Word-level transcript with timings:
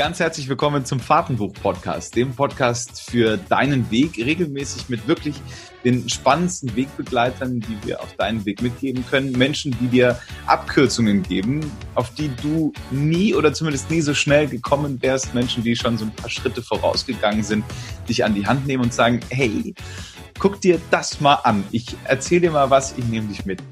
Ganz 0.00 0.18
herzlich 0.18 0.48
willkommen 0.48 0.86
zum 0.86 0.98
Fahrtenbuch-Podcast, 0.98 2.16
dem 2.16 2.34
Podcast 2.34 3.02
für 3.02 3.36
deinen 3.36 3.90
Weg, 3.90 4.16
regelmäßig 4.16 4.88
mit 4.88 5.06
wirklich 5.06 5.34
den 5.84 6.08
spannendsten 6.08 6.74
Wegbegleitern, 6.74 7.60
die 7.60 7.76
wir 7.86 8.00
auf 8.00 8.14
deinen 8.14 8.46
Weg 8.46 8.62
mitgeben 8.62 9.04
können. 9.10 9.32
Menschen, 9.32 9.76
die 9.78 9.88
dir 9.88 10.18
Abkürzungen 10.46 11.22
geben, 11.22 11.70
auf 11.96 12.14
die 12.14 12.30
du 12.42 12.72
nie 12.90 13.34
oder 13.34 13.52
zumindest 13.52 13.90
nie 13.90 14.00
so 14.00 14.14
schnell 14.14 14.46
gekommen 14.46 15.02
wärst. 15.02 15.34
Menschen, 15.34 15.62
die 15.64 15.76
schon 15.76 15.98
so 15.98 16.06
ein 16.06 16.12
paar 16.12 16.30
Schritte 16.30 16.62
vorausgegangen 16.62 17.42
sind, 17.42 17.62
dich 18.08 18.24
an 18.24 18.34
die 18.34 18.46
Hand 18.46 18.66
nehmen 18.66 18.84
und 18.84 18.94
sagen, 18.94 19.20
hey, 19.28 19.74
guck 20.38 20.62
dir 20.62 20.80
das 20.90 21.20
mal 21.20 21.34
an. 21.34 21.62
Ich 21.72 21.94
erzähle 22.04 22.40
dir 22.40 22.52
mal 22.52 22.70
was, 22.70 22.96
ich 22.96 23.04
nehme 23.04 23.28
dich 23.28 23.44
mit. 23.44 23.62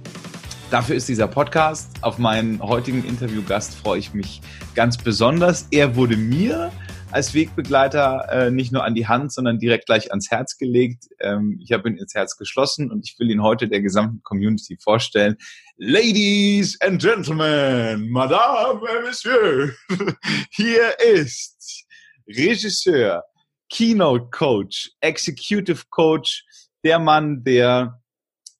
Dafür 0.70 0.96
ist 0.96 1.08
dieser 1.08 1.28
Podcast. 1.28 1.90
Auf 2.02 2.18
meinen 2.18 2.62
heutigen 2.62 3.02
Interviewgast 3.02 3.74
freue 3.74 3.98
ich 3.98 4.12
mich 4.12 4.42
ganz 4.74 4.98
besonders. 4.98 5.66
Er 5.70 5.96
wurde 5.96 6.18
mir 6.18 6.70
als 7.10 7.32
Wegbegleiter 7.32 8.28
äh, 8.30 8.50
nicht 8.50 8.70
nur 8.70 8.84
an 8.84 8.94
die 8.94 9.06
Hand, 9.06 9.32
sondern 9.32 9.58
direkt 9.58 9.86
gleich 9.86 10.10
ans 10.10 10.30
Herz 10.30 10.58
gelegt. 10.58 11.04
Ähm, 11.20 11.58
ich 11.62 11.72
habe 11.72 11.88
ihn 11.88 11.96
ins 11.96 12.14
Herz 12.14 12.36
geschlossen 12.36 12.90
und 12.90 13.08
ich 13.08 13.18
will 13.18 13.30
ihn 13.30 13.42
heute 13.42 13.66
der 13.66 13.80
gesamten 13.80 14.22
Community 14.22 14.76
vorstellen. 14.78 15.36
Ladies 15.78 16.78
and 16.82 17.00
Gentlemen, 17.00 18.10
Madame 18.10 18.82
et 18.90 19.04
Monsieur, 19.06 19.72
hier 20.50 21.00
ist 21.00 21.86
Regisseur, 22.28 23.24
Keynote 23.70 24.28
Coach, 24.30 24.90
Executive 25.00 25.84
Coach, 25.88 26.44
der 26.84 26.98
Mann, 26.98 27.42
der 27.42 28.02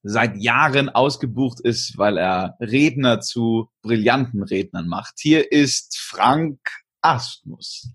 seit 0.03 0.37
Jahren 0.37 0.89
ausgebucht 0.89 1.59
ist, 1.59 1.97
weil 1.97 2.17
er 2.17 2.55
Redner 2.59 3.19
zu 3.19 3.69
brillanten 3.81 4.43
Rednern 4.43 4.87
macht. 4.87 5.15
Hier 5.19 5.51
ist 5.51 5.97
Frank 5.99 6.59
Asmus. 7.01 7.91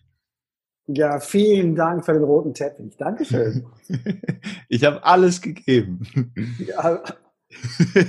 Ja, 0.87 1.19
vielen 1.19 1.75
Dank 1.75 2.05
für 2.05 2.13
den 2.13 2.25
roten 2.25 2.53
Teppich. 2.53 2.97
Dankeschön. 2.99 3.67
ich 4.69 4.85
habe 4.85 5.03
alles 5.03 5.41
gegeben. 5.41 6.33
Ja. 6.59 7.03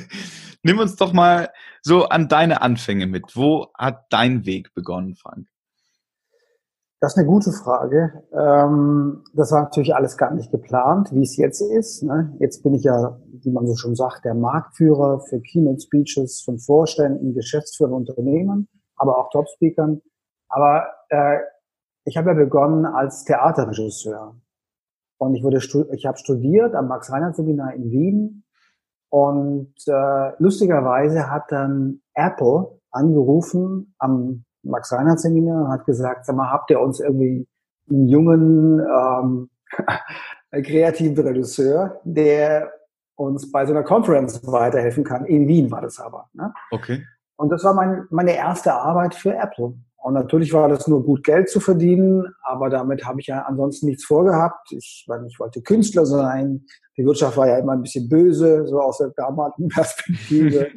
Nimm 0.63 0.79
uns 0.79 0.95
doch 0.95 1.13
mal 1.13 1.49
so 1.81 2.09
an 2.09 2.27
deine 2.27 2.61
Anfänge 2.61 3.07
mit. 3.07 3.35
Wo 3.35 3.71
hat 3.77 4.07
dein 4.09 4.45
Weg 4.45 4.73
begonnen, 4.73 5.15
Frank? 5.15 5.47
Das 7.01 7.13
ist 7.13 7.17
eine 7.17 7.27
gute 7.27 7.51
Frage. 7.51 8.23
Ähm, 8.31 9.23
das 9.33 9.51
war 9.51 9.63
natürlich 9.63 9.93
alles 9.93 10.17
gar 10.17 10.33
nicht 10.33 10.51
geplant, 10.51 11.11
wie 11.11 11.23
es 11.23 11.35
jetzt 11.35 11.61
ist. 11.61 12.03
Ne? 12.03 12.35
Jetzt 12.39 12.63
bin 12.63 12.73
ich 12.73 12.83
ja, 12.83 13.19
wie 13.27 13.51
man 13.51 13.67
so 13.67 13.75
schon 13.75 13.95
sagt, 13.95 14.23
der 14.23 14.33
Marktführer 14.33 15.19
für 15.19 15.41
Keynote 15.41 15.81
Speeches 15.81 16.41
von 16.41 16.57
Vorständen, 16.57 17.33
Geschäftsführern, 17.33 17.93
Unternehmen, 17.93 18.69
aber 18.95 19.17
auch 19.17 19.29
Top-Speakern. 19.29 20.01
Aber 20.47 20.87
äh, 21.09 21.39
ich 22.05 22.17
habe 22.17 22.29
ja 22.29 22.35
begonnen 22.35 22.85
als 22.85 23.25
Theaterregisseur. 23.25 24.35
Und 25.17 25.35
ich 25.35 25.43
wurde, 25.43 25.57
ich 25.93 26.05
habe 26.05 26.17
studiert 26.17 26.75
am 26.75 26.87
Max-Reinhardt-Seminar 26.87 27.73
in 27.73 27.91
Wien. 27.91 28.43
Und 29.09 29.75
äh, 29.87 30.31
lustigerweise 30.39 31.29
hat 31.29 31.43
dann 31.49 32.01
Apple 32.13 32.79
angerufen 32.91 33.95
am 33.97 34.45
Max 34.65 34.91
Reinhardt 34.91 35.19
Seminar 35.19 35.65
und 35.65 35.71
hat 35.71 35.85
gesagt, 35.85 36.25
sag 36.25 36.35
mal, 36.35 36.51
habt 36.51 36.69
ihr 36.71 36.79
uns 36.79 36.99
irgendwie 36.99 37.47
einen 37.89 38.07
jungen, 38.07 38.79
ähm, 38.79 39.49
kreativen 40.63 41.25
Regisseur, 41.25 41.99
der 42.03 42.71
uns 43.15 43.51
bei 43.51 43.65
so 43.65 43.73
einer 43.73 43.83
Conference 43.83 44.45
weiterhelfen 44.45 45.03
kann. 45.03 45.25
In 45.25 45.47
Wien 45.47 45.71
war 45.71 45.81
das 45.81 45.99
aber. 45.99 46.29
Ne? 46.33 46.53
Okay. 46.71 47.05
Und 47.37 47.49
das 47.49 47.63
war 47.63 47.73
mein, 47.73 48.05
meine 48.09 48.35
erste 48.35 48.73
Arbeit 48.73 49.15
für 49.15 49.33
Apple. 49.33 49.73
Und 50.05 50.13
natürlich 50.13 50.53
war 50.53 50.69
das 50.69 50.87
nur 50.87 51.03
gut 51.03 51.23
Geld 51.23 51.49
zu 51.49 51.59
verdienen, 51.59 52.31
aber 52.43 52.69
damit 52.69 53.07
habe 53.07 53.19
ich 53.21 53.25
ja 53.25 53.41
ansonsten 53.41 53.87
nichts 53.87 54.05
vorgehabt. 54.05 54.71
Ich, 54.71 55.03
weil 55.07 55.25
ich 55.25 55.39
wollte 55.39 55.63
Künstler 55.63 56.05
sein. 56.05 56.63
Die 56.95 57.03
Wirtschaft 57.03 57.35
war 57.37 57.47
ja 57.47 57.57
immer 57.57 57.71
ein 57.71 57.81
bisschen 57.81 58.07
böse, 58.07 58.67
so 58.67 58.79
aus 58.79 58.99
der 58.99 59.13
damaligen 59.15 59.67
Perspektive. 59.73 60.67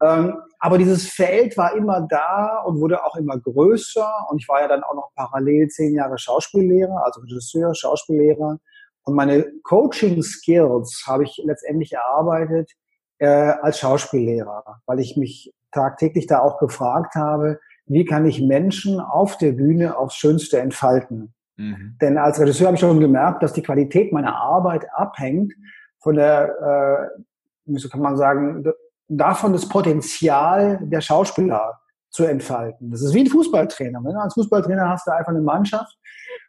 ähm, 0.00 0.36
aber 0.60 0.78
dieses 0.78 1.08
Feld 1.08 1.56
war 1.56 1.74
immer 1.74 2.06
da 2.08 2.62
und 2.64 2.80
wurde 2.80 3.04
auch 3.04 3.16
immer 3.16 3.36
größer. 3.40 4.08
Und 4.30 4.40
ich 4.40 4.48
war 4.48 4.60
ja 4.60 4.68
dann 4.68 4.84
auch 4.84 4.94
noch 4.94 5.10
parallel 5.16 5.66
zehn 5.66 5.92
Jahre 5.92 6.16
Schauspiellehrer, 6.16 7.04
also 7.04 7.22
Regisseur, 7.22 7.74
Schauspiellehrer. 7.74 8.60
Und 9.02 9.14
meine 9.16 9.46
Coaching-Skills 9.64 11.02
habe 11.08 11.24
ich 11.24 11.42
letztendlich 11.44 11.92
erarbeitet 11.92 12.70
äh, 13.18 13.26
als 13.26 13.80
Schauspiellehrer, 13.80 14.80
weil 14.86 15.00
ich 15.00 15.16
mich 15.16 15.52
tagtäglich 15.72 16.28
da 16.28 16.38
auch 16.38 16.60
gefragt 16.60 17.16
habe, 17.16 17.58
wie 17.86 18.04
kann 18.04 18.26
ich 18.26 18.40
Menschen 18.40 19.00
auf 19.00 19.36
der 19.38 19.52
Bühne 19.52 19.96
aufs 19.96 20.16
Schönste 20.16 20.58
entfalten. 20.58 21.34
Mhm. 21.56 21.96
Denn 22.00 22.18
als 22.18 22.40
Regisseur 22.40 22.66
habe 22.66 22.76
ich 22.76 22.80
schon 22.80 23.00
gemerkt, 23.00 23.42
dass 23.42 23.52
die 23.52 23.62
Qualität 23.62 24.12
meiner 24.12 24.36
Arbeit 24.36 24.86
abhängt 24.92 25.52
von 26.00 26.16
der, 26.16 27.10
äh, 27.16 27.20
wie 27.66 27.78
so 27.78 27.88
kann 27.88 28.00
man 28.00 28.16
sagen, 28.16 28.64
davon 29.08 29.52
das 29.52 29.68
Potenzial 29.68 30.80
der 30.82 31.00
Schauspieler 31.00 31.80
zu 32.10 32.24
entfalten. 32.24 32.90
Das 32.90 33.02
ist 33.02 33.14
wie 33.14 33.20
ein 33.20 33.26
Fußballtrainer. 33.26 34.00
Ne? 34.00 34.18
Als 34.20 34.34
Fußballtrainer 34.34 34.88
hast 34.88 35.06
du 35.06 35.12
einfach 35.12 35.32
eine 35.32 35.42
Mannschaft 35.42 35.96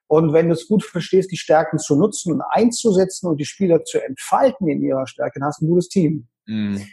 und 0.08 0.34
wenn 0.34 0.48
du 0.48 0.54
es 0.54 0.68
gut 0.68 0.84
verstehst, 0.84 1.32
die 1.32 1.38
Stärken 1.38 1.80
zu 1.80 1.96
nutzen 1.96 2.34
und 2.34 2.42
einzusetzen 2.42 3.28
und 3.28 3.38
die 3.38 3.46
Spieler 3.46 3.84
zu 3.84 4.04
entfalten 4.04 4.68
in 4.68 4.82
ihrer 4.82 5.08
Stärke, 5.08 5.40
dann 5.40 5.48
hast 5.48 5.62
du 5.62 5.66
ein 5.66 5.70
gutes 5.70 5.90
Team. 5.90 6.28
Mhm. 6.46 6.86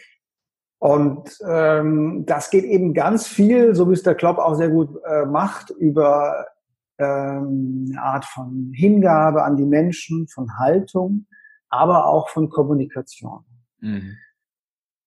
Und 0.82 1.38
ähm, 1.46 2.26
das 2.26 2.50
geht 2.50 2.64
eben 2.64 2.92
ganz 2.92 3.28
viel, 3.28 3.72
so 3.72 3.88
wie 3.88 3.92
es 3.92 4.02
der 4.02 4.16
Klopp 4.16 4.38
auch 4.38 4.56
sehr 4.56 4.68
gut 4.68 4.88
äh, 5.04 5.24
macht, 5.26 5.70
über 5.70 6.44
ähm, 6.98 7.86
eine 7.92 8.02
Art 8.02 8.24
von 8.24 8.72
Hingabe 8.74 9.44
an 9.44 9.56
die 9.56 9.64
Menschen, 9.64 10.26
von 10.26 10.58
Haltung, 10.58 11.26
aber 11.68 12.06
auch 12.06 12.30
von 12.30 12.50
Kommunikation. 12.50 13.44
Mhm. 13.78 14.16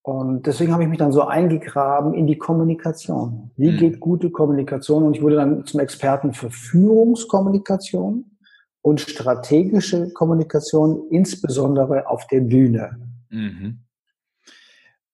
Und 0.01 0.47
deswegen 0.47 0.71
habe 0.71 0.83
ich 0.83 0.87
mich 0.87 0.97
dann 0.97 1.11
so 1.11 1.23
eingegraben 1.23 2.13
in 2.13 2.25
die 2.25 2.37
Kommunikation. 2.37 3.51
Wie 3.57 3.71
mhm. 3.71 3.77
geht 3.77 3.99
gute 3.99 4.29
Kommunikation? 4.29 5.03
Und 5.03 5.17
ich 5.17 5.21
wurde 5.21 5.35
dann 5.35 5.65
zum 5.65 5.81
Experten 5.81 6.31
für 6.31 6.51
Führungskommunikation 6.51 8.37
und 8.81 9.01
strategische 9.01 10.13
Kommunikation, 10.13 11.09
insbesondere 11.09 12.07
auf 12.07 12.27
der 12.27 12.39
Bühne. 12.39 12.97
Mhm. 13.29 13.81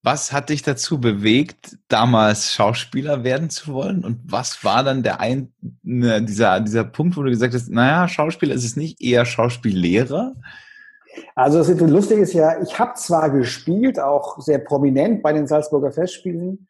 Was 0.03 0.33
hat 0.33 0.49
dich 0.49 0.63
dazu 0.63 0.99
bewegt, 0.99 1.77
damals 1.87 2.53
Schauspieler 2.53 3.23
werden 3.23 3.51
zu 3.51 3.73
wollen? 3.73 4.03
Und 4.03 4.19
was 4.25 4.63
war 4.63 4.83
dann 4.83 5.03
der 5.03 5.19
ein, 5.19 5.53
ne, 5.83 6.23
dieser, 6.23 6.59
dieser 6.59 6.83
Punkt, 6.83 7.17
wo 7.17 7.21
du 7.21 7.29
gesagt 7.29 7.53
hast, 7.53 7.69
naja, 7.69 8.07
Schauspieler 8.07 8.55
ist 8.55 8.65
es 8.65 8.75
nicht, 8.75 8.99
eher 8.99 9.25
Schauspiellehrer? 9.25 10.33
Also 11.35 11.59
das 11.59 11.79
Lustige 11.79 12.21
ist 12.21 12.33
ja, 12.33 12.61
ich 12.61 12.79
habe 12.79 12.93
zwar 12.95 13.29
gespielt, 13.29 13.99
auch 13.99 14.39
sehr 14.39 14.59
prominent 14.59 15.21
bei 15.21 15.33
den 15.33 15.45
Salzburger 15.45 15.91
Festspielen, 15.91 16.67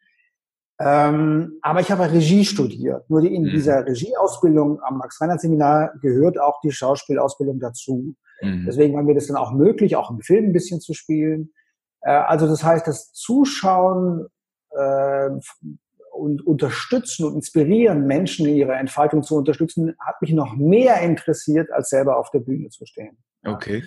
ähm, 0.78 1.58
aber 1.62 1.80
ich 1.80 1.90
habe 1.90 2.10
Regie 2.10 2.44
studiert. 2.44 3.08
Nur 3.08 3.20
die, 3.20 3.34
in 3.34 3.44
mhm. 3.44 3.50
dieser 3.50 3.86
Regieausbildung 3.86 4.80
am 4.82 4.98
Max-Reinhardt-Seminar 4.98 5.92
gehört 6.00 6.40
auch 6.40 6.60
die 6.60 6.72
Schauspielausbildung 6.72 7.60
dazu. 7.60 8.14
Mhm. 8.40 8.64
Deswegen 8.66 8.94
war 8.94 9.02
mir 9.02 9.14
das 9.14 9.28
dann 9.28 9.36
auch 9.36 9.52
möglich, 9.52 9.94
auch 9.96 10.10
im 10.10 10.20
Film 10.20 10.46
ein 10.46 10.52
bisschen 10.52 10.80
zu 10.80 10.92
spielen. 10.92 11.52
Äh, 12.02 12.10
also 12.10 12.46
das 12.46 12.62
heißt, 12.62 12.86
das 12.86 13.12
Zuschauen 13.12 14.26
äh, 14.70 15.30
und 16.12 16.46
unterstützen 16.46 17.24
und 17.24 17.34
inspirieren, 17.34 18.06
Menschen 18.06 18.46
in 18.46 18.56
ihrer 18.56 18.78
Entfaltung 18.78 19.22
zu 19.22 19.36
unterstützen, 19.36 19.94
hat 19.98 20.20
mich 20.20 20.32
noch 20.32 20.54
mehr 20.54 21.00
interessiert, 21.00 21.70
als 21.72 21.88
selber 21.88 22.18
auf 22.18 22.30
der 22.30 22.40
Bühne 22.40 22.68
zu 22.68 22.84
stehen. 22.84 23.16
Okay. 23.44 23.82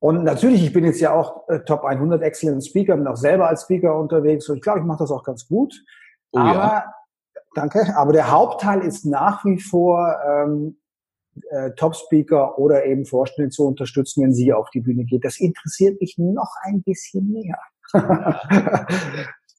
Und 0.00 0.24
natürlich, 0.24 0.62
ich 0.62 0.72
bin 0.72 0.84
jetzt 0.84 1.00
ja 1.00 1.14
auch 1.14 1.48
äh, 1.48 1.60
Top 1.60 1.84
100 1.84 2.20
Excellent 2.22 2.64
Speaker, 2.64 2.96
bin 2.96 3.06
auch 3.06 3.16
selber 3.16 3.48
als 3.48 3.62
Speaker 3.62 3.98
unterwegs 3.98 4.48
und 4.48 4.56
ich 4.56 4.62
glaube, 4.62 4.80
ich 4.80 4.84
mache 4.84 4.98
das 4.98 5.10
auch 5.10 5.22
ganz 5.22 5.46
gut. 5.46 5.74
Oh, 6.32 6.40
aber, 6.40 6.52
ja. 6.52 6.94
danke, 7.54 7.96
aber 7.96 8.12
der 8.12 8.30
Hauptteil 8.30 8.80
ist 8.80 9.06
nach 9.06 9.44
wie 9.44 9.58
vor 9.60 10.14
ähm, 10.26 10.76
äh, 11.50 11.70
Top-Speaker 11.72 12.58
oder 12.58 12.84
eben 12.84 13.04
Vorstände 13.04 13.50
zu 13.50 13.66
unterstützen, 13.66 14.22
wenn 14.22 14.34
sie 14.34 14.52
auf 14.52 14.70
die 14.70 14.80
Bühne 14.80 15.04
geht. 15.04 15.24
Das 15.24 15.38
interessiert 15.38 16.00
mich 16.00 16.16
noch 16.18 16.50
ein 16.62 16.82
bisschen 16.82 17.30
mehr. 17.32 17.58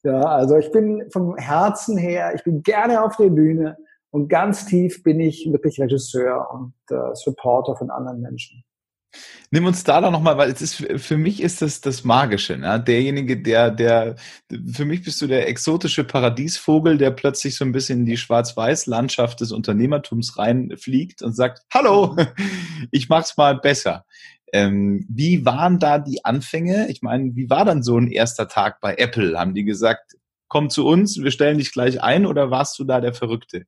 ja, 0.02 0.20
also 0.20 0.56
ich 0.56 0.70
bin 0.70 1.10
vom 1.10 1.36
Herzen 1.36 1.96
her, 1.96 2.34
ich 2.34 2.44
bin 2.44 2.62
gerne 2.62 3.04
auf 3.04 3.16
der 3.16 3.30
Bühne 3.30 3.76
und 4.10 4.28
ganz 4.28 4.66
tief 4.66 5.02
bin 5.02 5.20
ich 5.20 5.50
wirklich 5.50 5.80
Regisseur 5.80 6.48
und 6.52 6.74
äh, 6.90 7.14
Supporter 7.14 7.76
von 7.76 7.90
anderen 7.90 8.20
Menschen. 8.20 8.64
Nimm 9.50 9.64
uns 9.64 9.84
da 9.84 10.00
doch 10.00 10.10
nochmal, 10.10 10.36
weil 10.38 10.50
es 10.50 10.60
ist, 10.60 10.74
für 10.74 11.16
mich 11.16 11.40
ist 11.40 11.62
das 11.62 11.80
das 11.80 12.02
Magische, 12.02 12.56
ne? 12.56 12.82
derjenige, 12.82 13.40
der, 13.40 13.70
der, 13.70 14.16
für 14.72 14.84
mich 14.84 15.04
bist 15.04 15.22
du 15.22 15.28
der 15.28 15.48
exotische 15.48 16.02
Paradiesvogel, 16.02 16.98
der 16.98 17.12
plötzlich 17.12 17.54
so 17.54 17.64
ein 17.64 17.70
bisschen 17.70 18.00
in 18.00 18.06
die 18.06 18.16
Schwarz-Weiß-Landschaft 18.16 19.40
des 19.40 19.52
Unternehmertums 19.52 20.36
reinfliegt 20.36 21.22
und 21.22 21.34
sagt, 21.34 21.62
hallo, 21.72 22.16
ich 22.90 23.08
mach's 23.08 23.36
mal 23.36 23.56
besser. 23.56 24.04
Ähm, 24.52 25.06
wie 25.08 25.44
waren 25.44 25.78
da 25.78 25.98
die 25.98 26.24
Anfänge? 26.24 26.88
Ich 26.88 27.02
meine, 27.02 27.36
wie 27.36 27.48
war 27.48 27.64
dann 27.64 27.82
so 27.82 27.98
ein 27.98 28.10
erster 28.10 28.48
Tag 28.48 28.80
bei 28.80 28.96
Apple? 28.96 29.38
Haben 29.38 29.54
die 29.54 29.64
gesagt, 29.64 30.16
komm 30.48 30.70
zu 30.70 30.86
uns, 30.86 31.22
wir 31.22 31.30
stellen 31.30 31.58
dich 31.58 31.72
gleich 31.72 32.02
ein 32.02 32.26
oder 32.26 32.50
warst 32.50 32.78
du 32.78 32.84
da 32.84 33.00
der 33.00 33.14
Verrückte? 33.14 33.64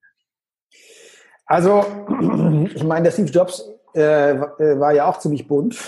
Also, 1.47 1.85
ich 2.75 2.83
meine, 2.85 3.05
der 3.05 3.13
Steve 3.13 3.31
Jobs 3.31 3.63
äh, 3.95 4.33
äh 4.33 4.79
war 4.79 4.93
ja 4.93 5.09
auch 5.09 5.19
ziemlich 5.19 5.47
bunt. 5.47 5.79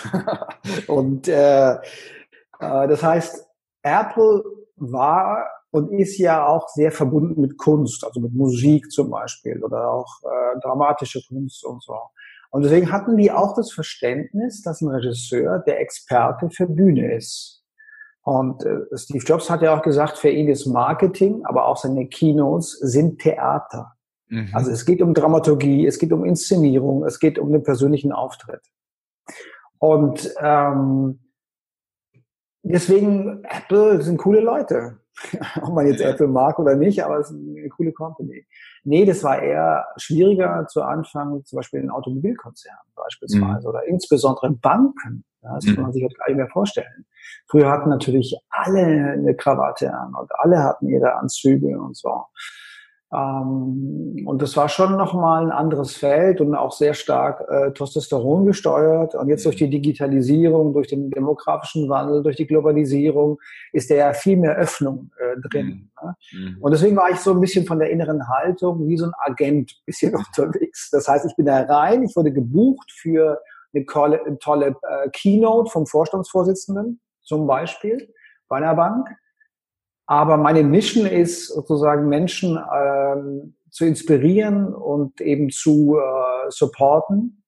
und 0.88 1.28
äh, 1.28 1.72
äh, 1.74 1.78
das 2.58 3.02
heißt, 3.02 3.46
Apple 3.82 4.44
war 4.76 5.46
und 5.70 5.92
ist 5.92 6.18
ja 6.18 6.46
auch 6.46 6.68
sehr 6.68 6.92
verbunden 6.92 7.40
mit 7.40 7.56
Kunst, 7.56 8.04
also 8.04 8.20
mit 8.20 8.34
Musik 8.34 8.90
zum 8.90 9.10
Beispiel 9.10 9.62
oder 9.62 9.90
auch 9.90 10.20
äh, 10.24 10.60
dramatische 10.60 11.20
Kunst 11.28 11.64
und 11.64 11.82
so. 11.82 11.96
Und 12.50 12.62
deswegen 12.62 12.90
hatten 12.90 13.16
die 13.16 13.30
auch 13.30 13.54
das 13.54 13.72
Verständnis, 13.72 14.62
dass 14.62 14.80
ein 14.80 14.88
Regisseur 14.88 15.60
der 15.60 15.80
Experte 15.80 16.50
für 16.50 16.66
Bühne 16.66 17.14
ist. 17.14 17.64
Und 18.22 18.64
äh, 18.64 18.80
Steve 18.96 19.24
Jobs 19.24 19.48
hat 19.48 19.62
ja 19.62 19.76
auch 19.76 19.82
gesagt, 19.82 20.18
für 20.18 20.30
ihn 20.30 20.48
ist 20.48 20.66
Marketing, 20.66 21.44
aber 21.44 21.66
auch 21.66 21.76
seine 21.76 22.06
Keynotes 22.06 22.72
sind 22.72 23.20
Theater. 23.20 23.92
Mhm. 24.30 24.48
Also 24.52 24.70
es 24.70 24.86
geht 24.86 25.02
um 25.02 25.12
Dramaturgie, 25.12 25.86
es 25.86 25.98
geht 25.98 26.12
um 26.12 26.24
Inszenierung, 26.24 27.04
es 27.04 27.18
geht 27.18 27.38
um 27.38 27.52
den 27.52 27.62
persönlichen 27.62 28.12
Auftritt. 28.12 28.62
Und 29.78 30.32
ähm, 30.40 31.20
deswegen, 32.62 33.44
Apple 33.44 34.00
sind 34.02 34.18
coole 34.18 34.40
Leute. 34.40 34.98
Ob 35.62 35.74
man 35.74 35.86
jetzt. 35.86 36.00
Apple 36.00 36.28
mag 36.28 36.58
oder 36.58 36.76
nicht, 36.76 37.04
aber 37.04 37.18
es 37.18 37.30
ist 37.30 37.36
eine 37.36 37.68
coole 37.68 37.92
Company. 37.92 38.46
Nee, 38.84 39.04
das 39.04 39.22
war 39.22 39.42
eher 39.42 39.86
schwieriger 39.96 40.66
zu 40.68 40.82
Anfang, 40.82 41.44
zum 41.44 41.56
Beispiel 41.56 41.80
in 41.80 41.90
Automobilkonzernen 41.90 42.92
beispielsweise 42.94 43.60
mhm. 43.60 43.66
oder 43.66 43.84
insbesondere 43.86 44.50
Banken. 44.52 45.24
Das 45.42 45.64
kann 45.64 45.74
mhm. 45.74 45.82
man 45.82 45.92
sich 45.92 46.04
heute 46.04 46.14
gar 46.14 46.28
nicht 46.28 46.36
mehr 46.36 46.48
vorstellen. 46.48 47.06
Früher 47.48 47.70
hatten 47.70 47.88
natürlich 47.88 48.36
alle 48.50 48.80
eine 48.80 49.34
Krawatte 49.34 49.92
an 49.92 50.14
und 50.14 50.30
alle 50.38 50.62
hatten 50.62 50.88
ihre 50.88 51.14
Anzüge 51.16 51.78
und 51.78 51.96
so. 51.96 52.26
Ähm, 53.12 54.22
und 54.24 54.40
das 54.40 54.56
war 54.56 54.68
schon 54.68 54.96
nochmal 54.96 55.44
ein 55.44 55.50
anderes 55.50 55.96
Feld 55.96 56.40
und 56.40 56.54
auch 56.54 56.72
sehr 56.72 56.94
stark 56.94 57.44
äh, 57.48 57.72
Testosteron 57.72 58.46
gesteuert. 58.46 59.14
Und 59.14 59.28
jetzt 59.28 59.44
durch 59.44 59.56
die 59.56 59.68
Digitalisierung, 59.68 60.72
durch 60.72 60.86
den 60.88 61.10
demografischen 61.10 61.88
Wandel, 61.88 62.22
durch 62.22 62.36
die 62.36 62.46
Globalisierung 62.46 63.38
ist 63.72 63.90
da 63.90 63.96
ja 63.96 64.12
viel 64.12 64.36
mehr 64.36 64.56
Öffnung 64.56 65.10
äh, 65.18 65.40
drin. 65.48 65.66
Mhm. 65.66 65.90
Ne? 66.02 66.14
Mhm. 66.32 66.56
Und 66.60 66.70
deswegen 66.72 66.96
war 66.96 67.10
ich 67.10 67.18
so 67.18 67.32
ein 67.32 67.40
bisschen 67.40 67.66
von 67.66 67.80
der 67.80 67.90
inneren 67.90 68.28
Haltung 68.28 68.86
wie 68.86 68.96
so 68.96 69.06
ein 69.06 69.12
Agent 69.24 69.74
bisschen 69.86 70.14
unterwegs. 70.36 70.90
Das 70.90 71.08
heißt, 71.08 71.26
ich 71.26 71.34
bin 71.34 71.46
da 71.46 71.62
rein, 71.62 72.04
ich 72.04 72.14
wurde 72.14 72.32
gebucht 72.32 72.92
für 72.92 73.40
eine 73.74 73.86
tolle, 73.86 74.24
eine 74.24 74.38
tolle 74.38 74.76
äh, 74.82 75.08
Keynote 75.12 75.70
vom 75.70 75.86
Vorstandsvorsitzenden 75.86 77.00
zum 77.22 77.46
Beispiel 77.46 78.12
bei 78.48 78.58
einer 78.58 78.74
Bank. 78.74 79.08
Aber 80.10 80.38
meine 80.38 80.64
Mission 80.64 81.06
ist 81.06 81.46
sozusagen 81.46 82.08
Menschen 82.08 82.58
ähm, 82.58 83.54
zu 83.70 83.84
inspirieren 83.84 84.74
und 84.74 85.20
eben 85.20 85.50
zu 85.50 85.98
äh, 86.00 86.50
supporten, 86.50 87.44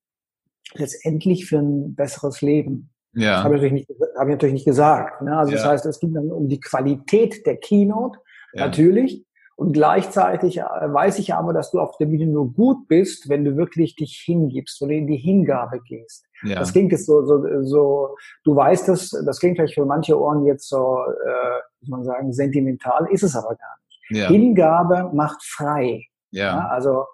letztendlich 0.75 1.47
für 1.47 1.59
ein 1.59 1.97
besseres 1.97 2.41
Leben. 2.41 2.93
Ja. 3.15 3.35
Das 3.35 3.45
habe 3.45 3.57
ich 3.57 3.63
natürlich 3.63 3.89
nicht, 3.89 4.01
habe 4.17 4.31
ich 4.31 4.35
natürlich 4.37 4.53
nicht 4.53 4.65
gesagt. 4.65 5.23
Ne? 5.23 5.37
Also 5.37 5.51
ja. 5.51 5.59
das 5.59 5.67
heißt, 5.67 5.87
es 5.87 5.99
ging 5.99 6.15
dann 6.15 6.31
um 6.31 6.49
die 6.49 6.61
Qualität 6.61 7.45
der 7.47 7.57
Keynote, 7.57 8.21
ja. 8.53 8.67
natürlich. 8.67 9.27
Und 9.57 9.73
gleichzeitig 9.73 10.59
äh, 10.59 10.63
weiß 10.63 11.19
ich 11.19 11.35
aber, 11.35 11.53
dass 11.53 11.73
du 11.73 11.81
auf 11.81 11.97
der 11.97 12.07
Bühne 12.07 12.29
nur 12.29 12.53
gut 12.53 12.87
bist, 12.87 13.29
wenn 13.29 13.45
du 13.45 13.57
wirklich 13.57 13.97
dich 13.97 14.23
hingibst 14.25 14.81
oder 14.83 14.93
in 14.93 15.09
die 15.09 15.17
Hingabe 15.17 15.81
gehst. 15.81 16.27
Ja. 16.45 16.61
Das 16.61 16.73
klingt 16.73 16.93
jetzt 16.93 17.07
so, 17.07 17.27
so, 17.27 17.45
so, 17.65 18.15
du 18.45 18.55
weißt 18.55 18.89
es, 18.91 19.11
das 19.27 19.41
klingt 19.41 19.57
vielleicht 19.57 19.75
für 19.75 19.85
manche 19.85 20.17
Ohren 20.17 20.47
jetzt 20.47 20.69
so, 20.69 20.99
äh, 21.27 21.72
muss 21.83 21.89
man 21.91 22.05
sagen, 22.05 22.33
sentimental, 22.33 23.07
ist 23.11 23.23
es 23.23 23.37
aber 23.37 23.55
gar 23.57 23.77
nicht. 23.87 24.03
Ja. 24.11 24.29
Hingabe 24.29 25.11
macht 25.13 25.43
frei. 25.43 26.07
Ja. 26.31 26.57
ja 26.57 26.69
also 26.69 27.05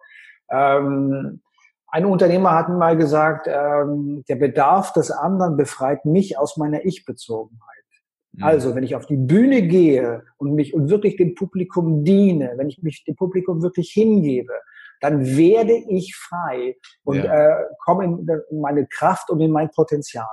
ähm, 0.51 1.41
ein 1.91 2.05
Unternehmer 2.05 2.53
hat 2.53 2.69
mal 2.69 2.97
gesagt, 2.97 3.49
ähm, 3.49 4.23
der 4.29 4.37
Bedarf 4.37 4.93
des 4.93 5.11
anderen 5.11 5.57
befreit 5.57 6.05
mich 6.05 6.39
aus 6.39 6.57
meiner 6.57 6.85
Ich-Bezogenheit. 6.85 7.63
Mhm. 8.33 8.43
Also, 8.43 8.75
wenn 8.75 8.85
ich 8.85 8.95
auf 8.95 9.07
die 9.07 9.17
Bühne 9.17 9.63
gehe 9.63 10.23
und 10.37 10.55
mich 10.55 10.75
und 10.75 10.91
wirklich 10.91 11.17
dem 11.17 11.35
Publikum 11.35 12.05
diene, 12.05 12.53
wenn 12.57 12.69
ich 12.69 12.83
mich 12.83 13.05
dem 13.05 13.17
Publikum 13.17 13.63
wirklich 13.63 13.91
hingebe, 13.91 14.53
dann 15.01 15.25
werde 15.37 15.73
ich 15.89 16.15
frei 16.17 16.77
und 17.05 17.25
ja. 17.25 17.61
äh, 17.61 17.65
komme 17.85 18.05
in 18.05 18.61
meine 18.61 18.87
Kraft 18.87 19.31
und 19.31 19.41
in 19.41 19.51
mein 19.51 19.71
Potenzial. 19.71 20.27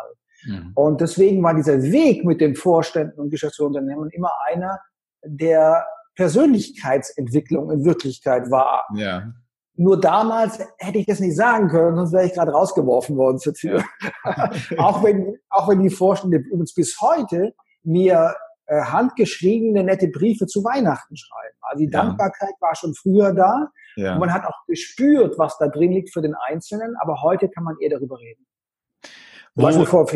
Mhm. 0.46 0.72
Und 0.76 1.02
deswegen 1.02 1.44
war 1.44 1.54
dieser 1.54 1.82
Weg 1.82 2.26
mit 2.26 2.42
den 2.42 2.56
Vorständen 2.56 3.20
und 3.20 3.30
Geschäftsführungsunternehmen 3.30 4.10
immer 4.12 4.32
einer, 4.48 4.80
der 5.24 5.86
Persönlichkeitsentwicklung 6.16 7.72
in 7.72 7.86
Wirklichkeit 7.86 8.50
war. 8.50 8.86
Ja. 8.96 9.34
Nur 9.78 10.00
damals 10.00 10.60
hätte 10.78 11.00
ich 11.00 11.06
das 11.06 11.20
nicht 11.20 11.36
sagen 11.36 11.68
können, 11.68 11.98
sonst 11.98 12.14
wäre 12.14 12.26
ich 12.26 12.34
gerade 12.34 12.52
rausgeworfen 12.52 13.18
worden 13.18 13.40
zur 13.40 13.54
Tür. 13.54 13.84
Ja. 14.26 14.52
auch 14.78 15.04
wenn, 15.04 15.38
auch 15.50 15.68
wenn 15.68 15.82
die 15.82 15.90
Vorstände 15.90 16.38
übrigens 16.38 16.74
bis 16.74 17.00
heute 17.02 17.54
mir 17.84 18.36
äh, 18.68 18.82
handgeschriebene 18.82 19.84
nette 19.84 20.08
Briefe 20.08 20.48
zu 20.48 20.64
Weihnachten 20.64 21.18
schreiben. 21.18 21.58
Also 21.62 21.86
die 21.86 21.92
ja. 21.92 22.02
Dankbarkeit 22.02 22.54
war 22.62 22.76
schon 22.76 22.94
früher 22.96 23.34
da. 23.34 23.70
Ja. 23.98 24.14
Und 24.14 24.20
man 24.22 24.34
hat 24.34 24.46
auch 24.46 24.66
gespürt, 24.68 25.38
was 25.38 25.58
da 25.58 25.68
drin 25.68 25.92
liegt 25.92 26.14
für 26.14 26.22
den 26.22 26.36
Einzelnen, 26.36 26.96
aber 27.02 27.22
heute 27.22 27.50
kann 27.50 27.64
man 27.64 27.76
eher 27.80 27.90
darüber 27.90 28.18
reden. 28.18 28.46
Wo, 29.56 29.64
Beispiel 29.64 29.86
vor, 29.86 30.08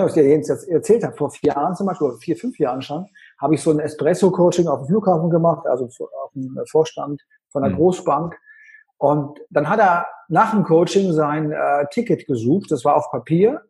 was 0.00 0.16
ich 0.16 0.22
dir 0.22 0.28
jetzt 0.28 0.48
erzählt 0.68 1.04
habe, 1.04 1.16
vor 1.16 1.30
vier 1.30 1.52
Jahren 1.52 1.74
zum 1.76 1.86
Beispiel, 1.86 2.08
oder 2.08 2.16
vier, 2.16 2.36
fünf 2.36 2.58
Jahren 2.58 2.80
schon, 2.80 3.06
habe 3.38 3.54
ich 3.54 3.62
so 3.62 3.70
ein 3.70 3.78
Espresso-Coaching 3.78 4.66
auf 4.66 4.80
dem 4.80 4.88
Flughafen 4.88 5.28
gemacht, 5.28 5.66
also 5.66 5.84
auf 5.84 6.32
dem 6.34 6.58
Vorstand 6.70 7.20
von 7.50 7.62
einer 7.62 7.74
mhm. 7.74 7.78
Großbank. 7.78 8.34
Und 8.96 9.40
dann 9.50 9.68
hat 9.68 9.80
er 9.80 10.06
nach 10.28 10.52
dem 10.52 10.64
Coaching 10.64 11.12
sein 11.12 11.52
äh, 11.52 11.86
Ticket 11.90 12.26
gesucht, 12.26 12.70
das 12.70 12.84
war 12.84 12.96
auf 12.96 13.10
Papier. 13.10 13.62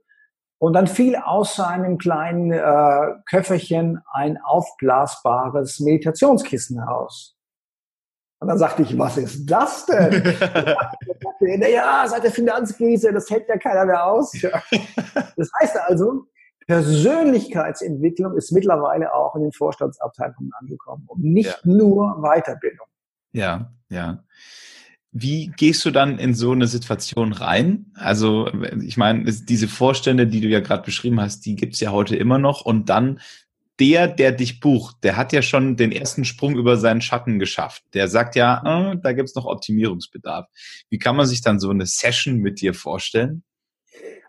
Und 0.58 0.74
dann 0.74 0.86
fiel 0.86 1.16
aus 1.16 1.56
seinem 1.56 1.98
kleinen 1.98 2.52
äh, 2.52 3.14
Köfferchen 3.28 4.00
ein 4.12 4.38
aufblasbares 4.40 5.80
Meditationskissen 5.80 6.78
heraus. 6.78 7.36
Und 8.42 8.48
dann 8.48 8.58
sagte 8.58 8.82
ich, 8.82 8.98
was 8.98 9.18
ist 9.18 9.46
das 9.48 9.86
denn? 9.86 10.10
naja, 11.60 12.04
seit 12.08 12.24
der 12.24 12.32
Finanzkrise, 12.32 13.12
das 13.12 13.30
hält 13.30 13.48
ja 13.48 13.56
keiner 13.56 13.84
mehr 13.84 14.04
aus. 14.04 14.32
Das 15.36 15.48
heißt 15.60 15.76
also, 15.86 16.26
Persönlichkeitsentwicklung 16.66 18.36
ist 18.36 18.50
mittlerweile 18.50 19.14
auch 19.14 19.36
in 19.36 19.42
den 19.42 19.52
Vorstandsabteilungen 19.52 20.50
angekommen 20.58 21.04
und 21.06 21.22
nicht 21.22 21.60
ja. 21.64 21.72
nur 21.72 22.20
Weiterbildung. 22.20 22.88
Ja, 23.30 23.72
ja. 23.88 24.24
Wie 25.12 25.52
gehst 25.56 25.84
du 25.84 25.92
dann 25.92 26.18
in 26.18 26.34
so 26.34 26.50
eine 26.50 26.66
Situation 26.66 27.32
rein? 27.32 27.92
Also, 27.94 28.50
ich 28.82 28.96
meine, 28.96 29.22
diese 29.24 29.68
Vorstände, 29.68 30.26
die 30.26 30.40
du 30.40 30.48
ja 30.48 30.58
gerade 30.58 30.82
beschrieben 30.82 31.20
hast, 31.20 31.46
die 31.46 31.54
gibt's 31.54 31.78
ja 31.78 31.92
heute 31.92 32.16
immer 32.16 32.38
noch. 32.38 32.62
Und 32.64 32.88
dann 32.88 33.20
der, 33.80 34.08
der 34.08 34.32
dich 34.32 34.60
bucht, 34.60 34.96
der 35.02 35.16
hat 35.16 35.32
ja 35.32 35.42
schon 35.42 35.76
den 35.76 35.92
ersten 35.92 36.24
Sprung 36.24 36.56
über 36.56 36.76
seinen 36.76 37.00
Schatten 37.00 37.38
geschafft. 37.38 37.82
Der 37.94 38.08
sagt 38.08 38.36
ja, 38.36 38.92
äh, 38.92 38.96
da 39.02 39.12
gibt's 39.12 39.34
noch 39.34 39.46
Optimierungsbedarf. 39.46 40.46
Wie 40.90 40.98
kann 40.98 41.16
man 41.16 41.26
sich 41.26 41.42
dann 41.42 41.58
so 41.58 41.70
eine 41.70 41.86
Session 41.86 42.38
mit 42.38 42.60
dir 42.60 42.74
vorstellen? 42.74 43.42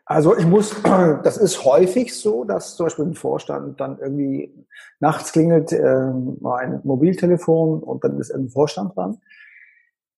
Also 0.05 0.37
ich 0.37 0.45
muss, 0.45 0.75
das 1.23 1.37
ist 1.37 1.63
häufig 1.65 2.15
so, 2.15 2.43
dass 2.43 2.75
zum 2.75 2.85
Beispiel 2.87 3.05
ein 3.05 3.15
Vorstand 3.15 3.79
dann 3.79 3.99
irgendwie 3.99 4.53
nachts 4.99 5.31
klingelt 5.31 5.71
äh, 5.71 6.11
mein 6.41 6.81
Mobiltelefon 6.83 7.83
und 7.83 8.03
dann 8.03 8.19
ist 8.19 8.31
ein 8.31 8.49
Vorstand 8.49 8.95
dran. 8.95 9.17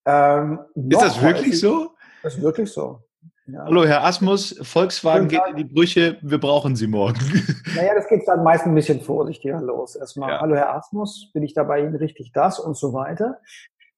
Ähm, 0.05 0.60
ist 0.75 1.01
das 1.01 1.22
wirklich 1.22 1.48
häufig, 1.48 1.60
so? 1.60 1.91
Das 2.22 2.36
ist 2.36 2.41
wirklich 2.41 2.72
so. 2.72 3.05
Hallo, 3.54 3.86
Herr 3.86 4.04
Asmus, 4.04 4.58
Volkswagen 4.64 5.28
geht 5.28 5.42
in 5.52 5.56
die 5.58 5.64
Brüche, 5.66 6.18
wir 6.24 6.40
brauchen 6.40 6.75
Sie 6.75 6.88
morgen. 6.88 7.20
Naja, 7.75 7.94
das 7.94 8.08
geht 8.08 8.25
dann 8.25 8.42
meist 8.42 8.66
ein 8.66 8.74
bisschen 8.74 9.02
vorsichtiger 9.02 9.62
los. 9.62 9.96
Erstmal, 9.96 10.32
ja. 10.32 10.40
hallo, 10.40 10.56
Herr 10.56 10.74
Asmus, 10.74 11.30
bin 11.34 11.44
ich 11.44 11.54
da 11.54 11.64
bei 11.64 11.82
Ihnen 11.82 11.96
richtig 11.96 12.32
das 12.32 12.58
und 12.58 12.78
so 12.78 12.94
weiter. 12.94 13.40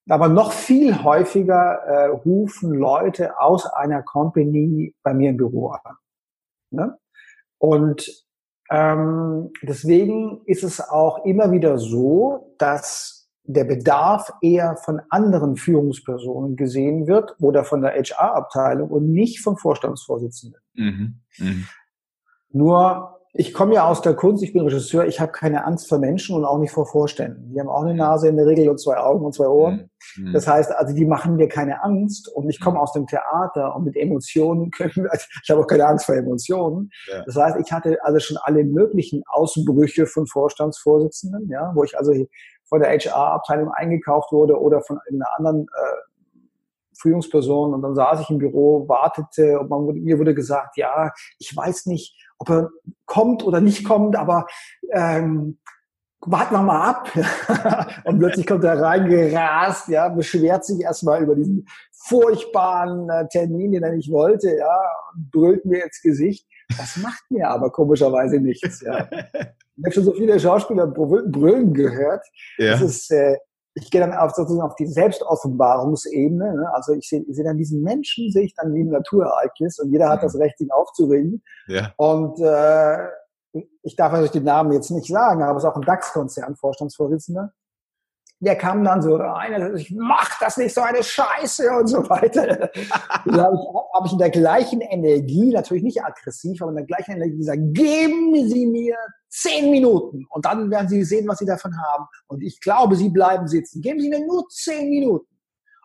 Aber 0.10 0.28
noch 0.28 0.52
viel 0.52 1.04
häufiger 1.04 1.76
äh, 1.86 2.06
rufen 2.08 2.74
Leute 2.74 3.40
aus 3.40 3.68
einer 3.68 4.02
Company 4.02 4.96
bei 5.04 5.14
mir 5.14 5.30
im 5.30 5.38
Büro 5.38 5.70
an. 5.70 5.96
Ne? 6.72 6.98
Und 7.60 8.26
ähm, 8.72 9.52
deswegen 9.62 10.42
ist 10.46 10.64
es 10.64 10.82
auch 10.82 11.24
immer 11.24 11.52
wieder 11.52 11.78
so, 11.78 12.56
dass 12.58 13.17
der 13.48 13.64
Bedarf 13.64 14.32
eher 14.42 14.76
von 14.76 15.02
anderen 15.10 15.56
Führungspersonen 15.56 16.56
gesehen 16.58 17.08
wird 17.08 17.36
oder 17.40 17.64
von 17.64 17.82
der 17.82 17.94
HR-Abteilung 17.94 18.90
und 18.90 19.12
nicht 19.12 19.40
vom 19.40 19.58
Vorstandsvorsitzenden. 19.58 20.62
Mhm. 20.74 21.22
Mhm. 21.38 21.68
Nur, 22.50 23.17
ich 23.40 23.54
komme 23.54 23.76
ja 23.76 23.88
aus 23.88 24.02
der 24.02 24.16
Kunst, 24.16 24.42
ich 24.42 24.52
bin 24.52 24.64
Regisseur, 24.64 25.06
ich 25.06 25.20
habe 25.20 25.32
keine 25.32 25.64
Angst 25.64 25.88
vor 25.88 26.00
Menschen 26.00 26.36
und 26.36 26.44
auch 26.44 26.58
nicht 26.58 26.72
vor 26.72 26.88
Vorständen. 26.88 27.54
Die 27.54 27.60
haben 27.60 27.70
auch 27.70 27.84
eine 27.84 27.94
Nase 27.94 28.28
in 28.30 28.36
der 28.36 28.48
Regel 28.48 28.68
und 28.68 28.80
zwei 28.80 28.98
Augen 28.98 29.24
und 29.24 29.34
zwei 29.34 29.48
Ohren. 29.48 29.92
Mhm. 30.16 30.34
Das 30.34 30.48
heißt, 30.48 30.72
also 30.72 30.96
die 30.96 31.06
machen 31.06 31.36
mir 31.36 31.48
keine 31.48 31.84
Angst 31.84 32.28
und 32.30 32.50
ich 32.50 32.60
komme 32.60 32.80
aus 32.80 32.94
dem 32.94 33.06
Theater 33.06 33.76
und 33.76 33.84
mit 33.86 33.96
Emotionen 33.96 34.72
können 34.78 34.92
wir, 34.96 35.12
ich 35.14 35.50
habe 35.50 35.62
auch 35.62 35.68
keine 35.68 35.86
Angst 35.86 36.08
vor 36.08 36.16
Emotionen. 36.16 36.90
Ja. 37.12 37.24
Das 37.26 37.36
heißt, 37.36 37.58
ich 37.64 37.72
hatte 37.72 37.98
also 38.02 38.20
schon 38.20 38.38
alle 38.42 38.64
möglichen 38.64 39.22
Ausbrüche 39.28 40.08
von 40.08 40.26
Vorstandsvorsitzenden, 40.26 41.48
ja, 41.50 41.72
wo 41.76 41.84
ich 41.84 41.96
also 41.96 42.14
von 42.68 42.82
der 42.82 42.90
HR-Abteilung 42.90 43.72
eingekauft 43.72 44.32
wurde 44.32 44.60
oder 44.60 44.82
von 44.82 45.00
einer 45.08 45.28
anderen 45.38 45.62
äh, 45.62 46.07
Führungsperson 47.00 47.74
und 47.74 47.82
dann 47.82 47.96
saß 47.96 48.22
ich 48.22 48.30
im 48.30 48.38
Büro, 48.38 48.88
wartete 48.88 49.60
und 49.60 49.70
man, 49.70 49.86
mir 49.86 50.20
wurde 50.20 50.36
gesagt, 50.36 50.78
ja, 50.78 51.12
ich 51.40 51.56
weiß 51.56 51.86
nicht, 51.88 52.16
ob 52.38 52.50
er 52.50 52.70
kommt 53.06 53.44
oder 53.44 53.62
nicht 53.62 53.86
kommt, 53.86 54.16
aber 54.16 54.48
ähm, 54.92 55.60
warten 56.22 56.56
wir 56.56 56.62
mal 56.62 56.90
ab. 56.90 57.12
und 58.06 58.20
plötzlich 58.20 58.46
kommt 58.46 58.64
er 58.64 58.82
reingerast, 58.82 59.88
ja, 59.90 60.10
beschwert 60.10 60.66
sich 60.66 60.82
erstmal 60.82 61.24
über 61.24 61.36
diesen 61.36 61.68
furchtbaren 61.92 63.10
äh, 63.10 63.28
Termin, 63.28 63.72
den 63.72 63.84
er 63.84 63.94
nicht 63.94 64.12
wollte, 64.12 64.56
ja, 64.56 64.80
und 65.14 65.32
brüllt 65.32 65.66
mir 65.66 65.84
ins 65.84 66.02
Gesicht. 66.02 66.48
Das 66.78 66.98
macht 66.98 67.24
mir 67.30 67.50
aber 67.50 67.72
komischerweise 67.72 68.40
nichts, 68.40 68.82
ja. 68.82 69.08
Ich 69.80 69.84
habe 69.84 69.94
schon 69.94 70.04
so 70.06 70.14
viele 70.14 70.40
Schauspieler 70.40 70.88
brüllen 70.88 71.72
gehört. 71.72 72.26
Ja. 72.58 72.72
Das 72.72 72.82
ist, 72.82 73.12
äh, 73.12 73.38
ich 73.80 73.92
gehe 73.92 74.02
dann 74.02 74.14
auf, 74.14 74.32
sozusagen 74.32 74.68
auf 74.68 74.76
die 74.76 74.88
Selbstoffenbarungsebene. 74.88 76.56
Ne? 76.56 76.74
Also 76.74 76.94
ich 76.94 77.08
sehe 77.08 77.24
seh 77.30 77.44
dann 77.44 77.58
diesen 77.58 77.82
Menschen, 77.82 78.32
sehe 78.32 78.44
ich 78.44 78.56
dann 78.56 78.74
wie 78.74 78.82
ein 78.82 78.90
Naturereignis 78.90 79.80
und 79.80 79.92
jeder 79.92 80.10
hat 80.10 80.22
mhm. 80.22 80.26
das 80.26 80.36
Recht, 80.38 80.60
ihn 80.60 80.72
aufzuregen. 80.72 81.44
Ja. 81.68 81.94
Und 81.98 82.40
äh, 82.40 83.08
ich 83.84 83.96
darf 83.96 84.12
natürlich 84.12 84.32
den 84.32 84.44
Namen 84.44 84.72
jetzt 84.72 84.90
nicht 84.90 85.08
sagen, 85.08 85.44
aber 85.44 85.58
es 85.58 85.64
ist 85.64 85.70
auch 85.70 85.76
ein 85.76 85.84
DAX-Konzern, 85.84 86.56
Vorstandsvorsitzender. 86.56 87.54
Der 88.40 88.56
kam 88.56 88.84
dann 88.84 89.02
so 89.02 89.16
rein, 89.16 89.76
ich 89.76 89.92
mach 89.92 90.40
das 90.40 90.58
nicht 90.58 90.74
so 90.74 90.82
eine 90.82 91.02
Scheiße 91.02 91.72
und 91.72 91.88
so 91.88 92.08
weiter. 92.10 92.70
da 93.26 93.44
habe 93.44 93.56
ich, 93.56 93.94
hab 93.94 94.06
ich 94.06 94.12
in 94.12 94.20
der 94.20 94.30
gleichen 94.30 94.82
Energie, 94.82 95.52
natürlich 95.52 95.84
nicht 95.84 96.04
aggressiv, 96.04 96.62
aber 96.62 96.70
in 96.70 96.78
der 96.78 96.86
gleichen 96.86 97.14
Energie 97.14 97.38
gesagt, 97.38 97.60
geben 97.72 98.48
Sie 98.48 98.68
mir 98.68 98.96
zehn 99.30 99.72
Minuten 99.72 100.26
und 100.30 100.46
dann 100.46 100.70
werden 100.70 100.88
Sie 100.88 101.04
sehen, 101.04 101.28
was 101.28 101.40
Sie 101.40 101.46
davon 101.46 101.74
haben. 101.82 102.06
Und 102.28 102.44
ich 102.44 102.60
glaube, 102.62 102.96
Sie 102.96 103.10
bleiben 103.10 103.48
sitzen. 103.48 103.82
Geben 103.82 104.00
Sie 104.00 104.10
mir 104.10 104.26
nur 104.26 104.48
zehn 104.50 104.88
Minuten 104.90 105.38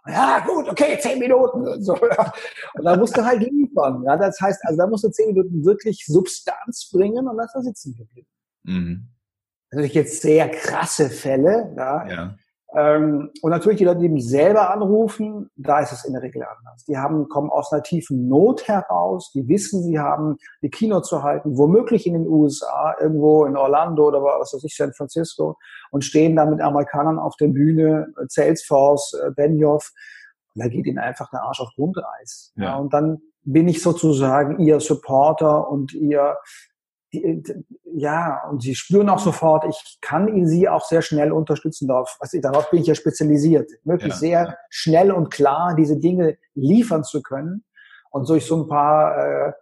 ja, 0.06 0.40
gut, 0.44 0.68
okay, 0.68 0.98
zehn 1.00 1.18
Minuten. 1.18 1.66
Und, 1.66 1.82
so, 1.84 1.94
und 1.94 2.84
dann 2.84 2.98
musst 2.98 3.16
du 3.16 3.24
halt 3.24 3.40
liefern. 3.40 4.02
Ja, 4.04 4.16
das 4.16 4.40
heißt, 4.40 4.60
also 4.64 4.78
da 4.78 4.86
musst 4.86 5.04
du 5.04 5.10
zehn 5.10 5.28
Minuten 5.28 5.64
wirklich 5.64 6.04
Substanz 6.06 6.90
bringen 6.92 7.28
und 7.28 7.36
dann 7.36 7.46
ist 7.46 7.54
er 7.54 7.62
sitzen 7.62 7.96
geblieben. 7.96 8.28
Mhm. 8.64 9.08
Natürlich 9.70 9.94
jetzt 9.94 10.22
sehr 10.22 10.50
krasse 10.50 11.08
Fälle. 11.08 11.72
Ja. 11.76 12.08
ja. 12.08 12.36
Ähm, 12.74 13.30
und 13.42 13.50
natürlich 13.50 13.78
die 13.78 13.84
Leute, 13.84 14.00
die 14.00 14.08
mich 14.08 14.26
selber 14.26 14.72
anrufen, 14.72 15.50
da 15.56 15.80
ist 15.80 15.92
es 15.92 16.04
in 16.04 16.14
der 16.14 16.22
Regel 16.22 16.42
anders. 16.42 16.84
Die 16.86 16.96
haben, 16.96 17.28
kommen 17.28 17.50
aus 17.50 17.72
einer 17.72 17.82
tiefen 17.82 18.28
Not 18.28 18.66
heraus, 18.66 19.30
die 19.34 19.46
wissen, 19.46 19.82
sie 19.82 19.98
haben 19.98 20.36
die 20.62 20.70
Kino 20.70 21.00
zu 21.00 21.22
halten, 21.22 21.58
womöglich 21.58 22.06
in 22.06 22.14
den 22.14 22.26
USA, 22.26 22.94
irgendwo 23.00 23.44
in 23.44 23.56
Orlando 23.56 24.08
oder 24.08 24.22
was 24.22 24.54
weiß 24.54 24.64
ich, 24.64 24.74
San 24.74 24.94
Francisco 24.94 25.56
und 25.90 26.04
stehen 26.04 26.34
da 26.36 26.46
mit 26.46 26.60
Amerikanern 26.60 27.18
auf 27.18 27.36
der 27.36 27.48
Bühne, 27.48 28.08
Salesforce, 28.28 29.14
äh, 29.14 29.30
Benioff, 29.32 29.92
und 30.54 30.64
da 30.64 30.68
geht 30.68 30.86
ihnen 30.86 30.98
einfach 30.98 31.30
der 31.30 31.42
Arsch 31.42 31.60
auf 31.60 31.70
Grundeis. 31.74 32.52
Ja. 32.56 32.76
und 32.76 32.92
dann 32.92 33.20
bin 33.44 33.68
ich 33.68 33.82
sozusagen 33.82 34.60
ihr 34.60 34.80
Supporter 34.80 35.68
und 35.68 35.92
ihr 35.94 36.36
die, 37.12 37.44
ja, 37.94 38.42
und 38.48 38.62
sie 38.62 38.74
spüren 38.74 39.08
auch 39.08 39.18
sofort, 39.18 39.64
ich 39.68 39.98
kann 40.00 40.46
sie 40.46 40.68
auch 40.68 40.84
sehr 40.84 41.02
schnell 41.02 41.32
unterstützen. 41.32 41.88
Darauf, 41.88 42.16
also 42.20 42.40
darauf 42.40 42.70
bin 42.70 42.80
ich 42.80 42.86
ja 42.86 42.94
spezialisiert, 42.94 43.70
möglichst 43.84 44.22
ja, 44.22 44.28
sehr 44.28 44.42
ja. 44.44 44.56
schnell 44.70 45.12
und 45.12 45.30
klar 45.30 45.74
diese 45.76 45.98
Dinge 45.98 46.38
liefern 46.54 47.04
zu 47.04 47.22
können 47.22 47.64
und 48.10 48.28
durch 48.28 48.46
so 48.46 48.62
ein 48.62 48.68
paar, 48.68 49.16
äh, 49.16 49.52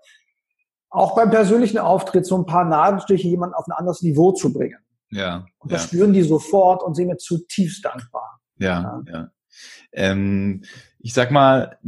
auch 0.91 1.15
beim 1.15 1.31
persönlichen 1.31 1.79
Auftritt, 1.79 2.27
so 2.27 2.37
ein 2.37 2.47
paar 2.47 2.65
Nadelstiche 2.65 3.29
jemanden 3.29 3.55
auf 3.55 3.67
ein 3.67 3.73
anderes 3.73 4.03
Niveau 4.03 4.33
zu 4.33 4.53
bringen. 4.53 4.79
Ja. 5.11 5.47
Und 5.59 5.73
das 5.73 5.83
ja. 5.83 5.89
spüren 5.89 6.13
die 6.13 6.23
sofort 6.23 6.83
und 6.83 6.95
sind 6.95 7.09
mir 7.09 7.17
zutiefst 7.17 7.85
dankbar. 7.85 8.41
Ja, 8.59 9.03
ja. 9.07 9.13
ja. 9.13 9.31
Ähm, 9.93 10.63
ich 10.99 11.15
sag 11.15 11.31
mal, 11.31 11.79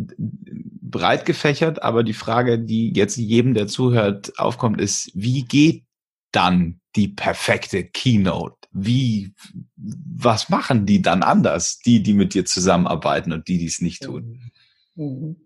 breit 0.92 1.24
gefächert, 1.24 1.82
aber 1.82 2.04
die 2.04 2.12
Frage, 2.12 2.60
die 2.60 2.92
jetzt 2.94 3.16
jedem, 3.16 3.54
der 3.54 3.66
zuhört, 3.66 4.38
aufkommt, 4.38 4.80
ist, 4.80 5.10
wie 5.14 5.44
geht 5.44 5.82
dann 6.30 6.80
die 6.94 7.08
perfekte 7.08 7.84
Keynote? 7.84 8.56
Wie, 8.70 9.34
was 9.76 10.48
machen 10.48 10.86
die 10.86 11.02
dann 11.02 11.24
anders, 11.24 11.80
die, 11.80 12.02
die 12.02 12.14
mit 12.14 12.34
dir 12.34 12.44
zusammenarbeiten 12.44 13.32
und 13.32 13.48
die, 13.48 13.58
die 13.58 13.66
es 13.66 13.80
nicht 13.80 14.04
tun? 14.04 14.52
Mhm. 14.94 15.36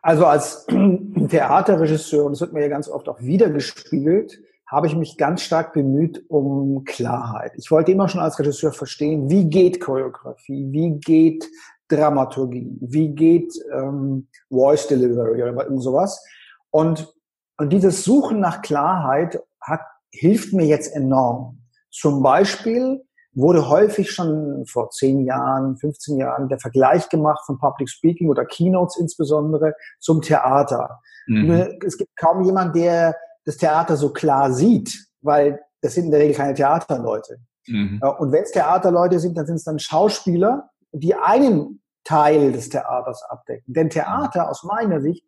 Also 0.00 0.26
als 0.26 0.66
Theaterregisseur, 1.28 2.24
und 2.24 2.32
das 2.32 2.40
wird 2.40 2.54
mir 2.54 2.62
ja 2.62 2.68
ganz 2.68 2.88
oft 2.88 3.08
auch 3.08 3.20
wiedergespiegelt, 3.20 4.40
habe 4.66 4.86
ich 4.86 4.94
mich 4.94 5.16
ganz 5.16 5.42
stark 5.42 5.72
bemüht 5.72 6.24
um 6.28 6.84
Klarheit. 6.84 7.52
Ich 7.56 7.70
wollte 7.70 7.92
immer 7.92 8.08
schon 8.08 8.20
als 8.20 8.38
Regisseur 8.38 8.72
verstehen, 8.72 9.30
wie 9.30 9.48
geht 9.48 9.80
Choreografie, 9.80 10.66
wie 10.70 10.98
geht 10.98 11.48
Dramaturgie, 11.88 12.76
wie 12.80 13.14
geht 13.14 13.52
ähm, 13.72 14.28
Voice 14.50 14.86
Delivery 14.88 15.42
oder 15.42 15.64
irgend 15.64 15.82
sowas. 15.82 16.22
Und, 16.70 17.12
und 17.56 17.72
dieses 17.72 18.04
Suchen 18.04 18.40
nach 18.40 18.62
Klarheit 18.62 19.40
hat, 19.60 19.80
hilft 20.10 20.52
mir 20.52 20.66
jetzt 20.66 20.94
enorm. 20.94 21.62
Zum 21.90 22.22
Beispiel 22.22 23.02
wurde 23.34 23.68
häufig 23.68 24.10
schon 24.10 24.64
vor 24.66 24.90
10 24.90 25.24
Jahren, 25.24 25.76
15 25.76 26.18
Jahren 26.18 26.48
der 26.48 26.58
Vergleich 26.58 27.08
gemacht 27.08 27.44
von 27.46 27.58
Public 27.58 27.88
Speaking 27.88 28.28
oder 28.28 28.44
Keynotes 28.44 28.98
insbesondere 28.98 29.74
zum 30.00 30.22
Theater. 30.22 31.00
Mhm. 31.26 31.78
Es 31.84 31.96
gibt 31.96 32.16
kaum 32.16 32.42
jemand, 32.42 32.74
der 32.74 33.16
das 33.44 33.56
Theater 33.56 33.96
so 33.96 34.12
klar 34.12 34.52
sieht, 34.52 35.06
weil 35.20 35.60
das 35.80 35.94
sind 35.94 36.06
in 36.06 36.10
der 36.10 36.20
Regel 36.20 36.34
keine 36.34 36.54
Theaterleute. 36.54 37.38
Mhm. 37.66 38.02
Und 38.18 38.32
wenn 38.32 38.42
es 38.42 38.50
Theaterleute 38.50 39.18
sind, 39.20 39.36
dann 39.36 39.46
sind 39.46 39.56
es 39.56 39.64
dann 39.64 39.78
Schauspieler, 39.78 40.70
die 40.92 41.14
einen 41.14 41.82
Teil 42.04 42.52
des 42.52 42.68
Theaters 42.68 43.22
abdecken. 43.28 43.74
Denn 43.74 43.90
Theater 43.90 44.48
aus 44.48 44.64
meiner 44.64 45.00
Sicht 45.00 45.24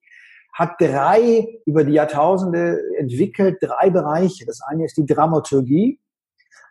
hat 0.52 0.80
drei 0.80 1.60
über 1.66 1.84
die 1.84 1.92
Jahrtausende 1.92 2.80
entwickelt, 2.98 3.58
drei 3.60 3.90
Bereiche. 3.90 4.46
Das 4.46 4.60
eine 4.62 4.84
ist 4.84 4.96
die 4.96 5.06
Dramaturgie. 5.06 6.00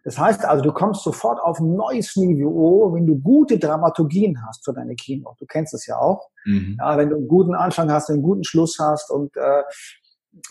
Das 0.04 0.18
heißt 0.18 0.46
also, 0.46 0.64
du 0.64 0.72
kommst 0.72 1.04
sofort 1.04 1.40
auf 1.42 1.60
ein 1.60 1.76
neues 1.76 2.16
Niveau, 2.16 2.94
wenn 2.94 3.06
du 3.06 3.20
gute 3.20 3.60
Dramaturgien 3.60 4.46
hast 4.48 4.64
für 4.64 4.74
deine 4.74 4.96
Kino. 4.96 5.36
Du 5.38 5.46
kennst 5.46 5.74
es 5.74 5.86
ja 5.86 5.98
auch. 5.98 6.30
Mhm. 6.46 6.78
Ja, 6.80 6.98
wenn 6.98 7.10
du 7.10 7.18
einen 7.18 7.28
guten 7.28 7.54
Anfang 7.54 7.92
hast, 7.92 8.10
einen 8.10 8.24
guten 8.24 8.44
Schluss 8.44 8.78
hast 8.80 9.12
und 9.12 9.36
äh, 9.36 9.64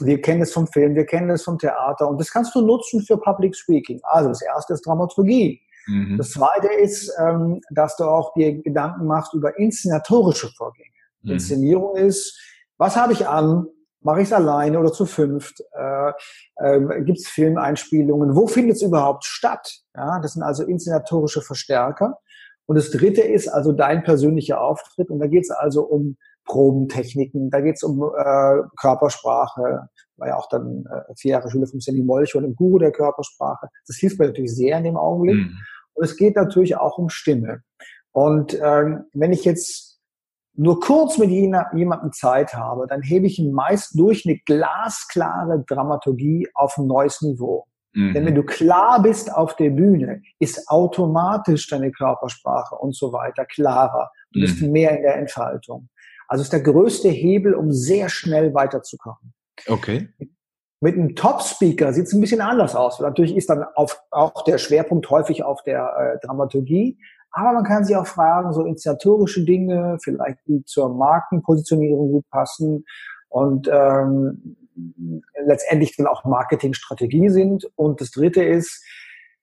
wir 0.01 0.21
kennen 0.21 0.43
es 0.43 0.53
vom 0.53 0.67
Film, 0.67 0.95
wir 0.95 1.07
kennen 1.07 1.31
es 1.31 1.45
vom 1.45 1.59
Theater 1.59 2.09
und 2.09 2.21
das 2.21 2.31
kannst 2.31 2.55
du 2.55 2.61
nutzen 2.61 3.01
für 3.03 3.17
Public 3.17 3.57
Speaking. 3.57 4.01
Also 4.03 4.29
das 4.29 4.43
erste 4.43 4.75
ist 4.75 4.87
Dramaturgie. 4.87 5.61
Mhm. 5.89 6.19
Das 6.19 6.31
zweite 6.31 6.69
ist, 6.69 7.13
ähm, 7.19 7.61
dass 7.71 7.97
du 7.97 8.05
auch 8.05 8.33
dir 8.35 8.63
Gedanken 8.63 9.07
machst 9.07 9.35
über 9.35 9.59
inszenatorische 9.59 10.49
Vorgänge. 10.57 10.91
Mhm. 11.23 11.33
Inszenierung 11.33 11.97
ist, 11.97 12.39
was 12.77 12.97
habe 12.97 13.13
ich 13.13 13.27
an? 13.27 13.67
Mache 14.01 14.21
ich 14.21 14.29
es 14.29 14.33
alleine 14.33 14.79
oder 14.79 14.93
zu 14.93 15.07
fünft? 15.07 15.61
Äh, 15.73 16.13
äh, 16.57 17.03
Gibt 17.03 17.19
es 17.19 17.27
Filmeinspielungen? 17.27 18.37
Wo 18.37 18.47
findet 18.47 18.77
es 18.77 18.83
überhaupt 18.83 19.25
statt? 19.25 19.81
Ja, 19.97 20.21
das 20.21 20.35
sind 20.35 20.43
also 20.43 20.63
inszenatorische 20.65 21.43
Verstärker. 21.43 22.19
Und 22.67 22.77
das 22.77 22.91
dritte 22.91 23.23
ist 23.23 23.49
also 23.49 23.73
dein 23.73 24.05
persönlicher 24.05 24.61
Auftritt. 24.61 25.11
Und 25.11 25.19
da 25.19 25.27
geht 25.27 25.45
es 25.45 25.51
also 25.51 25.83
um 25.83 26.17
Probentechniken, 26.45 27.51
da 27.51 27.61
geht 27.61 27.77
es 27.77 27.83
um 27.83 28.03
äh, 28.03 28.63
Körpersprache, 28.81 29.89
war 30.17 30.29
ja 30.29 30.37
auch 30.37 30.49
dann 30.49 30.85
äh, 30.87 31.15
vier 31.17 31.33
Jahre 31.33 31.51
Schule 31.51 31.67
vom 31.67 31.81
Sandy 31.81 32.03
Molch 32.03 32.35
und 32.35 32.45
im 32.45 32.57
Guru 32.57 32.79
der 32.79 32.91
Körpersprache. 32.91 33.69
Das 33.87 33.97
hilft 33.97 34.19
mir 34.19 34.27
natürlich 34.27 34.55
sehr 34.55 34.79
in 34.79 34.85
dem 34.85 34.97
Augenblick. 34.97 35.37
Mhm. 35.37 35.59
Und 35.99 36.05
es 36.05 36.17
geht 36.17 36.37
natürlich 36.37 36.77
auch 36.77 36.97
um 36.97 37.09
Stimme. 37.09 37.63
Und 38.13 38.57
ähm, 38.63 39.05
wenn 39.13 39.33
ich 39.33 39.45
jetzt 39.45 40.01
nur 40.55 40.81
kurz 40.81 41.19
mit 41.19 41.31
jemandem 41.31 42.13
Zeit 42.13 42.55
habe, 42.55 42.87
dann 42.89 43.03
hebe 43.03 43.27
ich 43.27 43.39
ihn 43.39 43.53
meist 43.53 43.99
durch 43.99 44.25
eine 44.27 44.39
glasklare 44.39 45.65
Dramaturgie 45.67 46.49
auf 46.55 46.79
ein 46.79 46.87
neues 46.87 47.21
Niveau. 47.23 47.67
Mhm. 47.95 48.15
Denn 48.15 48.27
wenn 48.27 48.35
du 48.35 48.45
klar 48.45 49.03
bist 49.03 49.33
auf 49.33 49.57
der 49.57 49.71
Bühne, 49.71 50.23
ist 50.39 50.69
automatisch 50.69 51.69
deine 51.69 51.91
Körpersprache 51.91 52.77
und 52.77 52.95
so 52.95 53.13
weiter 53.13 53.45
klarer. 53.45 54.11
Du 54.33 54.41
bist 54.41 54.63
mhm. 54.63 54.71
mehr 54.71 54.97
in 54.97 55.03
der 55.03 55.17
Entfaltung. 55.17 55.89
Also 56.29 56.43
ist 56.43 56.53
der 56.53 56.63
größte 56.63 57.09
Hebel, 57.09 57.55
um 57.55 57.73
sehr 57.73 58.09
schnell 58.09 58.55
weiterzukommen. 58.55 59.33
Okay. 59.67 60.09
Mit 60.81 60.95
einem 60.95 61.17
Top-Speaker 61.17 61.93
sieht 61.93 62.07
es 62.07 62.13
ein 62.13 62.21
bisschen 62.21 62.41
anders 62.41 62.77
aus. 62.77 63.01
Natürlich 63.01 63.37
ist 63.37 63.51
dann 63.51 63.65
auf, 63.75 64.01
auch 64.11 64.45
der 64.45 64.59
Schwerpunkt 64.59 65.11
häufig 65.11 65.43
auf 65.43 65.63
der 65.63 66.19
äh, 66.23 66.27
Dramaturgie. 66.27 66.99
Aber 67.33 67.53
man 67.53 67.65
kann 67.65 67.85
sich 67.85 67.97
auch 67.97 68.07
fragen, 68.07 68.53
so 68.53 68.65
inszenatorische 68.65 69.45
Dinge, 69.45 69.99
vielleicht 70.03 70.39
die 70.47 70.65
zur 70.65 70.95
Markenpositionierung 70.95 72.13
gut 72.13 72.31
passen 72.31 72.85
und 73.29 73.69
ähm, 73.71 74.57
letztendlich 75.45 75.97
dann 75.97 76.07
auch 76.07 76.25
Marketingstrategie 76.25 77.29
sind. 77.29 77.69
Und 77.77 78.01
das 78.01 78.11
Dritte 78.13 78.43
ist, 78.43 78.85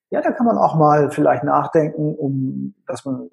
ja, 0.09 0.21
da 0.21 0.31
kann 0.31 0.45
man 0.45 0.57
auch 0.57 0.75
mal 0.75 1.11
vielleicht 1.11 1.43
nachdenken, 1.43 2.15
um, 2.15 2.75
dass 2.87 3.05
man 3.05 3.29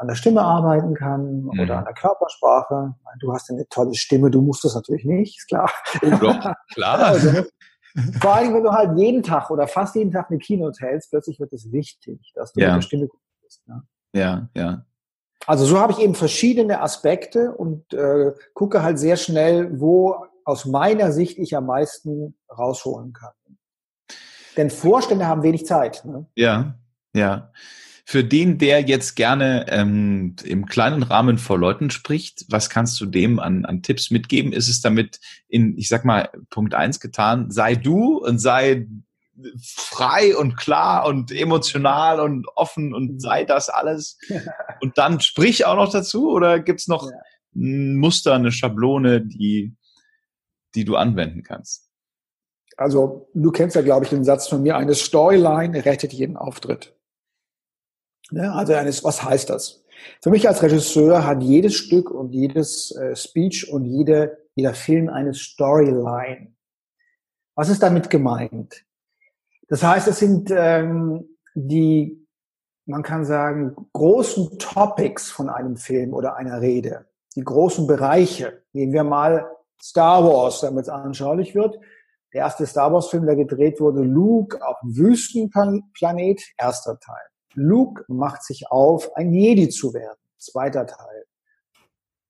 an 0.00 0.08
der 0.08 0.14
Stimme 0.14 0.40
arbeiten 0.40 0.94
kann 0.94 1.42
mhm. 1.42 1.60
oder 1.60 1.78
an 1.78 1.84
der 1.84 1.92
Körpersprache. 1.92 2.94
Du 3.20 3.32
hast 3.34 3.50
eine 3.50 3.68
tolle 3.68 3.94
Stimme, 3.94 4.30
du 4.30 4.40
musst 4.40 4.64
das 4.64 4.74
natürlich 4.74 5.04
nicht, 5.04 5.36
ist 5.38 5.48
klar. 5.48 5.70
Doch, 6.20 6.54
klar. 6.72 6.98
Also, 7.10 7.44
vor 8.20 8.34
allem, 8.34 8.54
wenn 8.54 8.62
du 8.62 8.70
halt 8.70 8.96
jeden 8.96 9.22
Tag 9.22 9.50
oder 9.50 9.66
fast 9.66 9.96
jeden 9.96 10.12
Tag 10.12 10.30
eine 10.30 10.38
Keynote 10.38 10.80
hältst, 10.80 11.10
plötzlich 11.10 11.40
wird 11.40 11.52
es 11.52 11.70
wichtig, 11.72 12.32
dass 12.34 12.52
du 12.52 12.60
ja. 12.60 12.68
mit 12.68 12.76
der 12.76 12.82
Stimme 12.82 13.08
gut 13.08 13.20
bist. 13.42 13.66
Ne? 13.66 13.82
Ja, 14.14 14.48
ja. 14.56 14.86
Also 15.46 15.64
so 15.64 15.78
habe 15.78 15.92
ich 15.92 15.98
eben 15.98 16.14
verschiedene 16.14 16.80
Aspekte 16.80 17.52
und 17.52 17.92
äh, 17.92 18.32
gucke 18.54 18.82
halt 18.82 18.98
sehr 18.98 19.16
schnell, 19.16 19.80
wo 19.80 20.24
aus 20.44 20.66
meiner 20.66 21.12
Sicht 21.12 21.38
ich 21.38 21.56
am 21.56 21.66
meisten 21.66 22.38
rausholen 22.48 23.12
kann. 23.12 23.32
Denn 24.56 24.70
Vorstände 24.70 25.26
haben 25.26 25.42
wenig 25.42 25.66
Zeit. 25.66 26.04
Ne? 26.04 26.26
Ja, 26.36 26.74
ja. 27.14 27.50
Für 28.10 28.24
den, 28.24 28.58
der 28.58 28.80
jetzt 28.80 29.14
gerne 29.14 29.66
ähm, 29.68 30.34
im 30.42 30.66
kleinen 30.66 31.04
Rahmen 31.04 31.38
vor 31.38 31.56
Leuten 31.56 31.90
spricht, 31.90 32.44
was 32.48 32.68
kannst 32.68 33.00
du 33.00 33.06
dem 33.06 33.38
an, 33.38 33.64
an 33.64 33.84
Tipps 33.84 34.10
mitgeben? 34.10 34.52
Ist 34.52 34.68
es 34.68 34.80
damit 34.80 35.20
in, 35.46 35.78
ich 35.78 35.88
sag 35.88 36.04
mal, 36.04 36.28
Punkt 36.50 36.74
eins 36.74 36.98
getan, 36.98 37.52
sei 37.52 37.76
du 37.76 38.18
und 38.18 38.40
sei 38.40 38.88
frei 39.62 40.36
und 40.36 40.56
klar 40.56 41.06
und 41.06 41.30
emotional 41.30 42.18
und 42.18 42.48
offen 42.56 42.92
und 42.94 43.22
sei 43.22 43.44
das 43.44 43.68
alles. 43.68 44.18
Und 44.80 44.98
dann 44.98 45.20
sprich 45.20 45.64
auch 45.64 45.76
noch 45.76 45.92
dazu 45.92 46.32
oder 46.32 46.58
gibt's 46.58 46.88
noch 46.88 47.08
ja. 47.08 47.16
ein 47.54 47.94
Muster, 47.94 48.34
eine 48.34 48.50
Schablone, 48.50 49.20
die, 49.20 49.76
die 50.74 50.84
du 50.84 50.96
anwenden 50.96 51.44
kannst? 51.44 51.88
Also 52.76 53.28
du 53.34 53.52
kennst 53.52 53.76
ja, 53.76 53.82
glaube 53.82 54.04
ich, 54.04 54.10
den 54.10 54.24
Satz 54.24 54.48
von 54.48 54.62
mir, 54.62 54.76
eine 54.76 54.96
Storyline 54.96 55.84
rettet 55.84 56.12
jeden 56.12 56.36
Auftritt. 56.36 56.96
Ja, 58.32 58.52
also 58.54 58.74
eines, 58.74 59.02
was 59.04 59.22
heißt 59.22 59.50
das? 59.50 59.84
Für 60.22 60.30
mich 60.30 60.48
als 60.48 60.62
Regisseur 60.62 61.26
hat 61.26 61.42
jedes 61.42 61.74
Stück 61.74 62.10
und 62.10 62.32
jedes 62.32 62.94
äh, 62.96 63.14
Speech 63.14 63.70
und 63.70 63.84
jede, 63.84 64.38
jeder 64.54 64.74
Film 64.74 65.08
eine 65.08 65.34
Storyline. 65.34 66.54
Was 67.54 67.68
ist 67.68 67.82
damit 67.82 68.08
gemeint? 68.08 68.84
Das 69.68 69.82
heißt, 69.82 70.08
es 70.08 70.18
sind 70.18 70.50
ähm, 70.50 71.36
die, 71.54 72.26
man 72.86 73.02
kann 73.02 73.24
sagen, 73.24 73.76
großen 73.92 74.58
Topics 74.58 75.30
von 75.30 75.48
einem 75.48 75.76
Film 75.76 76.14
oder 76.14 76.36
einer 76.36 76.60
Rede, 76.60 77.06
die 77.36 77.44
großen 77.44 77.86
Bereiche. 77.86 78.62
Nehmen 78.72 78.92
wir 78.92 79.04
mal 79.04 79.46
Star 79.82 80.24
Wars, 80.24 80.60
damit 80.60 80.84
es 80.84 80.88
anschaulich 80.88 81.54
wird. 81.54 81.78
Der 82.32 82.42
erste 82.42 82.64
Star 82.66 82.92
Wars-Film, 82.92 83.26
der 83.26 83.36
gedreht 83.36 83.80
wurde, 83.80 84.02
Luke 84.02 84.64
auf 84.64 84.76
Wüstenplanet, 84.82 86.40
erster 86.56 86.98
Teil. 86.98 87.30
Luke 87.54 88.04
macht 88.08 88.44
sich 88.44 88.70
auf, 88.70 89.16
ein 89.16 89.32
Jedi 89.32 89.68
zu 89.68 89.92
werden. 89.94 90.18
Zweiter 90.38 90.86
Teil. 90.86 91.24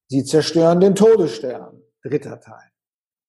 Sie 0.08 0.24
zerstören 0.24 0.80
den 0.80 0.94
Todesstern. 0.94 1.82
Dritter 2.02 2.40
Teil. 2.40 2.70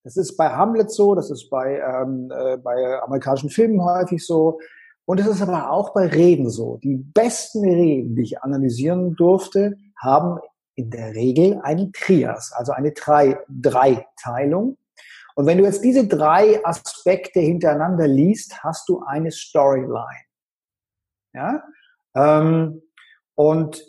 Das 0.04 0.18
ist 0.18 0.36
bei 0.36 0.50
Hamlet 0.50 0.90
so, 0.90 1.14
das 1.14 1.30
ist 1.30 1.50
bei, 1.50 1.80
ähm, 1.80 2.32
äh, 2.34 2.58
bei 2.58 3.02
amerikanischen 3.02 3.50
Filmen 3.50 3.84
häufig 3.84 4.26
so. 4.26 4.60
Und 5.06 5.20
es 5.20 5.28
ist 5.28 5.42
aber 5.42 5.72
auch 5.72 5.94
bei 5.94 6.08
Reden 6.08 6.50
so. 6.50 6.78
Die 6.78 6.96
besten 6.96 7.64
Reden, 7.64 8.16
die 8.16 8.24
ich 8.24 8.42
analysieren 8.42 9.16
durfte, 9.16 9.78
haben 10.02 10.40
in 10.76 10.90
der 10.90 11.14
Regel 11.14 11.60
eine 11.64 11.92
Trias, 11.92 12.52
also 12.54 12.72
eine 12.72 12.94
drei, 12.94 13.40
Dreiteilung. 13.50 14.78
Und 15.36 15.46
wenn 15.46 15.58
du 15.58 15.64
jetzt 15.64 15.84
diese 15.84 16.08
drei 16.08 16.66
Aspekte 16.66 17.40
hintereinander 17.40 18.08
liest, 18.08 18.64
hast 18.64 18.90
du 18.90 19.02
eine 19.06 19.32
Storyline. 19.32 20.26
Ja? 21.34 21.64
Ähm, 22.16 22.82
und 23.36 23.84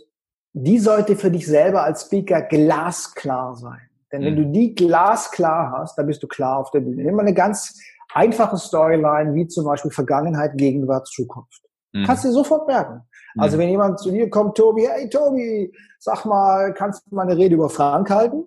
die 0.52 0.78
sollte 0.78 1.16
für 1.16 1.30
dich 1.30 1.46
selber 1.46 1.82
als 1.82 2.02
Speaker 2.02 2.42
glasklar 2.42 3.54
sein. 3.54 3.88
Denn 4.12 4.22
wenn 4.22 4.34
mhm. 4.34 4.52
du 4.52 4.52
die 4.52 4.74
glasklar 4.74 5.72
hast, 5.72 5.96
dann 5.96 6.06
bist 6.06 6.22
du 6.22 6.28
klar 6.28 6.58
auf 6.58 6.70
der 6.70 6.80
Bühne. 6.80 7.02
Nimm 7.02 7.14
mal 7.14 7.22
eine 7.22 7.34
ganz 7.34 7.78
einfache 8.12 8.58
Storyline, 8.58 9.34
wie 9.34 9.46
zum 9.48 9.64
Beispiel 9.64 9.90
Vergangenheit, 9.90 10.52
Gegenwart, 10.56 11.06
Zukunft. 11.06 11.62
Mhm. 11.92 12.04
Kannst 12.04 12.24
du 12.24 12.32
sofort 12.32 12.66
merken. 12.66 13.02
Also 13.38 13.56
mhm. 13.56 13.62
wenn 13.62 13.68
jemand 13.70 14.00
zu 14.00 14.10
dir 14.10 14.28
kommt, 14.28 14.56
Tobi, 14.56 14.86
hey 14.86 15.08
Tobi, 15.08 15.72
sag 15.98 16.26
mal, 16.26 16.74
kannst 16.74 17.06
du 17.06 17.14
mal 17.14 17.22
eine 17.22 17.36
Rede 17.36 17.54
über 17.54 17.70
Frank 17.70 18.10
halten? 18.10 18.44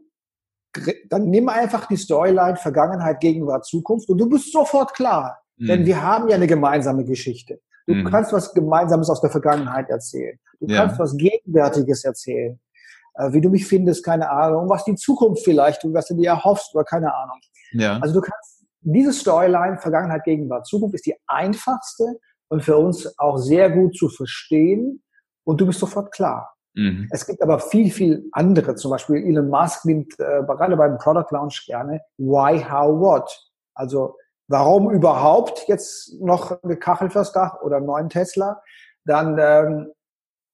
Dann 1.09 1.29
nimm 1.29 1.49
einfach 1.49 1.87
die 1.87 1.97
Storyline 1.97 2.57
Vergangenheit, 2.57 3.19
Gegenwart, 3.19 3.65
Zukunft 3.65 4.09
und 4.09 4.17
du 4.17 4.29
bist 4.29 4.51
sofort 4.51 4.93
klar. 4.93 5.39
Mhm. 5.57 5.67
Denn 5.67 5.85
wir 5.85 6.03
haben 6.03 6.27
ja 6.27 6.35
eine 6.35 6.47
gemeinsame 6.47 7.05
Geschichte. 7.05 7.61
Du 7.87 7.93
mhm. 7.93 8.05
kannst 8.05 8.33
was 8.33 8.53
Gemeinsames 8.53 9.09
aus 9.09 9.21
der 9.21 9.29
Vergangenheit 9.29 9.89
erzählen. 9.89 10.37
Du 10.59 10.67
ja. 10.67 10.81
kannst 10.81 10.99
was 10.99 11.15
Gegenwärtiges 11.17 12.03
erzählen. 12.03 12.59
Äh, 13.15 13.31
wie 13.33 13.41
du 13.41 13.49
mich 13.49 13.67
findest, 13.67 14.03
keine 14.03 14.29
Ahnung. 14.29 14.69
Was 14.69 14.85
die 14.85 14.95
Zukunft 14.95 15.43
vielleicht 15.43 15.81
was 15.93 16.07
du 16.07 16.15
dir 16.15 16.29
erhoffst 16.29 16.73
oder 16.73 16.83
keine 16.83 17.13
Ahnung. 17.13 17.39
Ja. 17.73 17.99
Also 17.99 18.15
du 18.15 18.21
kannst 18.21 18.65
diese 18.81 19.13
Storyline, 19.13 19.77
Vergangenheit, 19.77 20.23
Gegenwart, 20.23 20.67
Zukunft 20.67 20.95
ist 20.95 21.05
die 21.05 21.15
einfachste 21.27 22.19
und 22.49 22.63
für 22.63 22.77
uns 22.77 23.17
auch 23.17 23.37
sehr 23.37 23.69
gut 23.71 23.97
zu 23.97 24.09
verstehen 24.09 25.03
und 25.43 25.59
du 25.59 25.65
bist 25.65 25.79
sofort 25.79 26.11
klar. 26.11 26.55
Mhm. 26.75 27.07
Es 27.11 27.25
gibt 27.25 27.41
aber 27.41 27.59
viel, 27.59 27.89
viel 27.89 28.27
andere. 28.31 28.75
Zum 28.75 28.91
Beispiel 28.91 29.17
Elon 29.17 29.49
Musk 29.49 29.85
nimmt 29.85 30.13
äh, 30.19 30.43
gerade 30.43 30.75
beim 30.75 30.97
Product 30.97 31.31
Launch 31.31 31.65
gerne 31.65 32.01
Why, 32.17 32.59
How, 32.59 32.99
What. 32.99 33.51
Also 33.73 34.17
Warum 34.47 34.91
überhaupt 34.91 35.65
jetzt 35.67 36.21
noch 36.21 36.61
eine 36.63 36.77
Kachel 36.77 37.09
fürs 37.09 37.31
Dach 37.31 37.61
oder 37.61 37.77
einen 37.77 37.87
neuen 37.87 38.09
Tesla? 38.09 38.61
Dann 39.05 39.37
ähm, 39.39 39.91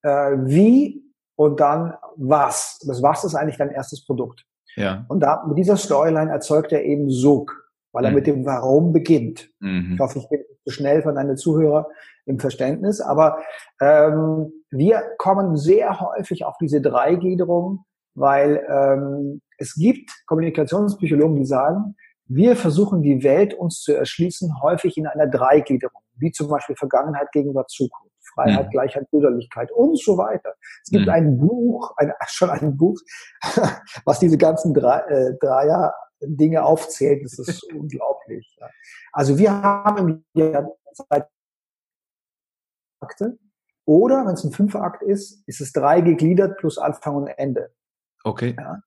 äh, 0.03 0.37
wie 0.45 1.03
und 1.35 1.59
dann 1.59 1.93
was. 2.15 2.79
Das 2.85 3.01
was 3.01 3.23
ist 3.23 3.35
eigentlich 3.35 3.57
dein 3.57 3.71
erstes 3.71 4.05
Produkt. 4.05 4.45
Ja. 4.75 5.05
Und 5.09 5.21
da 5.21 5.43
mit 5.47 5.57
dieser 5.57 5.77
Storyline 5.77 6.31
erzeugt 6.31 6.71
er 6.71 6.83
eben 6.85 7.09
Sog, 7.09 7.51
weil 7.91 8.05
er 8.05 8.11
mhm. 8.11 8.15
mit 8.15 8.27
dem 8.27 8.45
Warum 8.45 8.93
beginnt. 8.93 9.49
Mhm. 9.59 9.93
Ich 9.93 9.99
hoffe, 9.99 10.19
ich 10.19 10.29
bin 10.29 10.41
zu 10.65 10.73
schnell 10.73 11.01
von 11.01 11.15
deinen 11.15 11.37
Zuhörer 11.37 11.89
im 12.25 12.39
Verständnis, 12.39 13.01
aber 13.01 13.39
ähm, 13.81 14.51
wir 14.69 15.01
kommen 15.17 15.57
sehr 15.57 15.99
häufig 15.99 16.45
auf 16.45 16.55
diese 16.61 16.79
Dreigliederung, 16.79 17.83
weil 18.13 18.63
ähm, 18.69 19.41
es 19.57 19.75
gibt 19.75 20.11
Kommunikationspsychologen, 20.27 21.37
die 21.37 21.45
sagen, 21.45 21.95
wir 22.33 22.55
versuchen 22.55 23.01
die 23.01 23.23
Welt 23.23 23.53
uns 23.53 23.81
zu 23.81 23.93
erschließen, 23.93 24.61
häufig 24.61 24.97
in 24.97 25.07
einer 25.07 25.27
Dreigliederung, 25.27 26.01
wie 26.15 26.31
zum 26.31 26.47
Beispiel 26.47 26.75
Vergangenheit, 26.75 27.31
Gegenwart, 27.31 27.69
Zukunft, 27.69 28.15
Freiheit, 28.33 28.67
mhm. 28.67 28.71
Gleichheit, 28.71 29.09
Brüderlichkeit 29.09 29.71
und 29.71 29.99
so 29.99 30.17
weiter. 30.17 30.53
Es 30.83 30.91
gibt 30.91 31.05
mhm. 31.07 31.11
ein 31.11 31.37
Buch, 31.37 31.93
ein, 31.97 32.13
schon 32.27 32.49
ein 32.49 32.77
Buch, 32.77 32.99
was 34.05 34.19
diese 34.19 34.37
ganzen 34.37 34.73
drei, 34.73 34.99
äh, 34.99 35.37
Dreier 35.39 35.93
Dinge 36.21 36.63
aufzählt. 36.63 37.23
Das 37.23 37.37
ist 37.39 37.63
unglaublich. 37.73 38.55
Ja. 38.59 38.69
Also 39.11 39.37
wir 39.37 39.51
haben 39.51 39.97
im 39.97 40.25
Jahr 40.33 40.69
Zeit 40.93 41.27
Akte. 43.01 43.37
Oder 43.85 44.25
wenn 44.25 44.35
es 44.35 44.43
ein 44.43 44.51
Fünferakt 44.51 45.01
ist, 45.01 45.43
ist 45.47 45.59
es 45.59 45.73
drei 45.73 46.01
gegliedert 46.01 46.57
plus 46.59 46.77
Anfang 46.77 47.15
und 47.15 47.27
Ende. 47.27 47.73
Okay. 48.23 48.55
Ja. 48.57 48.81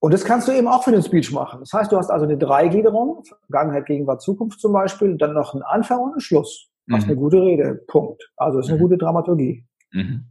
Und 0.00 0.14
das 0.14 0.24
kannst 0.24 0.46
du 0.46 0.52
eben 0.52 0.68
auch 0.68 0.84
für 0.84 0.92
den 0.92 1.02
Speech 1.02 1.32
machen. 1.32 1.60
Das 1.60 1.72
heißt, 1.72 1.90
du 1.90 1.96
hast 1.96 2.10
also 2.10 2.24
eine 2.24 2.38
Dreigliederung, 2.38 3.24
Vergangenheit, 3.24 3.86
Gegenwart, 3.86 4.22
Zukunft 4.22 4.60
zum 4.60 4.72
Beispiel, 4.72 5.16
dann 5.16 5.34
noch 5.34 5.54
einen 5.54 5.62
Anfang 5.62 6.00
und 6.00 6.12
einen 6.12 6.20
Schluss. 6.20 6.68
Mhm. 6.86 6.92
Das 6.92 7.04
ist 7.04 7.10
eine 7.10 7.18
gute 7.18 7.42
Rede. 7.42 7.74
Punkt. 7.88 8.30
Also 8.36 8.60
ist 8.60 8.68
eine 8.68 8.78
mhm. 8.78 8.82
gute 8.82 8.98
Dramaturgie. 8.98 9.66
Mhm. 9.90 10.26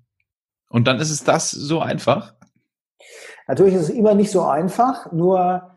Und 0.70 0.88
dann 0.88 1.00
ist 1.00 1.12
es 1.12 1.24
das 1.24 1.52
so 1.52 1.82
einfach? 1.82 2.34
Natürlich 3.48 3.76
ist 3.76 3.84
es 3.84 3.90
immer 3.90 4.14
nicht 4.14 4.32
so 4.32 4.44
einfach, 4.44 5.12
nur 5.12 5.72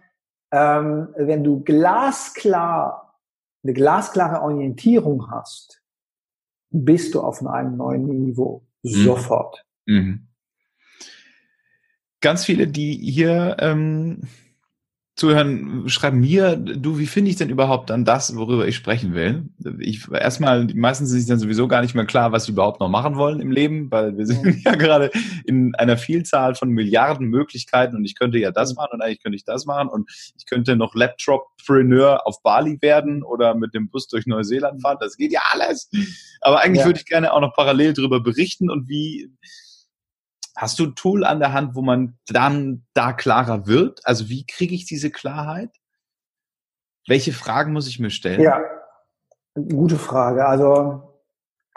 ähm, 0.53 1.09
wenn 1.17 1.43
du 1.43 1.61
glasklar, 1.61 3.19
eine 3.63 3.73
glasklare 3.73 4.43
Orientierung 4.43 5.31
hast, 5.31 5.83
bist 6.71 7.15
du 7.15 7.21
auf 7.21 7.45
einem 7.45 7.77
neuen 7.77 8.07
Niveau. 8.07 8.65
Mhm. 8.83 8.89
Sofort. 8.89 9.65
Mhm 9.87 10.30
ganz 12.21 12.45
viele, 12.45 12.67
die 12.69 12.95
hier 12.95 13.57
ähm, 13.61 14.23
zuhören, 15.21 15.87
schreiben 15.89 16.21
mir, 16.21 16.57
du, 16.57 16.99
wie 16.99 17.07
finde 17.07 17.31
ich 17.31 17.37
denn 17.37 17.51
überhaupt 17.51 17.91
dann 17.91 18.07
das, 18.07 18.35
worüber 18.37 18.67
ich 18.67 18.75
sprechen 18.75 19.13
will? 19.13 19.51
Ich 19.79 20.11
erstmal, 20.11 20.67
die 20.67 20.75
meisten 20.75 21.05
sind 21.05 21.19
sich 21.19 21.29
dann 21.29 21.39
sowieso 21.39 21.69
gar 21.69 21.83
nicht 21.83 21.95
mehr 21.95 22.07
klar, 22.07 22.33
was 22.33 22.47
sie 22.47 22.53
überhaupt 22.53 22.81
noch 22.81 22.89
machen 22.89 23.17
wollen 23.17 23.39
im 23.41 23.51
Leben, 23.51 23.91
weil 23.91 24.17
wir 24.17 24.25
sind 24.27 24.65
ja 24.65 24.75
gerade 24.77 25.11
in 25.45 25.75
einer 25.75 25.99
Vielzahl 25.99 26.55
von 26.55 26.71
Milliarden 26.71 27.27
Möglichkeiten 27.27 27.97
und 27.97 28.05
ich 28.07 28.19
könnte 28.19 28.39
ja 28.39 28.51
das 28.51 28.75
machen 28.75 28.93
und 28.93 29.03
eigentlich 29.03 29.23
könnte 29.23 29.37
ich 29.37 29.45
das 29.45 29.67
machen 29.67 29.91
und 29.91 30.11
ich 30.39 30.47
könnte 30.47 30.75
noch 30.75 30.95
Laptop-Preneur 30.95 32.27
auf 32.27 32.43
Bali 32.43 32.79
werden 32.81 33.23
oder 33.23 33.55
mit 33.55 33.75
dem 33.75 33.91
Bus 33.91 34.09
durch 34.09 34.27
Neuseeland 34.27 34.81
fahren. 34.81 34.97
Das 35.01 35.19
geht 35.19 35.33
ja 35.33 35.43
alles. 35.53 35.91
Aber 36.41 36.61
eigentlich 36.61 36.81
ja. 36.81 36.87
würde 36.87 36.99
ich 36.99 37.05
gerne 37.05 37.35
auch 37.35 37.43
noch 37.43 37.55
parallel 37.55 37.93
darüber 37.93 38.21
berichten 38.21 38.71
und 38.71 38.89
wie 38.89 39.31
Hast 40.61 40.79
du 40.79 40.85
ein 40.85 40.95
Tool 40.95 41.25
an 41.25 41.41
der 41.41 41.55
Hand, 41.55 41.75
wo 41.75 41.81
man 41.81 42.19
dann 42.27 42.85
da 42.93 43.15
klarer 43.15 43.67
wird? 43.67 44.05
Also 44.05 44.29
wie 44.29 44.45
kriege 44.45 44.75
ich 44.75 44.85
diese 44.85 45.11
Klarheit? 45.11 45.71
Welche 47.09 47.33
Fragen 47.33 47.73
muss 47.73 47.89
ich 47.89 47.99
mir 47.99 48.11
stellen? 48.11 48.43
Ja, 48.43 48.61
gute 49.55 49.97
Frage. 49.97 50.45
Also 50.45 51.19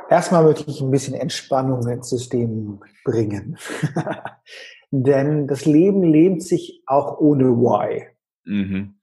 erstmal 0.10 0.44
möchte 0.44 0.70
ich 0.70 0.82
ein 0.82 0.92
bisschen 0.92 1.14
Entspannung 1.14 1.88
ins 1.88 2.10
System 2.10 2.82
bringen. 3.06 3.58
Denn 4.92 5.48
das 5.48 5.64
Leben 5.64 6.04
lebt 6.04 6.42
sich 6.42 6.84
auch 6.86 7.20
ohne 7.20 7.56
Why. 7.56 8.10
Mhm. 8.44 9.00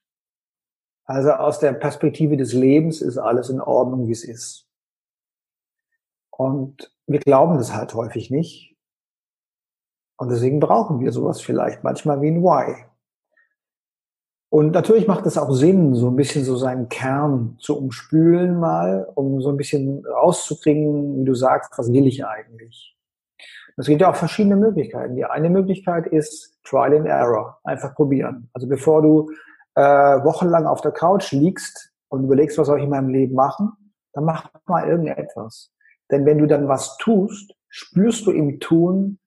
Also 1.06 1.30
aus 1.30 1.58
der 1.58 1.72
Perspektive 1.72 2.36
des 2.36 2.52
Lebens 2.52 3.00
ist 3.00 3.16
alles 3.16 3.48
in 3.48 3.62
Ordnung, 3.62 4.08
wie 4.08 4.12
es 4.12 4.24
ist. 4.24 4.68
Und 6.28 6.94
wir 7.06 7.20
glauben 7.20 7.56
das 7.56 7.74
halt 7.74 7.94
häufig 7.94 8.30
nicht. 8.30 8.69
Und 10.20 10.30
deswegen 10.30 10.60
brauchen 10.60 11.00
wir 11.00 11.12
sowas 11.12 11.40
vielleicht 11.40 11.82
manchmal 11.82 12.20
wie 12.20 12.28
ein 12.28 12.42
Why. 12.42 12.84
Und 14.50 14.72
natürlich 14.72 15.06
macht 15.06 15.24
es 15.24 15.38
auch 15.38 15.50
Sinn, 15.50 15.94
so 15.94 16.08
ein 16.08 16.16
bisschen 16.16 16.44
so 16.44 16.56
seinen 16.56 16.90
Kern 16.90 17.56
zu 17.58 17.78
umspülen 17.78 18.60
mal, 18.60 19.10
um 19.14 19.40
so 19.40 19.48
ein 19.48 19.56
bisschen 19.56 20.04
rauszukriegen, 20.04 21.20
wie 21.20 21.24
du 21.24 21.34
sagst, 21.34 21.72
was 21.78 21.90
will 21.90 22.06
ich 22.06 22.22
eigentlich? 22.26 22.98
Es 23.78 23.86
gibt 23.86 24.02
ja 24.02 24.10
auch 24.10 24.14
verschiedene 24.14 24.56
Möglichkeiten. 24.56 25.16
Die 25.16 25.24
eine 25.24 25.48
Möglichkeit 25.48 26.06
ist 26.06 26.58
Trial 26.64 26.98
and 26.98 27.06
Error, 27.06 27.58
einfach 27.64 27.94
probieren. 27.94 28.50
Also 28.52 28.68
bevor 28.68 29.00
du 29.00 29.30
äh, 29.74 29.82
wochenlang 29.82 30.66
auf 30.66 30.82
der 30.82 30.92
Couch 30.92 31.32
liegst 31.32 31.94
und 32.08 32.24
überlegst, 32.24 32.58
was 32.58 32.66
soll 32.66 32.76
ich 32.76 32.84
in 32.84 32.90
meinem 32.90 33.08
Leben 33.08 33.34
machen, 33.34 33.72
dann 34.12 34.24
mach 34.24 34.50
mal 34.66 34.86
irgendetwas. 34.86 35.72
Denn 36.10 36.26
wenn 36.26 36.36
du 36.36 36.46
dann 36.46 36.68
was 36.68 36.98
tust, 36.98 37.54
spürst 37.70 38.26
du 38.26 38.32
im 38.32 38.60
Tun, 38.60 39.18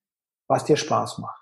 was 0.53 0.65
dir 0.65 0.77
Spaß 0.77 1.17
macht. 1.17 1.41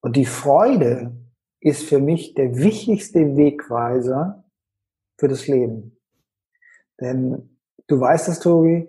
Und 0.00 0.16
die 0.16 0.24
Freude 0.24 1.14
ist 1.60 1.84
für 1.84 1.98
mich 2.00 2.34
der 2.34 2.56
wichtigste 2.56 3.36
Wegweiser 3.36 4.44
für 5.18 5.28
das 5.28 5.46
Leben. 5.46 5.98
Denn 7.00 7.58
du 7.86 8.00
weißt 8.00 8.28
das, 8.28 8.40
Tobi, 8.40 8.88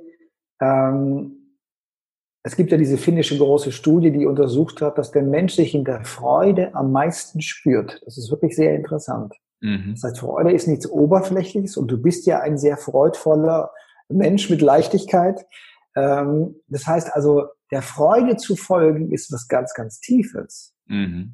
ähm, 0.62 1.58
es 2.44 2.56
gibt 2.56 2.72
ja 2.72 2.78
diese 2.78 2.98
finnische 2.98 3.38
große 3.38 3.72
Studie, 3.72 4.12
die 4.12 4.26
untersucht 4.26 4.82
hat, 4.82 4.98
dass 4.98 5.12
der 5.12 5.24
Mensch 5.24 5.56
sich 5.56 5.74
in 5.74 5.84
der 5.84 6.06
Freude 6.06 6.74
am 6.76 6.92
meisten 6.92 7.42
spürt. 7.42 8.02
Das 8.06 8.18
ist 8.18 8.30
wirklich 8.30 8.56
sehr 8.56 8.76
interessant. 8.76 9.34
Mhm. 9.62 9.96
Das 9.96 10.04
heißt, 10.04 10.20
Freude 10.20 10.52
ist 10.54 10.68
nichts 10.68 10.88
Oberflächliches 10.90 11.76
und 11.76 11.90
du 11.90 12.02
bist 12.02 12.26
ja 12.26 12.40
ein 12.40 12.58
sehr 12.58 12.78
freudvoller 12.78 13.72
Mensch 14.10 14.50
mit 14.50 14.62
Leichtigkeit. 14.62 15.46
Ähm, 15.96 16.56
das 16.68 16.86
heißt 16.86 17.14
also, 17.14 17.46
der 17.72 17.82
Freude 17.82 18.38
zu 18.38 18.56
folgen 18.56 19.12
ist 19.12 19.32
was 19.32 19.48
ganz, 19.48 19.74
ganz 19.74 20.00
Tiefes. 20.00 20.74
Mhm. 20.86 21.34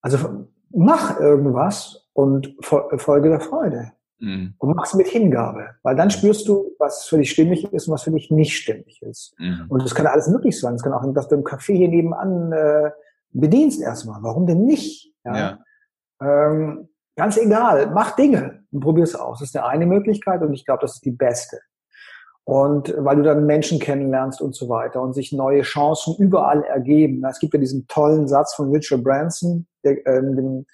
Also 0.00 0.48
mach 0.70 1.18
irgendwas 1.20 2.08
und 2.12 2.54
folge 2.60 3.28
der 3.28 3.40
Freude. 3.40 3.92
Mhm. 4.18 4.54
Und 4.58 4.76
mach's 4.76 4.94
mit 4.94 5.08
Hingabe. 5.08 5.76
Weil 5.82 5.96
dann 5.96 6.10
spürst 6.10 6.48
du, 6.48 6.72
was 6.78 7.04
für 7.04 7.18
dich 7.18 7.30
stimmig 7.30 7.64
ist 7.72 7.88
und 7.88 7.94
was 7.94 8.02
für 8.02 8.10
dich 8.10 8.30
nicht 8.30 8.56
stimmig 8.56 9.02
ist. 9.02 9.34
Mhm. 9.38 9.66
Und 9.68 9.82
das 9.82 9.94
kann 9.94 10.06
alles 10.06 10.28
möglich 10.28 10.58
sein. 10.58 10.74
Es 10.74 10.82
kann 10.82 10.92
auch, 10.92 11.04
dass 11.12 11.28
du 11.28 11.36
im 11.36 11.44
Café 11.44 11.74
hier 11.74 11.88
nebenan 11.88 12.52
äh, 12.52 12.90
bedienst 13.30 13.80
erstmal. 13.80 14.22
Warum 14.22 14.46
denn 14.46 14.64
nicht? 14.64 15.12
Ja. 15.24 15.36
ja. 15.36 15.58
Ähm, 16.20 16.88
ganz 17.16 17.36
egal, 17.36 17.90
mach 17.90 18.16
Dinge 18.16 18.64
und 18.70 18.80
probier 18.80 19.04
es 19.04 19.14
aus. 19.14 19.40
Das 19.40 19.48
ist 19.48 19.54
der 19.54 19.66
eine 19.66 19.86
Möglichkeit 19.86 20.42
und 20.42 20.52
ich 20.54 20.64
glaube, 20.64 20.82
das 20.82 20.94
ist 20.94 21.04
die 21.04 21.10
beste. 21.10 21.60
Und 22.46 22.94
weil 22.98 23.16
du 23.16 23.22
dann 23.22 23.46
Menschen 23.46 23.78
kennenlernst 23.78 24.42
und 24.42 24.54
so 24.54 24.68
weiter 24.68 25.00
und 25.00 25.14
sich 25.14 25.32
neue 25.32 25.62
Chancen 25.62 26.14
überall 26.18 26.62
ergeben. 26.62 27.24
Es 27.24 27.38
gibt 27.38 27.54
ja 27.54 27.60
diesen 27.60 27.86
tollen 27.88 28.28
Satz 28.28 28.54
von 28.54 28.70
Richard 28.70 29.02
Branson, 29.02 29.66
der, 29.82 30.06
ähm, 30.06 30.36
dem, 30.36 30.66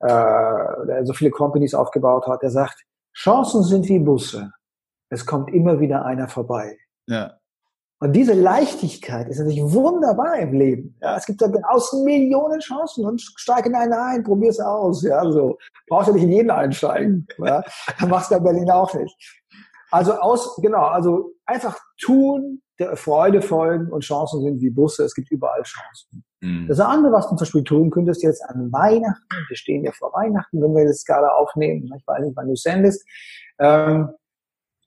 äh, 0.00 0.86
der 0.88 1.06
so 1.06 1.12
viele 1.12 1.30
Companies 1.30 1.74
aufgebaut 1.74 2.26
hat, 2.26 2.42
der 2.42 2.50
sagt, 2.50 2.84
Chancen 3.14 3.62
sind 3.62 3.88
wie 3.88 4.00
Busse. 4.00 4.50
Es 5.08 5.24
kommt 5.24 5.54
immer 5.54 5.78
wieder 5.78 6.04
einer 6.04 6.28
vorbei. 6.28 6.76
Ja. 7.06 7.38
Und 7.98 8.12
diese 8.12 8.34
Leichtigkeit 8.34 9.26
ist 9.28 9.38
natürlich 9.38 9.62
wunderbar 9.62 10.36
im 10.36 10.52
Leben. 10.52 10.98
Ja, 11.00 11.16
es 11.16 11.24
gibt 11.24 11.40
da 11.40 11.46
außen 11.46 12.04
Millionen 12.04 12.60
Chancen 12.60 13.06
und 13.06 13.22
steig 13.22 13.64
in 13.64 13.74
eine 13.74 13.98
ein, 13.98 14.22
probier's 14.22 14.60
aus. 14.60 15.02
Ja, 15.02 15.24
so. 15.30 15.56
Brauchst 15.88 16.08
ja 16.08 16.14
nicht 16.14 16.24
in 16.24 16.32
jeden 16.32 16.50
einsteigen. 16.50 17.26
Ja, 17.38 17.64
machst 18.06 18.30
du 18.30 18.34
ja 18.34 18.40
Berlin 18.40 18.70
auch 18.70 18.92
nicht. 18.92 19.16
Also 19.90 20.14
aus, 20.14 20.56
genau, 20.56 20.86
also 20.86 21.32
einfach 21.44 21.78
tun, 22.00 22.62
der 22.78 22.96
Freude 22.96 23.40
folgen 23.40 23.90
und 23.90 24.02
Chancen 24.02 24.42
sind 24.42 24.60
wie 24.60 24.70
Busse. 24.70 25.04
Es 25.04 25.14
gibt 25.14 25.30
überall 25.30 25.62
Chancen. 25.62 26.24
Mhm. 26.40 26.66
Das 26.68 26.80
andere, 26.80 27.12
was 27.12 27.24
du 27.24 27.36
zum 27.36 27.38
Beispiel 27.38 27.64
tun 27.64 27.90
könntest 27.90 28.22
jetzt 28.22 28.44
an 28.44 28.70
Weihnachten, 28.72 29.26
wir 29.48 29.56
stehen 29.56 29.84
ja 29.84 29.92
vor 29.92 30.12
Weihnachten, 30.12 30.60
wenn 30.60 30.74
wir 30.74 30.84
das 30.84 31.04
gerade 31.04 31.32
aufnehmen, 31.32 31.90
ich 31.96 32.06
weiß 32.06 32.24
nicht, 32.24 32.36
wann 32.36 32.48
du 32.48 32.56
sendest, 32.56 33.06
ähm, 33.58 34.10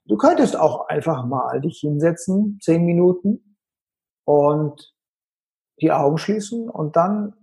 du 0.06 0.16
könntest 0.16 0.56
auch 0.56 0.88
einfach 0.88 1.26
mal 1.26 1.60
dich 1.60 1.80
hinsetzen, 1.80 2.58
zehn 2.62 2.84
Minuten 2.84 3.56
und 4.24 4.94
die 5.80 5.92
Augen 5.92 6.18
schließen 6.18 6.68
und 6.68 6.94
dann 6.96 7.34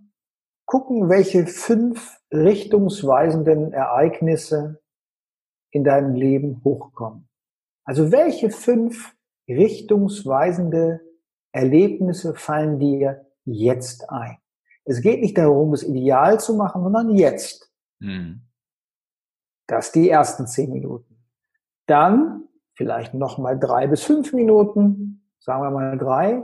gucken, 0.64 1.08
welche 1.08 1.46
fünf 1.46 2.18
richtungsweisenden 2.32 3.72
Ereignisse 3.72 4.80
in 5.70 5.84
deinem 5.84 6.14
Leben 6.14 6.62
hochkommen. 6.64 7.27
Also 7.88 8.12
welche 8.12 8.50
fünf 8.50 9.14
richtungsweisende 9.48 11.00
Erlebnisse 11.52 12.34
fallen 12.34 12.78
dir 12.78 13.26
jetzt 13.46 14.10
ein? 14.10 14.36
Es 14.84 15.00
geht 15.00 15.22
nicht 15.22 15.38
darum, 15.38 15.72
es 15.72 15.84
ideal 15.84 16.38
zu 16.38 16.54
machen, 16.54 16.82
sondern 16.82 17.16
jetzt. 17.16 17.72
Mhm. 18.00 18.42
Das 19.66 19.90
die 19.90 20.10
ersten 20.10 20.46
zehn 20.46 20.70
Minuten. 20.70 21.24
Dann 21.86 22.44
vielleicht 22.74 23.14
noch 23.14 23.38
mal 23.38 23.58
drei 23.58 23.86
bis 23.86 24.02
fünf 24.02 24.34
Minuten, 24.34 25.26
sagen 25.38 25.62
wir 25.62 25.70
mal 25.70 25.96
drei. 25.96 26.42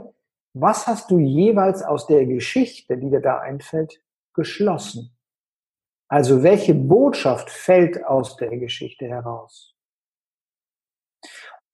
Was 0.53 0.87
hast 0.87 1.11
du 1.11 1.19
jeweils 1.19 1.83
aus 1.83 2.07
der 2.07 2.25
Geschichte, 2.25 2.97
die 2.97 3.11
dir 3.11 3.21
da 3.21 3.37
einfällt, 3.37 4.01
geschlossen? 4.33 5.15
Also 6.07 6.41
welche 6.41 6.73
Botschaft 6.73 7.51
fällt 7.51 8.03
aus 8.03 8.35
der 8.35 8.57
Geschichte 8.57 9.05
heraus? 9.05 9.74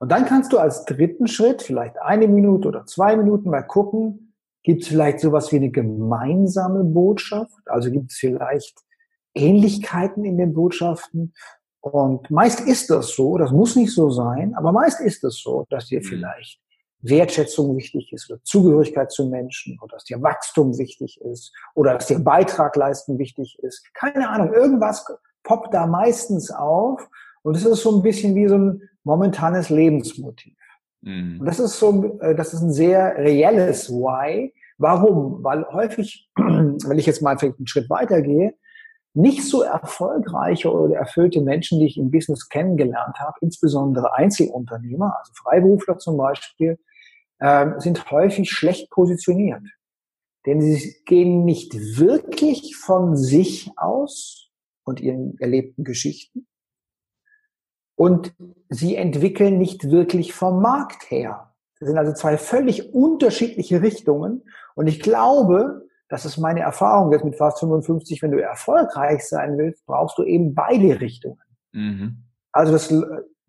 Und 0.02 0.12
dann 0.12 0.26
kannst 0.26 0.52
du 0.52 0.58
als 0.58 0.84
dritten 0.86 1.28
Schritt, 1.28 1.62
vielleicht 1.62 2.02
eine 2.02 2.28
Minute 2.28 2.68
oder 2.68 2.88
zwei 2.88 3.16
Minuten 3.16 3.52
mal 3.52 3.62
gucken, 3.62 4.34
gibt 4.64 4.82
es 4.82 4.88
vielleicht 4.88 5.20
sowas 5.20 5.52
wie 5.52 5.58
eine 5.58 5.70
gemeinsame 5.70 6.84
Botschaft? 6.84 7.62
Also 7.68 7.92
gibt 7.92 8.12
es 8.12 8.18
vielleicht 8.18 8.80
Ähnlichkeiten 9.36 10.26
in 10.26 10.40
den 10.40 10.54
Botschaften? 10.54 11.36
Und 11.82 12.32
meist 12.32 12.62
ist 12.62 12.90
das 12.90 13.10
so, 13.10 13.38
das 13.38 13.52
muss 13.52 13.76
nicht 13.76 13.94
so 13.94 14.10
sein, 14.10 14.56
aber 14.56 14.72
meist 14.72 15.00
ist 15.02 15.24
es 15.24 15.40
so, 15.40 15.68
dass 15.70 15.86
dir 15.86 16.00
mhm. 16.00 16.06
vielleicht 16.06 16.60
Wertschätzung 17.02 17.78
wichtig 17.78 18.12
ist 18.12 18.28
oder 18.32 18.42
Zugehörigkeit 18.44 19.12
zu 19.12 19.28
Menschen 19.28 19.78
oder 19.84 19.98
dass 19.98 20.06
dir 20.06 20.20
Wachstum 20.24 20.80
wichtig 20.80 21.22
ist 21.22 21.54
oder 21.76 21.94
dass 21.94 22.08
dir 22.08 22.18
Beitrag 22.18 22.76
leisten 22.76 23.20
wichtig 23.20 23.60
ist. 23.62 23.86
Keine 23.94 24.30
Ahnung, 24.30 24.52
irgendwas 24.52 25.06
poppt 25.44 25.76
da 25.76 25.86
meistens 25.86 26.50
auf 26.50 27.08
und 27.44 27.56
es 27.56 27.66
ist 27.66 27.84
so 27.84 27.96
ein 27.96 28.02
bisschen 28.02 28.34
wie 28.34 28.48
so 28.48 28.58
ein 28.58 28.90
momentanes 29.04 29.70
Lebensmotiv. 29.70 30.58
Mhm. 31.02 31.40
Und 31.40 31.46
das 31.46 31.60
ist 31.60 31.80
so, 31.80 32.20
äh, 32.22 32.36
das 32.36 32.54
ist 32.54 32.62
ein 32.62 32.74
sehr 32.74 33.16
reelles 33.18 33.90
Why. 33.90 34.54
Warum? 34.78 35.44
Weil 35.44 35.66
häufig, 35.72 36.30
wenn 36.36 37.00
ich 37.00 37.06
jetzt 37.06 37.22
mal 37.22 37.38
vielleicht 37.38 37.60
einen 37.60 37.68
Schritt 37.68 37.90
weitergehe, 37.90 38.56
nicht 39.14 39.44
so 39.44 39.62
erfolgreiche 39.62 40.72
oder 40.72 40.96
erfüllte 40.96 41.42
Menschen, 41.42 41.80
die 41.80 41.86
ich 41.86 41.98
im 41.98 42.12
Business 42.12 42.48
kennengelernt 42.48 43.20
habe, 43.20 43.38
insbesondere 43.42 44.16
Einzelunternehmer, 44.16 45.18
also 45.20 45.34
Freiberufler 45.36 45.98
zum 45.98 46.18
Beispiel, 46.18 46.80
äh, 47.40 47.80
sind 47.80 48.10
häufig 48.10 48.50
schlecht 48.50 48.90
positioniert. 48.90 49.64
Denn 50.46 50.62
sie 50.62 50.96
gehen 51.06 51.44
nicht 51.44 51.74
wirklich 52.00 52.76
von 52.78 53.16
sich 53.16 53.70
aus 53.76 54.50
und 54.86 55.02
ihren 55.02 55.38
erlebten 55.40 55.84
Geschichten, 55.84 56.48
und 58.02 58.34
sie 58.68 58.96
entwickeln 58.96 59.60
nicht 59.60 59.92
wirklich 59.92 60.34
vom 60.34 60.60
Markt 60.60 61.12
her. 61.12 61.54
Das 61.80 61.88
sind 61.88 62.00
also 62.00 62.14
zwei 62.14 62.36
völlig 62.36 62.96
unterschiedliche 62.96 63.84
Richtungen. 63.84 64.42
Und 64.74 64.88
ich 64.88 65.02
glaube, 65.02 65.84
das 66.10 66.26
ist 66.26 66.40
meine 66.40 66.62
Erfahrung 66.62 67.12
jetzt 67.12 67.24
mit 67.24 67.36
fast 67.36 67.60
55, 67.60 68.24
wenn 68.24 68.32
du 68.32 68.42
erfolgreich 68.42 69.28
sein 69.28 69.56
willst, 69.60 69.86
brauchst 69.86 70.18
du 70.18 70.24
eben 70.24 70.56
beide 70.56 71.00
Richtungen. 71.00 71.38
Mhm. 71.74 72.24
Also, 72.52 72.72
dass, 72.72 72.92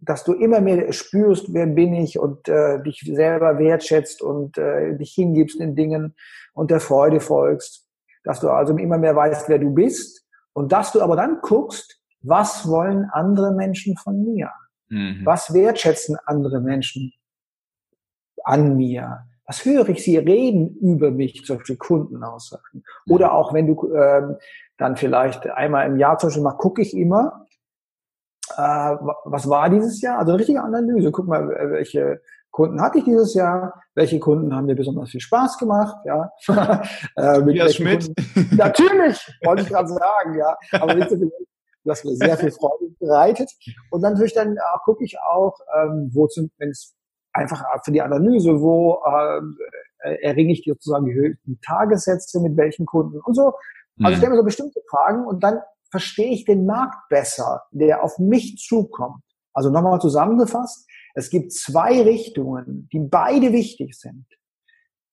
dass 0.00 0.24
du 0.24 0.34
immer 0.34 0.60
mehr 0.60 0.92
spürst, 0.92 1.54
wer 1.54 1.64
bin 1.64 1.94
ich 1.94 2.18
und 2.18 2.46
äh, 2.50 2.82
dich 2.82 3.00
selber 3.06 3.58
wertschätzt 3.58 4.20
und 4.20 4.58
äh, 4.58 4.98
dich 4.98 5.12
hingibst 5.12 5.58
in 5.58 5.76
Dingen 5.76 6.14
und 6.52 6.70
der 6.70 6.80
Freude 6.80 7.20
folgst. 7.20 7.88
Dass 8.22 8.40
du 8.40 8.50
also 8.50 8.76
immer 8.76 8.98
mehr 8.98 9.16
weißt, 9.16 9.48
wer 9.48 9.58
du 9.58 9.70
bist 9.70 10.26
und 10.52 10.72
dass 10.72 10.92
du 10.92 11.00
aber 11.00 11.16
dann 11.16 11.38
guckst, 11.40 12.01
was 12.22 12.68
wollen 12.68 13.08
andere 13.12 13.52
Menschen 13.52 13.96
von 13.96 14.22
mir? 14.22 14.50
Mhm. 14.88 15.22
Was 15.24 15.54
wertschätzen 15.54 16.16
andere 16.26 16.60
Menschen 16.60 17.12
an 18.44 18.76
mir? 18.76 19.26
Was 19.46 19.64
höre 19.64 19.88
ich 19.88 20.04
sie 20.04 20.18
reden 20.18 20.76
über 20.76 21.10
mich, 21.10 21.44
zum 21.44 21.58
Beispiel 21.58 21.76
Kundenaussagen? 21.76 22.84
Mhm. 23.04 23.12
Oder 23.12 23.32
auch 23.32 23.52
wenn 23.52 23.66
du 23.66 23.94
ähm, 23.94 24.36
dann 24.78 24.96
vielleicht 24.96 25.48
einmal 25.48 25.86
im 25.86 25.98
Jahr 25.98 26.18
zum 26.18 26.28
Beispiel 26.28 26.42
mal 26.42 26.52
gucke 26.52 26.82
ich 26.82 26.96
immer, 26.96 27.46
äh, 28.56 28.96
was 29.24 29.48
war 29.48 29.70
dieses 29.70 30.00
Jahr? 30.00 30.18
Also 30.18 30.32
eine 30.32 30.40
richtige 30.40 30.62
Analyse. 30.62 31.10
Guck 31.10 31.26
mal, 31.26 31.48
welche 31.48 32.20
Kunden 32.50 32.80
hatte 32.82 32.98
ich 32.98 33.04
dieses 33.04 33.34
Jahr? 33.34 33.82
Welche 33.94 34.18
Kunden 34.18 34.54
haben 34.54 34.66
mir 34.66 34.76
besonders 34.76 35.10
viel 35.10 35.20
Spaß 35.20 35.58
gemacht? 35.58 35.96
Ja, 36.04 36.30
äh, 37.16 37.40
mit 37.40 37.74
Schmidt. 37.74 38.14
Kunden? 38.14 38.56
Natürlich, 38.56 39.38
wollte 39.42 39.62
ich 39.62 39.68
gerade 39.68 39.88
sagen, 39.88 40.38
ja. 40.38 40.56
Aber 40.72 40.94
nicht 40.94 41.10
so 41.10 41.16
viel 41.16 41.32
was 41.84 42.04
mir 42.04 42.14
sehr 42.14 42.36
viel 42.36 42.50
Freude 42.50 42.90
bereitet. 42.98 43.50
Und 43.90 44.02
dann 44.02 44.12
natürlich 44.14 44.34
dann 44.34 44.56
äh, 44.56 44.60
gucke 44.84 45.04
ich 45.04 45.18
auch, 45.20 45.58
ähm, 45.76 46.10
wo 46.12 46.26
zum, 46.26 46.50
wenn 46.58 46.70
es 46.70 46.94
einfach 47.32 47.64
für 47.84 47.92
die 47.92 48.02
Analyse, 48.02 48.60
wo 48.60 49.00
äh, 49.04 49.40
äh, 50.02 50.22
erringe 50.22 50.52
ich 50.52 50.64
sozusagen 50.66 51.06
die 51.06 51.14
höchsten 51.14 51.60
Tagessätze 51.60 52.40
mit 52.40 52.56
welchen 52.56 52.86
Kunden 52.86 53.20
und 53.20 53.34
so. 53.34 53.52
Also 53.98 54.10
ich 54.10 54.10
mhm. 54.10 54.14
stelle 54.16 54.30
mir 54.30 54.38
so 54.38 54.44
bestimmte 54.44 54.80
Fragen 54.88 55.26
und 55.26 55.42
dann 55.42 55.60
verstehe 55.90 56.32
ich 56.32 56.44
den 56.44 56.66
Markt 56.66 57.08
besser, 57.08 57.62
der 57.70 58.02
auf 58.02 58.18
mich 58.18 58.56
zukommt. 58.56 59.22
Also 59.52 59.70
nochmal 59.70 60.00
zusammengefasst, 60.00 60.88
es 61.14 61.28
gibt 61.28 61.52
zwei 61.52 62.02
Richtungen, 62.02 62.88
die 62.92 63.00
beide 63.00 63.52
wichtig 63.52 63.94
sind. 63.98 64.26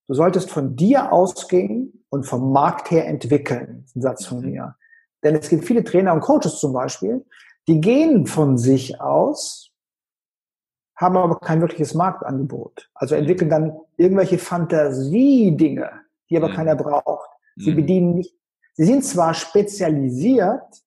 Du 0.08 0.14
solltest 0.14 0.50
von 0.50 0.76
dir 0.76 1.12
ausgehen 1.12 2.06
und 2.10 2.26
vom 2.26 2.52
Markt 2.52 2.90
her 2.90 3.06
entwickeln. 3.08 3.86
ein 3.96 4.02
Satz 4.02 4.26
von 4.26 4.40
mhm. 4.40 4.50
mir. 4.50 4.76
Denn 5.24 5.36
es 5.36 5.50
gibt 5.50 5.66
viele 5.66 5.84
Trainer 5.84 6.14
und 6.14 6.22
Coaches 6.22 6.60
zum 6.60 6.74
Beispiel, 6.74 7.26
die 7.68 7.82
gehen 7.82 8.26
von 8.26 8.58
sich 8.58 9.00
aus, 9.02 9.72
haben 10.96 11.18
aber 11.18 11.40
kein 11.40 11.62
wirkliches 11.62 11.94
Marktangebot. 11.94 12.90
Also 12.94 13.16
entwickeln 13.16 13.50
dann 13.50 13.78
irgendwelche 13.98 14.38
Fantasiedinge, 14.38 15.90
die 16.30 16.38
aber 16.38 16.50
mhm. 16.50 16.54
keiner 16.54 16.76
braucht. 16.76 17.30
Sie 17.56 17.72
mhm. 17.72 17.76
bedienen 17.76 18.16
nicht, 18.16 18.36
sie 18.74 18.86
sind 18.86 19.06
zwar 19.06 19.34
spezialisiert, 19.34 20.84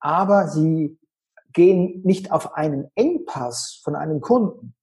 aber 0.00 0.48
sie 0.48 0.98
gehen 1.52 2.00
nicht 2.04 2.32
auf 2.32 2.54
einen 2.54 2.90
Engpass 2.94 3.80
von 3.84 3.94
einem 3.94 4.20
Kunden. 4.20 4.74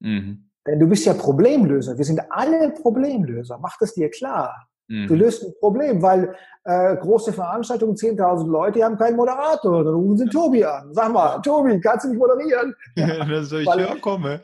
Mhm. 0.00 0.50
Denn 0.66 0.80
du 0.80 0.88
bist 0.88 1.06
ja 1.06 1.14
Problemlöser. 1.14 1.96
Wir 1.96 2.04
sind 2.04 2.20
alle 2.30 2.72
Problemlöser. 2.72 3.58
Mach 3.58 3.76
das 3.78 3.94
dir 3.94 4.10
klar. 4.10 4.68
Mhm. 4.88 5.06
Du 5.08 5.14
löst 5.14 5.44
ein 5.44 5.52
Problem, 5.58 6.00
weil 6.00 6.34
äh, 6.64 6.96
große 6.96 7.32
Veranstaltungen, 7.32 7.94
10.000 7.94 8.46
Leute, 8.48 8.78
die 8.78 8.84
haben 8.84 8.96
keinen 8.96 9.16
Moderator. 9.16 9.84
Dann 9.84 9.94
rufen 9.94 10.18
sie 10.18 10.26
Tobi 10.26 10.64
an. 10.64 10.92
Sag 10.92 11.12
mal, 11.12 11.40
Tobi, 11.40 11.80
kannst 11.80 12.04
du 12.04 12.10
nicht 12.10 12.18
moderieren? 12.18 12.74
Ja, 12.96 13.24
das 13.24 13.48
soll 13.48 13.60
ich 13.60 13.66
weil, 13.66 13.80
ja 13.80 13.94
komme. 13.96 14.40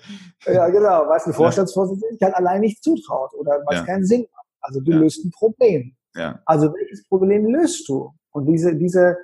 Ja, 0.47 0.69
genau. 0.69 1.09
Weißt 1.09 1.27
du, 1.27 1.33
Vorstandsvorsitzender 1.33 2.17
kann 2.19 2.35
allein 2.35 2.61
nicht 2.61 2.83
zutraut 2.83 3.33
oder 3.35 3.61
was 3.67 3.77
ja. 3.77 3.85
keinen 3.85 4.05
Sinn 4.05 4.27
macht. 4.33 4.47
Also 4.61 4.81
du 4.81 4.93
ja. 4.93 4.99
löst 4.99 5.25
ein 5.25 5.31
Problem. 5.31 5.97
Ja. 6.15 6.41
Also 6.45 6.73
welches 6.73 7.07
Problem 7.09 7.47
löst 7.47 7.89
du? 7.89 8.13
Und 8.31 8.47
diese, 8.47 8.75
diese 8.77 9.17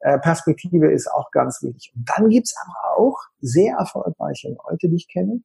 äh, 0.00 0.18
Perspektive 0.18 0.90
ist 0.90 1.10
auch 1.10 1.30
ganz 1.30 1.62
wichtig. 1.62 1.92
Und 1.94 2.08
dann 2.08 2.28
gibt's 2.28 2.54
aber 2.64 2.98
auch 2.98 3.18
sehr 3.40 3.76
erfolgreiche 3.76 4.48
Leute, 4.48 4.88
die 4.88 4.96
ich 4.96 5.08
kenne, 5.08 5.40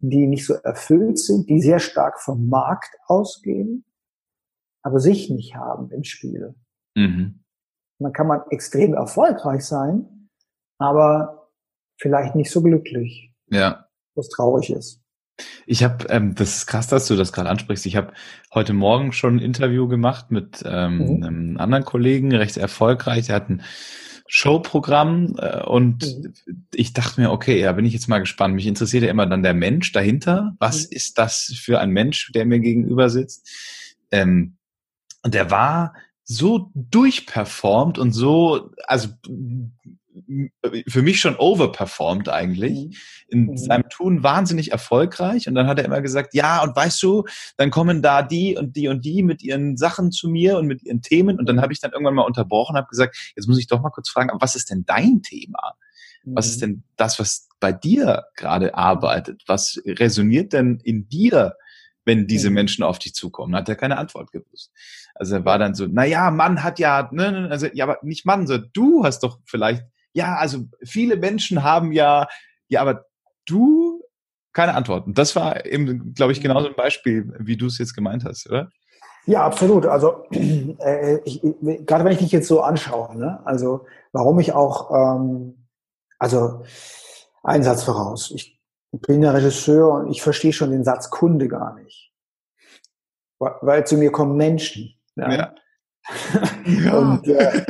die 0.00 0.26
nicht 0.26 0.46
so 0.46 0.54
erfüllt 0.54 1.18
sind, 1.18 1.48
die 1.48 1.60
sehr 1.60 1.78
stark 1.78 2.20
vom 2.20 2.48
Markt 2.48 2.94
ausgehen, 3.06 3.84
aber 4.86 5.00
sich 5.00 5.30
nicht 5.30 5.56
haben 5.56 5.90
im 5.90 6.04
Spiel. 6.04 6.54
Mhm. 6.94 7.42
Dann 7.98 8.12
kann 8.12 8.28
man 8.28 8.42
extrem 8.50 8.94
erfolgreich 8.94 9.64
sein, 9.64 10.28
aber 10.78 11.50
vielleicht 12.00 12.36
nicht 12.36 12.52
so 12.52 12.62
glücklich. 12.62 13.32
Ja. 13.50 13.88
Was 14.14 14.28
traurig 14.28 14.70
ist. 14.70 15.02
Ich 15.66 15.82
habe, 15.82 16.06
ähm, 16.08 16.36
das 16.36 16.58
ist 16.58 16.66
krass, 16.66 16.86
dass 16.86 17.08
du 17.08 17.16
das 17.16 17.32
gerade 17.32 17.50
ansprichst. 17.50 17.84
Ich 17.84 17.96
habe 17.96 18.12
heute 18.54 18.74
Morgen 18.74 19.12
schon 19.12 19.36
ein 19.36 19.40
Interview 19.40 19.88
gemacht 19.88 20.30
mit 20.30 20.62
ähm, 20.64 20.98
mhm. 20.98 21.22
einem 21.24 21.56
anderen 21.58 21.84
Kollegen, 21.84 22.32
recht 22.32 22.56
erfolgreich. 22.56 23.26
Der 23.26 23.34
hat 23.34 23.50
ein 23.50 23.62
Showprogramm 24.28 25.34
äh, 25.38 25.64
und 25.64 26.04
mhm. 26.06 26.32
ich 26.72 26.92
dachte 26.92 27.20
mir, 27.20 27.32
okay, 27.32 27.58
ja, 27.58 27.72
bin 27.72 27.84
ich 27.84 27.92
jetzt 27.92 28.08
mal 28.08 28.20
gespannt. 28.20 28.54
Mich 28.54 28.68
interessiert 28.68 29.02
ja 29.02 29.10
immer 29.10 29.26
dann 29.26 29.42
der 29.42 29.54
Mensch 29.54 29.90
dahinter. 29.90 30.54
Was 30.60 30.84
mhm. 30.84 30.96
ist 30.96 31.18
das 31.18 31.52
für 31.60 31.80
ein 31.80 31.90
Mensch, 31.90 32.30
der 32.32 32.46
mir 32.46 32.60
gegenüber 32.60 33.10
sitzt? 33.10 33.50
Ähm, 34.12 34.56
und 35.26 35.34
der 35.34 35.50
war 35.50 35.92
so 36.22 36.70
durchperformt 36.76 37.98
und 37.98 38.12
so, 38.12 38.70
also 38.86 39.08
für 40.86 41.02
mich 41.02 41.18
schon 41.18 41.34
overperformed 41.34 42.28
eigentlich, 42.28 42.86
mhm. 42.86 42.92
in 43.26 43.46
mhm. 43.46 43.56
seinem 43.56 43.88
Tun 43.88 44.22
wahnsinnig 44.22 44.70
erfolgreich. 44.70 45.48
Und 45.48 45.56
dann 45.56 45.66
hat 45.66 45.80
er 45.80 45.84
immer 45.84 46.00
gesagt, 46.00 46.32
ja, 46.32 46.62
und 46.62 46.76
weißt 46.76 47.02
du, 47.02 47.24
dann 47.56 47.72
kommen 47.72 48.02
da 48.02 48.22
die 48.22 48.56
und 48.56 48.76
die 48.76 48.86
und 48.86 49.04
die 49.04 49.24
mit 49.24 49.42
ihren 49.42 49.76
Sachen 49.76 50.12
zu 50.12 50.28
mir 50.28 50.58
und 50.58 50.68
mit 50.68 50.84
ihren 50.84 51.02
Themen. 51.02 51.40
Und 51.40 51.48
dann 51.48 51.60
habe 51.60 51.72
ich 51.72 51.80
dann 51.80 51.90
irgendwann 51.90 52.14
mal 52.14 52.22
unterbrochen 52.22 52.74
und 52.74 52.78
habe 52.78 52.88
gesagt, 52.88 53.32
jetzt 53.34 53.48
muss 53.48 53.58
ich 53.58 53.66
doch 53.66 53.82
mal 53.82 53.90
kurz 53.90 54.08
fragen, 54.08 54.30
was 54.38 54.54
ist 54.54 54.70
denn 54.70 54.84
dein 54.86 55.22
Thema? 55.22 55.74
Was 56.22 56.46
ist 56.46 56.58
mhm. 56.58 56.60
denn 56.60 56.82
das, 56.94 57.18
was 57.18 57.48
bei 57.58 57.72
dir 57.72 58.26
gerade 58.36 58.76
arbeitet? 58.76 59.42
Was 59.48 59.82
resoniert 59.84 60.52
denn 60.52 60.78
in 60.84 61.08
dir, 61.08 61.56
wenn 62.06 62.26
diese 62.26 62.48
mhm. 62.48 62.54
Menschen 62.54 62.82
auf 62.82 62.98
dich 62.98 63.14
zukommen? 63.14 63.54
Hat 63.54 63.68
er 63.68 63.76
keine 63.76 63.98
Antwort 63.98 64.32
gewusst. 64.32 64.72
Also 65.14 65.36
er 65.36 65.44
war 65.44 65.58
dann 65.58 65.74
so, 65.74 65.86
na 65.86 66.04
ja, 66.04 66.30
Mann 66.30 66.62
hat 66.62 66.78
ja, 66.78 67.10
ne, 67.12 67.30
ne 67.32 67.50
also 67.50 67.66
ja, 67.74 67.84
aber 67.84 67.98
nicht 68.02 68.24
Mann, 68.24 68.46
sondern 68.46 68.70
du 68.72 69.04
hast 69.04 69.22
doch 69.22 69.40
vielleicht 69.44 69.84
ja, 70.16 70.36
also 70.36 70.60
viele 70.82 71.16
Menschen 71.16 71.62
haben 71.62 71.92
ja, 71.92 72.26
ja, 72.68 72.80
aber 72.80 73.04
du 73.44 74.02
keine 74.54 74.74
Antworten. 74.74 75.12
Das 75.12 75.36
war 75.36 75.66
eben, 75.66 76.14
glaube 76.14 76.32
ich, 76.32 76.40
genauso 76.40 76.68
ein 76.68 76.74
Beispiel, 76.74 77.34
wie 77.38 77.58
du 77.58 77.66
es 77.66 77.76
jetzt 77.76 77.94
gemeint 77.94 78.24
hast, 78.24 78.48
oder? 78.48 78.70
Ja, 79.26 79.44
absolut. 79.44 79.84
Also 79.84 80.24
äh, 80.30 81.18
ich, 81.26 81.42
gerade 81.42 82.04
wenn 82.04 82.12
ich 82.12 82.18
dich 82.18 82.32
jetzt 82.32 82.48
so 82.48 82.62
anschaue, 82.62 83.14
ne? 83.14 83.40
also 83.44 83.84
warum 84.12 84.38
ich 84.40 84.54
auch, 84.54 84.90
ähm, 84.90 85.66
also 86.18 86.62
ein 87.42 87.62
Satz 87.62 87.84
voraus. 87.84 88.30
Ich 88.34 88.55
bin 89.00 89.20
der 89.20 89.34
Regisseur 89.34 89.92
und 89.92 90.10
ich 90.10 90.22
verstehe 90.22 90.52
schon 90.52 90.70
den 90.70 90.84
Satz 90.84 91.10
Kunde 91.10 91.48
gar 91.48 91.74
nicht, 91.74 92.12
weil 93.38 93.86
zu 93.86 93.96
mir 93.96 94.12
kommen 94.12 94.36
Menschen. 94.36 94.94
Ja. 95.16 95.32
ja. 95.32 95.54
ja. 96.64 96.98
und, 96.98 97.26
äh, 97.26 97.64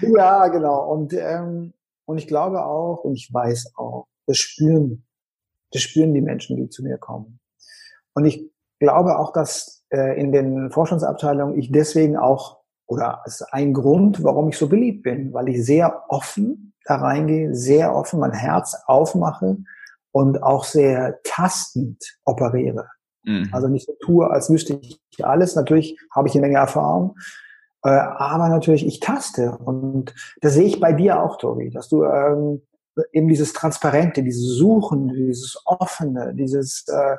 ja, 0.02 0.48
genau. 0.48 0.90
Und 0.90 1.12
ähm, 1.12 1.72
und 2.08 2.16
ich 2.16 2.26
glaube 2.26 2.64
auch, 2.64 3.04
und 3.04 3.16
ich 3.16 3.28
weiß 3.30 3.74
auch, 3.76 4.06
das 4.26 4.38
spüren, 4.38 5.04
das 5.72 5.82
spüren 5.82 6.14
die 6.14 6.22
Menschen, 6.22 6.56
die 6.56 6.70
zu 6.70 6.82
mir 6.82 6.96
kommen. 6.96 7.38
Und 8.14 8.24
ich 8.24 8.50
glaube 8.78 9.18
auch, 9.18 9.30
dass 9.30 9.84
äh, 9.90 10.18
in 10.18 10.32
den 10.32 10.70
Forschungsabteilungen 10.70 11.58
ich 11.58 11.70
deswegen 11.70 12.16
auch, 12.16 12.62
oder 12.86 13.22
es 13.26 13.42
ist 13.42 13.52
ein 13.52 13.74
Grund, 13.74 14.24
warum 14.24 14.48
ich 14.48 14.56
so 14.56 14.70
beliebt 14.70 15.02
bin, 15.02 15.34
weil 15.34 15.50
ich 15.50 15.62
sehr 15.62 16.06
offen 16.08 16.72
da 16.86 16.96
reingehe, 16.96 17.54
sehr 17.54 17.94
offen 17.94 18.20
mein 18.20 18.32
Herz 18.32 18.74
aufmache 18.86 19.58
und 20.12 20.42
auch 20.42 20.64
sehr 20.64 21.20
tastend 21.24 22.18
operiere. 22.24 22.88
Mhm. 23.24 23.48
Also 23.52 23.68
nicht 23.68 23.86
so 23.86 23.94
tue, 24.00 24.30
als 24.30 24.50
wüsste 24.50 24.80
ich 24.80 25.00
alles. 25.24 25.54
Natürlich 25.56 25.98
habe 26.14 26.28
ich 26.28 26.34
eine 26.34 26.42
Menge 26.42 26.58
Erfahrung, 26.58 27.16
äh, 27.84 27.90
aber 27.90 28.48
natürlich, 28.48 28.86
ich 28.86 29.00
taste. 29.00 29.56
Und 29.58 30.14
das 30.40 30.54
sehe 30.54 30.66
ich 30.66 30.80
bei 30.80 30.92
dir 30.92 31.22
auch, 31.22 31.36
Tobi, 31.38 31.70
dass 31.70 31.88
du 31.88 32.04
ähm, 32.04 32.62
eben 33.12 33.28
dieses 33.28 33.52
Transparente, 33.52 34.22
dieses 34.22 34.56
Suchen, 34.56 35.08
dieses 35.08 35.60
Offene, 35.64 36.34
dieses, 36.34 36.84
äh, 36.88 37.16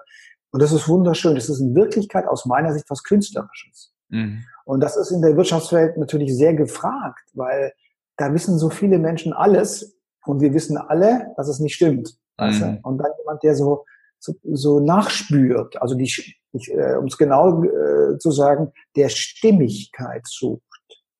und 0.51 0.61
das 0.61 0.71
ist 0.71 0.87
wunderschön. 0.89 1.35
Das 1.35 1.49
ist 1.49 1.59
in 1.59 1.75
Wirklichkeit 1.75 2.27
aus 2.27 2.45
meiner 2.45 2.73
Sicht 2.73 2.89
was 2.89 3.03
Künstlerisches. 3.03 3.93
Mhm. 4.09 4.43
Und 4.65 4.81
das 4.81 4.97
ist 4.97 5.11
in 5.11 5.21
der 5.21 5.35
Wirtschaftswelt 5.37 5.97
natürlich 5.97 6.35
sehr 6.35 6.53
gefragt, 6.53 7.29
weil 7.33 7.73
da 8.17 8.33
wissen 8.33 8.57
so 8.57 8.69
viele 8.69 8.99
Menschen 8.99 9.31
alles 9.33 9.97
und 10.25 10.41
wir 10.41 10.53
wissen 10.53 10.77
alle, 10.77 11.33
dass 11.37 11.47
es 11.47 11.59
nicht 11.59 11.75
stimmt. 11.75 12.18
Mhm. 12.39 12.45
Weißt 12.45 12.61
du? 12.61 12.79
Und 12.83 12.97
dann 12.97 13.11
jemand, 13.17 13.43
der 13.43 13.55
so, 13.55 13.85
so, 14.19 14.33
so 14.43 14.79
nachspürt, 14.79 15.81
also 15.81 15.95
die, 15.95 16.11
äh, 16.53 16.95
um 16.95 17.05
es 17.05 17.17
genau 17.17 17.63
äh, 17.63 18.17
zu 18.17 18.31
sagen, 18.31 18.71
der 18.95 19.09
Stimmigkeit 19.09 20.25
sucht. 20.25 20.63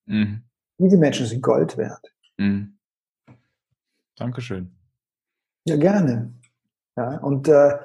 Mhm. 0.06 0.44
Diese 0.78 0.98
Menschen 0.98 1.26
sind 1.26 1.42
Gold 1.42 1.78
wert. 1.78 2.14
Mhm. 2.38 2.78
Dankeschön. 4.16 4.72
Ja, 5.66 5.76
gerne. 5.78 6.34
Ja, 6.96 7.18
und 7.20 7.48
äh, 7.48 7.78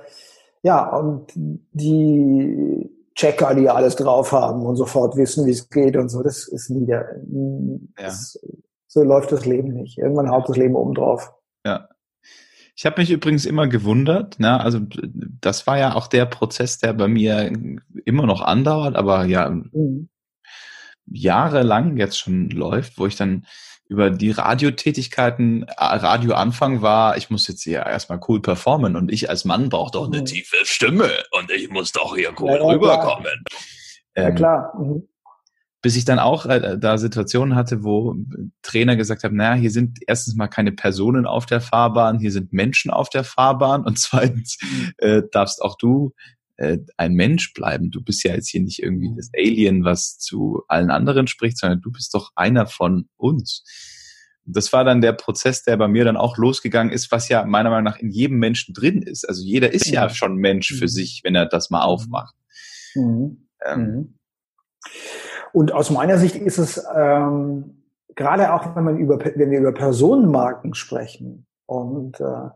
ja, 0.63 0.97
und 0.97 1.33
die 1.35 2.91
Checker, 3.15 3.55
die 3.55 3.69
alles 3.69 3.95
drauf 3.97 4.33
haben 4.33 4.67
und 4.67 4.77
sofort 4.77 5.17
wissen, 5.17 5.47
wie 5.47 5.53
es 5.53 5.69
geht 5.69 5.97
und 5.97 6.09
so, 6.09 6.23
das 6.23 6.49
ist 6.49 6.71
wieder, 6.75 7.07
ja. 7.97 8.05
das, 8.05 8.39
so 8.89 9.03
läuft 9.03 9.31
das 9.31 9.47
Leben 9.47 9.73
nicht. 9.75 9.99
Irgendwann 9.99 10.31
haut 10.31 10.49
das 10.49 10.57
Leben 10.57 10.75
oben 10.75 10.95
drauf. 10.95 11.33
Ja. 11.65 11.89
Ich 12.77 12.87
habe 12.87 13.01
mich 13.01 13.11
übrigens 13.11 13.47
immer 13.47 13.69
gewundert, 13.69 14.41
ne? 14.41 14.61
also 14.61 14.81
das 15.41 15.67
war 15.67 15.79
ja 15.79 15.95
auch 15.95 16.09
der 16.09 16.27
Prozess, 16.27 16.79
der 16.79 16.93
bei 16.93 17.07
mir 17.07 17.53
immer 18.05 18.27
noch 18.27 18.41
andauert, 18.41 18.97
aber 18.97 19.27
ja 19.27 19.49
mhm. 19.49 20.09
jahrelang 21.07 21.97
jetzt 21.97 22.19
schon 22.19 22.51
läuft, 22.51 22.99
wo 22.99 23.07
ich 23.07 23.15
dann 23.15 23.47
über 23.87 24.11
die 24.11 24.33
Radiotätigkeiten, 24.33 25.65
äh, 25.65 25.75
Radioanfang 25.79 26.83
war, 26.83 27.17
ich 27.17 27.31
muss 27.31 27.47
jetzt 27.47 27.63
hier 27.63 27.87
erstmal 27.87 28.19
cool 28.29 28.43
performen 28.43 28.97
und 28.97 29.13
ich 29.13 29.31
als 29.31 29.45
Mann 29.45 29.69
brauche 29.69 29.93
doch 29.93 30.09
eine 30.09 30.21
mhm. 30.21 30.25
tiefe 30.25 30.57
Stimme 30.65 31.11
und 31.31 31.51
ich 31.53 31.71
muss 31.71 31.93
doch 31.93 32.17
hier 32.17 32.33
cool 32.41 32.59
ja, 32.59 32.65
rüberkommen. 32.65 33.45
Klar. 33.45 33.65
Ähm, 34.17 34.25
ja, 34.25 34.31
klar. 34.33 34.73
Mhm 34.81 35.09
bis 35.85 35.97
ich 35.97 36.07
dann 36.07 36.19
auch 36.19 36.47
äh, 36.47 36.79
da 36.79 36.97
Situationen 36.97 37.55
hatte, 37.55 37.85
wo 37.85 38.17
Trainer 38.63 38.97
gesagt 38.97 39.23
haben, 39.23 39.37
naja, 39.37 39.53
hier 39.53 39.71
sind 39.71 39.99
erstens 40.07 40.35
mal 40.35 40.49
keine 40.49 40.73
Personen 40.73 41.27
auf 41.27 41.45
der 41.45 41.61
Fahrbahn, 41.61 42.19
hier 42.19 42.33
sind 42.33 42.55
Menschen 42.55 42.91
auf 42.91 43.11
der 43.11 43.23
Fahrbahn 43.23 43.85
und 43.85 43.99
zweitens 43.99 44.57
mhm. 44.63 44.93
äh, 44.97 45.23
darfst 45.31 45.61
auch 45.61 45.77
du 45.77 46.15
äh, 46.57 46.79
ein 46.97 47.13
Mensch 47.13 47.53
bleiben. 47.53 47.91
Du 47.91 48.03
bist 48.03 48.25
ja 48.25 48.33
jetzt 48.33 48.49
hier 48.49 48.63
nicht 48.63 48.83
irgendwie 48.83 49.13
das 49.15 49.29
Alien, 49.37 49.85
was 49.85 50.17
zu 50.17 50.63
allen 50.69 50.89
anderen 50.89 51.27
spricht, 51.27 51.59
sondern 51.59 51.83
du 51.83 51.93
bist 51.93 52.15
doch 52.15 52.31
einer 52.35 52.67
von 52.67 53.11
uns. 53.19 53.63
Das 54.47 54.73
war 54.73 54.85
dann 54.85 55.03
der 55.03 55.13
Prozess, 55.13 55.65
der 55.65 55.77
bei 55.77 55.89
mir 55.89 56.07
dann 56.07 56.17
auch 56.17 56.39
losgegangen 56.39 56.95
ist, 56.95 57.13
was 57.13 57.29
ja 57.29 57.45
meiner 57.45 57.69
Meinung 57.69 57.85
nach 57.85 57.99
in 57.99 58.09
jedem 58.09 58.39
Menschen 58.39 58.73
drin 58.73 59.03
ist. 59.03 59.29
Also 59.29 59.43
jeder 59.43 59.75
ist 59.75 59.91
ja 59.91 60.09
schon 60.09 60.37
Mensch 60.37 60.69
für 60.73 60.85
mhm. 60.85 60.89
sich, 60.89 61.21
wenn 61.25 61.35
er 61.35 61.45
das 61.45 61.69
mal 61.69 61.83
aufmacht. 61.83 62.35
Mhm. 62.95 63.49
Ähm. 63.67 64.15
Und 65.55 65.73
aus 65.73 65.91
meiner 65.91 66.19
Sicht 66.19 66.35
ist 66.35 66.59
es 66.59 66.85
ähm, 66.97 67.85
gerade 68.17 68.53
auch, 68.53 68.75
wenn 68.75 68.83
man 68.83 68.99
über, 68.99 69.21
wenn 69.21 69.53
wir 69.53 69.61
über 69.61 69.73
Personenmarken 69.73 70.75
sprechen 70.75 71.47
und 71.67 72.21
äh, 72.21 72.51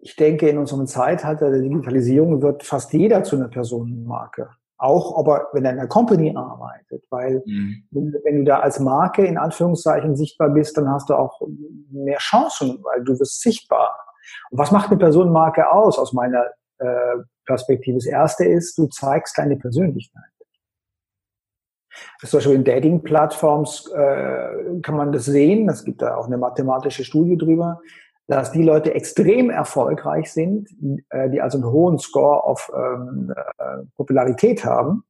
ich 0.00 0.16
denke, 0.16 0.48
in 0.48 0.56
unserem 0.56 0.86
Zeitalter 0.86 1.50
der 1.50 1.60
Digitalisierung 1.60 2.40
wird 2.40 2.62
fast 2.62 2.94
jeder 2.94 3.24
zu 3.24 3.36
einer 3.36 3.48
Personenmarke. 3.48 4.48
Auch 4.78 5.18
aber 5.18 5.48
wenn 5.52 5.66
er 5.66 5.72
in 5.72 5.80
einer 5.80 5.86
Company 5.86 6.34
arbeitet, 6.34 7.04
weil 7.10 7.42
mhm. 7.44 7.84
wenn 7.90 8.38
du 8.38 8.44
da 8.44 8.60
als 8.60 8.80
Marke 8.80 9.26
in 9.26 9.36
Anführungszeichen 9.36 10.16
sichtbar 10.16 10.48
bist, 10.48 10.78
dann 10.78 10.88
hast 10.88 11.10
du 11.10 11.14
auch 11.14 11.42
mehr 11.90 12.18
Chancen, 12.18 12.82
weil 12.84 13.04
du 13.04 13.20
wirst 13.20 13.42
sichtbar. 13.42 13.94
Und 14.50 14.58
was 14.58 14.70
macht 14.70 14.88
eine 14.88 14.98
Personenmarke 14.98 15.70
aus, 15.70 15.98
aus 15.98 16.14
meiner 16.14 16.46
äh, 16.78 17.18
Perspektive? 17.44 17.98
Das 17.98 18.06
erste 18.06 18.46
ist, 18.46 18.78
du 18.78 18.86
zeigst 18.86 19.36
deine 19.36 19.56
Persönlichkeit. 19.56 20.31
Zum 22.20 22.38
Beispiel 22.38 22.54
in 22.54 22.64
Dating-Plattforms 22.64 23.90
äh, 23.94 24.80
kann 24.82 24.96
man 24.96 25.12
das 25.12 25.24
sehen. 25.24 25.68
Es 25.68 25.84
gibt 25.84 26.02
da 26.02 26.16
auch 26.16 26.26
eine 26.26 26.38
mathematische 26.38 27.04
Studie 27.04 27.36
drüber 27.36 27.80
dass 28.28 28.52
die 28.52 28.62
Leute 28.62 28.94
extrem 28.94 29.50
erfolgreich 29.50 30.32
sind, 30.32 30.68
äh, 31.10 31.28
die 31.30 31.40
also 31.40 31.58
einen 31.58 31.66
hohen 31.66 31.98
Score 31.98 32.44
auf 32.44 32.70
ähm, 32.74 33.32
äh, 33.58 33.84
Popularität 33.96 34.64
haben, 34.64 35.04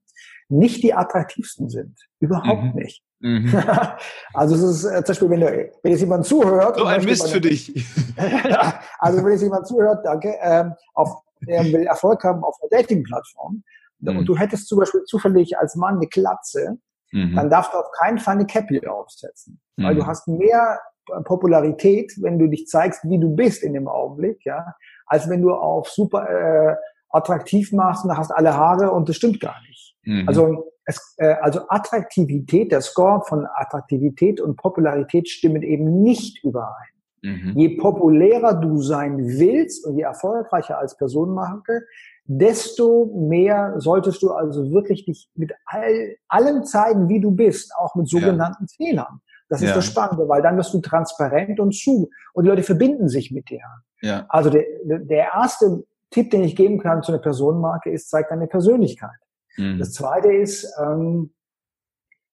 nicht 0.49 0.83
die 0.83 0.95
attraktivsten 0.95 1.68
sind. 1.68 1.99
Überhaupt 2.21 2.75
mhm. 2.75 2.75
nicht. 2.75 3.03
Mhm. 3.21 3.55
also 4.35 4.55
es 4.55 4.62
ist 4.62 4.85
äh, 4.85 5.05
zum 5.05 5.12
Beispiel, 5.12 5.31
wenn, 5.31 5.40
du, 5.40 5.71
wenn 5.83 5.92
jetzt 5.92 6.01
jemand 6.01 6.27
zuhört. 6.27 6.77
So 6.77 6.85
ein 6.85 7.05
Mist 7.05 7.29
für 7.31 7.40
dich. 7.40 7.73
also 8.99 9.25
wenn 9.25 9.33
jetzt 9.33 9.42
jemand 9.42 9.66
zuhört, 9.66 10.05
danke, 10.05 10.35
ähm, 10.42 10.75
auf, 10.95 11.23
der 11.47 11.64
will 11.64 11.87
Erfolg 11.87 12.23
haben 12.25 12.42
auf 12.42 12.57
einer 12.61 12.83
Dating-Plattform 12.83 13.62
mhm. 14.11 14.19
und 14.19 14.27
du 14.27 14.37
hättest 14.37 14.69
zum 14.69 14.79
Beispiel 14.79 15.03
zufällig 15.05 15.59
als 15.59 15.77
Mann 15.77 15.97
eine 15.97 16.09
Klatze, 16.09 16.79
mhm. 17.12 17.37
dann 17.37 17.51
darfst 17.51 17.73
du 17.73 17.79
auf 17.79 17.91
keinen 18.01 18.19
Fall 18.19 18.35
eine 18.35 18.47
Cappy 18.47 18.87
aufsetzen. 18.87 19.61
Weil 19.77 19.95
du 19.95 20.03
mhm. 20.03 20.07
hast 20.07 20.29
mehr 20.29 20.81
Popularität, 21.25 22.12
wenn 22.21 22.38
du 22.38 22.49
dich 22.49 22.67
zeigst, 22.67 23.03
wie 23.05 23.19
du 23.19 23.35
bist 23.35 23.62
in 23.62 23.73
dem 23.73 23.88
Augenblick, 23.88 24.45
ja, 24.45 24.75
als 25.07 25.29
wenn 25.29 25.43
du 25.43 25.53
auf 25.53 25.88
super 25.88 26.29
äh, 26.29 26.77
attraktiv 27.11 27.73
machst 27.73 28.05
und 28.05 28.17
hast 28.17 28.31
alle 28.31 28.57
Haare 28.57 28.91
und 28.93 29.09
das 29.09 29.17
stimmt 29.17 29.41
gar 29.41 29.61
nicht. 29.69 29.97
Mhm. 30.05 30.29
Also 30.29 30.73
es, 30.85 31.15
äh, 31.19 31.35
also 31.41 31.61
Attraktivität, 31.69 32.73
der 32.73 32.81
Score 32.81 33.23
von 33.27 33.47
Attraktivität 33.55 34.41
und 34.41 34.57
Popularität 34.57 35.29
stimmen 35.29 35.62
eben 35.62 36.03
nicht 36.03 36.43
überein. 36.45 36.93
Mhm. 37.23 37.53
Je 37.55 37.77
populärer 37.77 38.55
du 38.55 38.79
sein 38.79 39.19
willst 39.19 39.87
und 39.87 39.97
je 39.97 40.03
erfolgreicher 40.03 40.79
als 40.79 40.97
Personenmarke, 40.97 41.83
desto 42.24 43.06
mehr 43.06 43.74
solltest 43.78 44.22
du 44.22 44.30
also 44.30 44.70
wirklich 44.72 45.04
dich 45.04 45.28
mit 45.35 45.52
all, 45.66 46.16
allem 46.28 46.64
zeigen, 46.64 47.08
wie 47.08 47.20
du 47.20 47.30
bist, 47.30 47.72
auch 47.76 47.94
mit 47.94 48.08
sogenannten 48.08 48.66
ja. 48.68 48.87
Fehlern. 48.87 49.20
Das 49.48 49.61
ist 49.61 49.68
ja. 49.68 49.74
das 49.74 49.85
Spannende, 49.85 50.28
weil 50.28 50.40
dann 50.40 50.56
wirst 50.56 50.72
du 50.72 50.80
transparent 50.80 51.61
und 51.61 51.72
zu 51.74 52.08
und 52.32 52.44
die 52.44 52.50
Leute 52.50 52.62
verbinden 52.62 53.08
sich 53.08 53.30
mit 53.30 53.50
dir. 53.50 53.61
Ja. 54.00 54.24
Also 54.28 54.48
der, 54.48 54.64
der 54.85 55.32
erste 55.35 55.85
Tipp, 56.11 56.30
den 56.30 56.42
ich 56.42 56.56
geben 56.56 56.78
kann 56.78 57.02
zu 57.02 57.12
einer 57.12 57.20
Personenmarke, 57.20 57.90
ist, 57.90 58.08
zeig 58.08 58.28
deine 58.28 58.46
Persönlichkeit. 58.46 59.11
Mhm. 59.56 59.78
Das 59.78 59.92
zweite 59.92 60.32
ist, 60.32 60.72
ähm, 60.80 61.35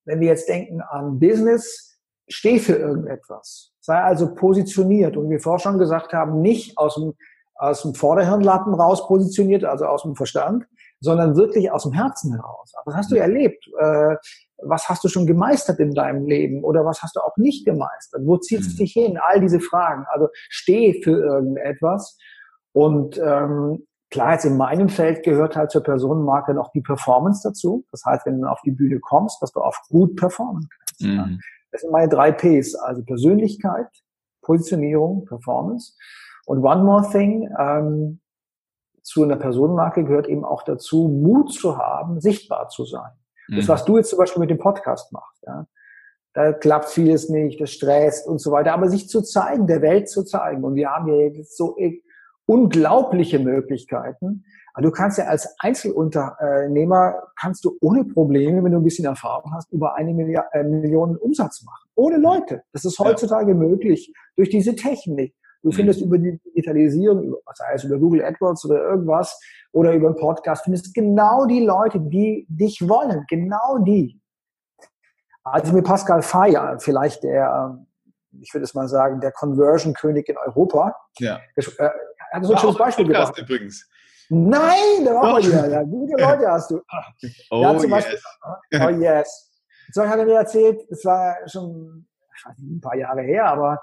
wenn 0.05 0.19
wir 0.19 0.27
jetzt 0.27 0.47
denken 0.47 0.81
an 0.81 1.19
Business, 1.19 1.99
steh 2.27 2.59
für 2.59 2.75
irgendetwas. 2.75 3.71
Sei 3.79 3.99
also 3.99 4.33
positioniert. 4.33 5.17
Und 5.17 5.27
wie 5.27 5.31
wir 5.31 5.39
vorher 5.39 5.59
schon 5.59 5.79
gesagt 5.79 6.13
haben, 6.13 6.41
nicht 6.41 6.77
aus 6.77 6.95
dem, 6.95 7.15
aus 7.59 7.81
dem 7.81 7.93
Vorderhirnlappen 7.93 8.73
raus 8.73 9.05
positioniert, 9.05 9.65
also 9.65 9.85
aus 9.85 10.03
dem 10.03 10.15
Verstand, 10.15 10.65
sondern 11.01 11.35
wirklich 11.35 11.71
aus 11.71 11.83
dem 11.83 11.91
Herzen 11.91 12.33
heraus. 12.33 12.73
Was 12.85 12.95
hast 12.95 13.11
du 13.11 13.15
erlebt? 13.15 13.67
Äh, 13.77 14.15
was 14.63 14.89
hast 14.89 15.03
du 15.03 15.09
schon 15.09 15.27
gemeistert 15.27 15.79
in 15.79 15.93
deinem 15.93 16.25
Leben 16.25 16.63
oder 16.63 16.85
was 16.85 17.01
hast 17.01 17.15
du 17.15 17.21
auch 17.21 17.35
nicht 17.37 17.65
gemeistert? 17.65 18.21
Wo 18.25 18.37
zieht 18.37 18.61
es 18.61 18.73
mhm. 18.73 18.77
dich 18.77 18.93
hin? 18.93 19.19
All 19.21 19.39
diese 19.39 19.59
Fragen. 19.59 20.05
Also 20.09 20.29
steh 20.49 21.01
für 21.03 21.17
irgendetwas. 21.21 22.17
Und 22.73 23.17
ähm, 23.17 23.85
klar, 24.09 24.33
jetzt 24.33 24.45
in 24.45 24.57
meinem 24.57 24.89
Feld 24.89 25.23
gehört 25.23 25.55
halt 25.55 25.71
zur 25.71 25.83
Personenmarke 25.83 26.53
noch 26.53 26.71
die 26.71 26.81
Performance 26.81 27.41
dazu. 27.43 27.85
Das 27.91 28.03
heißt, 28.05 28.25
wenn 28.25 28.41
du 28.41 28.47
auf 28.47 28.59
die 28.65 28.71
Bühne 28.71 28.99
kommst, 28.99 29.41
dass 29.41 29.51
du 29.51 29.61
auch 29.61 29.75
gut 29.89 30.15
performen 30.15 30.67
kannst. 30.77 31.01
Mhm. 31.01 31.15
Ja. 31.15 31.27
Das 31.71 31.81
sind 31.81 31.91
meine 31.91 32.09
drei 32.09 32.31
Ps, 32.31 32.75
also 32.75 33.03
Persönlichkeit, 33.03 33.87
Positionierung, 34.41 35.25
Performance. 35.25 35.93
Und 36.49 36.63
one 36.63 36.83
more 36.83 37.07
thing, 37.11 37.47
ähm, 37.59 38.21
zu 39.03 39.21
einer 39.21 39.35
Personenmarke 39.35 40.03
gehört 40.03 40.27
eben 40.27 40.43
auch 40.43 40.63
dazu, 40.63 41.07
Mut 41.07 41.53
zu 41.53 41.77
haben, 41.77 42.21
sichtbar 42.21 42.69
zu 42.69 42.85
sein. 42.85 43.11
Das, 43.49 43.65
mhm. 43.65 43.67
was 43.67 43.85
du 43.85 43.97
jetzt 43.97 44.09
zum 44.09 44.17
Beispiel 44.17 44.39
mit 44.39 44.49
dem 44.49 44.57
Podcast 44.57 45.13
machst, 45.13 45.43
ja, 45.45 45.67
da 46.33 46.51
klappt 46.53 46.89
vieles 46.89 47.29
nicht, 47.29 47.61
das 47.61 47.69
stresst 47.69 48.27
und 48.27 48.39
so 48.39 48.51
weiter, 48.51 48.73
aber 48.73 48.89
sich 48.89 49.07
zu 49.07 49.21
zeigen, 49.21 49.67
der 49.67 49.83
Welt 49.83 50.09
zu 50.09 50.23
zeigen. 50.23 50.63
Und 50.63 50.73
wir 50.73 50.89
haben 50.89 51.07
ja 51.07 51.27
jetzt 51.27 51.55
so 51.55 51.77
unglaubliche 52.47 53.37
Möglichkeiten. 53.37 54.43
Aber 54.73 54.87
du 54.87 54.91
kannst 54.91 55.19
ja 55.19 55.25
als 55.25 55.53
Einzelunternehmer, 55.59 57.27
kannst 57.39 57.63
du 57.63 57.77
ohne 57.79 58.05
Probleme, 58.05 58.63
wenn 58.63 58.71
du 58.71 58.79
ein 58.79 58.83
bisschen 58.83 59.05
Erfahrung 59.05 59.53
hast, 59.53 59.71
über 59.71 59.95
eine 59.95 60.11
äh, 60.53 60.63
Million 60.63 61.15
Umsatz 61.15 61.63
machen. 61.63 61.89
Ohne 61.93 62.17
Leute. 62.17 62.63
Das 62.73 62.85
ist 62.85 62.97
heutzutage 62.97 63.51
ja. 63.51 63.57
möglich 63.57 64.11
durch 64.35 64.49
diese 64.49 64.75
Technik. 64.75 65.35
Du 65.61 65.71
findest 65.71 65.99
mhm. 65.99 66.07
über 66.07 66.17
die 66.17 66.39
Digitalisierung, 66.39 67.35
sei 67.53 67.73
es 67.73 67.83
über 67.83 67.97
Google 67.97 68.23
AdWords 68.23 68.65
oder 68.65 68.83
irgendwas, 68.83 69.39
oder 69.71 69.93
über 69.93 70.07
einen 70.07 70.15
Podcast, 70.15 70.63
findest 70.63 70.93
genau 70.93 71.45
die 71.45 71.63
Leute, 71.65 71.99
die 71.99 72.45
dich 72.49 72.87
wollen. 72.87 73.25
Genau 73.27 73.77
die. 73.79 74.19
Also 75.43 75.73
mit 75.73 75.85
Pascal 75.85 76.21
Feier, 76.21 76.79
vielleicht 76.79 77.23
der, 77.23 77.79
ich 78.41 78.53
würde 78.53 78.63
es 78.63 78.73
mal 78.73 78.87
sagen, 78.87 79.19
der 79.19 79.31
Conversion-König 79.31 80.27
in 80.29 80.37
Europa. 80.37 80.95
Ja. 81.19 81.39
Äh, 81.55 81.89
hat 82.31 82.45
so 82.45 82.53
ein 82.53 82.59
schönes 82.59 82.77
Beispiel 82.77 83.05
gebracht. 83.07 83.37
übrigens. 83.37 83.89
Nein, 84.29 85.03
der 85.03 85.15
war 85.15 85.35
oh. 85.35 85.37
hier. 85.39 85.67
Ja, 85.67 85.83
gute 85.83 86.13
Leute 86.21 86.47
hast 86.47 86.69
du. 86.69 86.81
Oh, 87.49 87.61
ja, 87.63 87.77
zum 87.77 87.89
Beispiel, 87.89 88.19
yes. 88.71 88.81
oh 88.81 88.89
yes. 88.89 89.51
So 89.91 90.07
hat 90.07 90.19
er 90.19 90.25
mir 90.25 90.37
erzählt, 90.37 90.81
es 90.89 91.03
war 91.03 91.35
schon 91.47 92.07
ich 92.35 92.59
nicht, 92.59 92.77
ein 92.77 92.81
paar 92.81 92.95
Jahre 92.95 93.21
her, 93.21 93.45
aber 93.45 93.81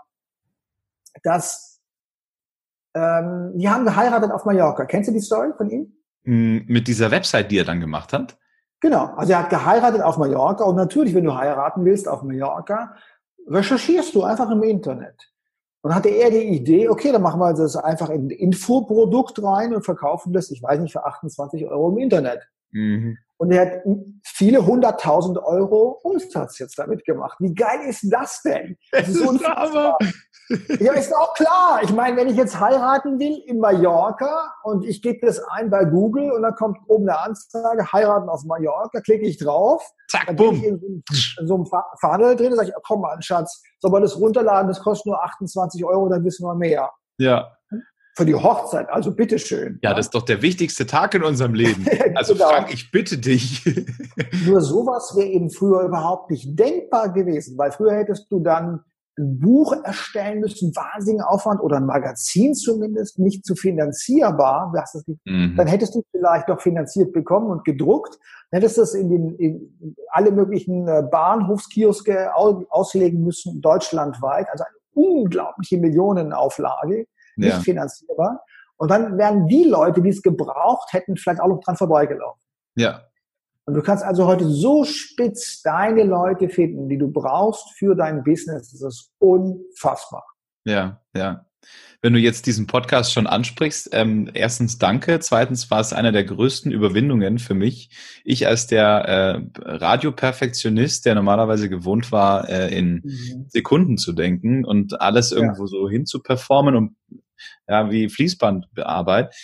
dass 1.23 1.66
ähm, 2.97 3.53
die 3.55 3.69
haben 3.69 3.85
geheiratet 3.85 4.33
auf 4.33 4.47
Mallorca. 4.47 4.87
Kennst 4.87 5.09
du 5.09 5.13
die 5.13 5.21
Story 5.21 5.53
von 5.57 5.69
ihm? 5.69 5.93
Hm, 6.25 6.65
mit 6.67 6.89
dieser 6.89 7.11
Website, 7.11 7.51
die 7.51 7.59
er 7.59 7.65
dann 7.65 7.81
gemacht 7.81 8.13
hat? 8.15 8.39
Genau. 8.81 9.13
Also 9.17 9.33
er 9.33 9.41
hat 9.41 9.51
geheiratet 9.51 10.01
auf 10.01 10.17
Mallorca 10.17 10.65
und 10.65 10.77
natürlich, 10.77 11.15
wenn 11.15 11.25
du 11.25 11.35
heiraten 11.35 11.85
willst 11.85 12.09
auf 12.09 12.23
Mallorca, 12.23 12.97
recherchierst 13.47 14.15
du 14.15 14.23
einfach 14.23 14.51
im 14.51 14.63
Internet. 14.63 15.31
Und 15.83 15.95
hatte 15.95 16.09
er 16.09 16.31
die 16.31 16.43
Idee, 16.43 16.89
okay, 16.89 17.13
dann 17.13 17.23
machen 17.23 17.39
wir 17.39 17.53
das 17.53 17.77
einfach 17.77 18.09
in 18.09 18.27
ein 18.27 18.31
Infoprodukt 18.31 19.41
rein 19.43 19.75
und 19.75 19.85
verkaufen 19.85 20.33
das, 20.33 20.51
ich 20.51 20.63
weiß 20.63 20.81
nicht, 20.81 20.93
für 20.93 21.05
28 21.05 21.67
Euro 21.67 21.91
im 21.91 21.99
Internet. 21.99 22.41
Mhm. 22.73 23.19
Und 23.37 23.53
er 23.53 23.67
hat 23.67 23.83
viele 24.25 24.65
hunderttausend 24.65 25.39
Euro 25.39 26.01
Umsatz 26.03 26.59
jetzt 26.59 26.79
damit 26.79 27.05
gemacht. 27.05 27.37
Wie 27.39 27.55
geil 27.55 27.81
ist 27.87 28.11
das 28.11 28.43
denn? 28.43 28.79
Das 28.91 29.09
ist, 29.09 29.21
ist 29.21 29.45
aber 29.45 29.99
ja, 30.79 30.93
ist 30.93 31.15
auch 31.15 31.35
klar. 31.35 31.81
Ich 31.83 31.93
meine, 31.93 32.17
wenn 32.17 32.29
ich 32.29 32.37
jetzt 32.37 32.61
heiraten 32.61 33.19
will 33.19 33.43
in 33.47 33.59
Mallorca 33.59 34.55
und 34.63 34.85
ich 34.85 35.03
gebe 35.03 35.27
das 35.27 35.41
ein 35.51 35.71
bei 35.71 35.85
Google 35.85 36.31
und 36.33 36.43
dann 36.43 36.55
kommt 36.55 36.79
oben 36.87 37.09
eine 37.09 37.19
Anzeige, 37.19 37.93
heiraten 37.93 38.29
auf 38.29 38.45
Mallorca, 38.45 39.01
klicke 39.01 39.27
ich 39.27 39.39
drauf. 39.39 39.83
Zack, 40.09 40.27
dann 40.27 40.37
bumm. 40.37 40.63
In, 40.63 40.81
in, 40.81 41.03
so 41.47 41.55
einem 41.55 41.67
Funnel 42.01 42.37
drin, 42.37 42.55
sage 42.55 42.69
ich, 42.69 42.75
komm 42.87 43.01
mal, 43.01 43.21
Schatz, 43.21 43.63
soll 43.81 43.91
man 43.91 44.03
das 44.03 44.17
runterladen, 44.19 44.69
das 44.69 44.81
kostet 44.81 45.07
nur 45.07 45.23
28 45.25 45.85
Euro, 45.85 46.09
dann 46.09 46.25
wissen 46.25 46.47
wir 46.47 46.55
mehr. 46.55 46.91
Ja 47.19 47.57
für 48.17 48.25
die 48.25 48.35
Hochzeit. 48.35 48.89
Also 48.89 49.15
bitteschön. 49.15 49.79
Ja, 49.83 49.93
das 49.93 50.07
ist 50.07 50.15
doch 50.15 50.23
der 50.23 50.41
wichtigste 50.41 50.87
Tag 50.87 51.15
in 51.15 51.23
unserem 51.23 51.55
Leben. 51.55 51.87
Also 52.15 52.33
genau. 52.33 52.49
Frank, 52.49 52.73
ich 52.73 52.91
bitte 52.91 53.19
dich. 53.19 53.63
Nur 54.47 54.63
sowas 54.63 55.15
wäre 55.17 55.29
eben 55.29 55.51
früher 55.51 55.83
überhaupt 55.83 56.31
nicht 56.31 56.59
denkbar 56.59 57.13
gewesen, 57.13 57.59
weil 57.59 57.73
früher 57.73 57.93
hättest 57.93 58.33
du 58.33 58.41
dann 58.41 58.81
ein 59.19 59.39
Buch 59.39 59.73
erstellen 59.85 60.41
müssen, 60.41 60.75
wahnsinnigen 60.77 61.25
Aufwand 61.25 61.61
oder 61.61 61.79
ein 61.79 61.87
Magazin 61.87 62.55
zumindest, 62.55 63.19
nicht 63.19 63.45
zu 63.45 63.55
finanzierbar. 63.55 64.73
Mhm. 65.25 65.55
Dann 65.57 65.67
hättest 65.67 65.95
du 65.95 66.03
vielleicht 66.11 66.49
doch 66.49 66.61
finanziert 66.61 67.13
bekommen 67.13 67.51
und 67.51 67.65
gedruckt. 67.65 68.19
Dann 68.51 68.61
hättest 68.61 68.79
du 68.79 68.83
es 68.83 68.95
in, 68.95 69.09
den, 69.09 69.35
in 69.37 69.97
alle 70.11 70.31
möglichen 70.31 70.87
äh, 70.87 71.03
Bahnhofskioske 71.11 72.35
auslegen 72.35 73.23
müssen, 73.23 73.61
deutschlandweit. 73.61 74.49
Also 74.51 74.65
eine 74.65 75.07
unglaubliche 75.07 75.79
Millionenauflage 75.79 77.07
nicht 77.37 77.53
ja. 77.53 77.61
finanzierbar. 77.61 78.43
Und 78.77 78.91
dann 78.91 79.17
wären 79.17 79.47
die 79.47 79.65
Leute, 79.65 80.03
die 80.03 80.11
es 80.11 80.23
gebraucht 80.23 80.93
hätten, 80.93 81.17
vielleicht 81.17 81.41
auch 81.41 81.49
noch 81.49 81.61
dran 81.61 81.77
vorbeigelaufen. 81.77 82.41
Ja. 82.75 83.06
Und 83.67 83.75
du 83.75 83.83
kannst 83.83 84.05
also 84.05 84.27
heute 84.27 84.49
so 84.49 84.85
spitz 84.85 85.61
deine 85.63 86.05
Leute 86.05 86.49
finden, 86.49 86.89
die 86.89 86.99
du 86.99 87.11
brauchst 87.11 87.77
für 87.77 87.97
dein 87.97 88.23
Business. 88.23 88.71
Das 88.71 88.81
ist 88.81 89.11
unfassbar. 89.19 90.25
Ja, 90.65 91.03
ja. 91.17 91.47
Wenn 92.01 92.13
du 92.13 92.21
jetzt 92.21 92.47
diesen 92.47 92.69
Podcast 92.69 93.13
schon 93.13 93.27
ansprichst, 93.27 93.89
ähm, 93.91 94.31
erstens 94.33 94.79
danke, 94.79 95.19
zweitens 95.19 95.69
war 95.73 95.81
es 95.81 95.93
einer 95.93 96.13
der 96.13 96.23
größten 96.23 96.71
Überwindungen 96.71 97.41
für 97.41 97.55
mich. 97.55 97.91
Ich 98.23 98.47
als 98.47 98.69
der 98.69 98.87
äh, 98.87 99.61
Radioperfektionist, 99.61 101.05
der 101.05 101.17
normalerweise 101.17 101.69
gewohnt 101.69 102.13
war, 102.13 102.49
äh, 102.49 102.77
in 102.77 103.03
mhm. 103.03 103.47
Sekunden 103.49 103.99
zu 103.99 104.13
denken 104.13 104.65
und 104.65 105.01
alles 105.01 105.33
irgendwo 105.33 105.65
ja. 105.65 105.67
so 105.67 105.89
hinzuperformen 105.89 106.77
und 106.77 106.97
ja, 107.69 107.91
wie 107.91 108.09
Fließbandarbeit, 108.09 109.35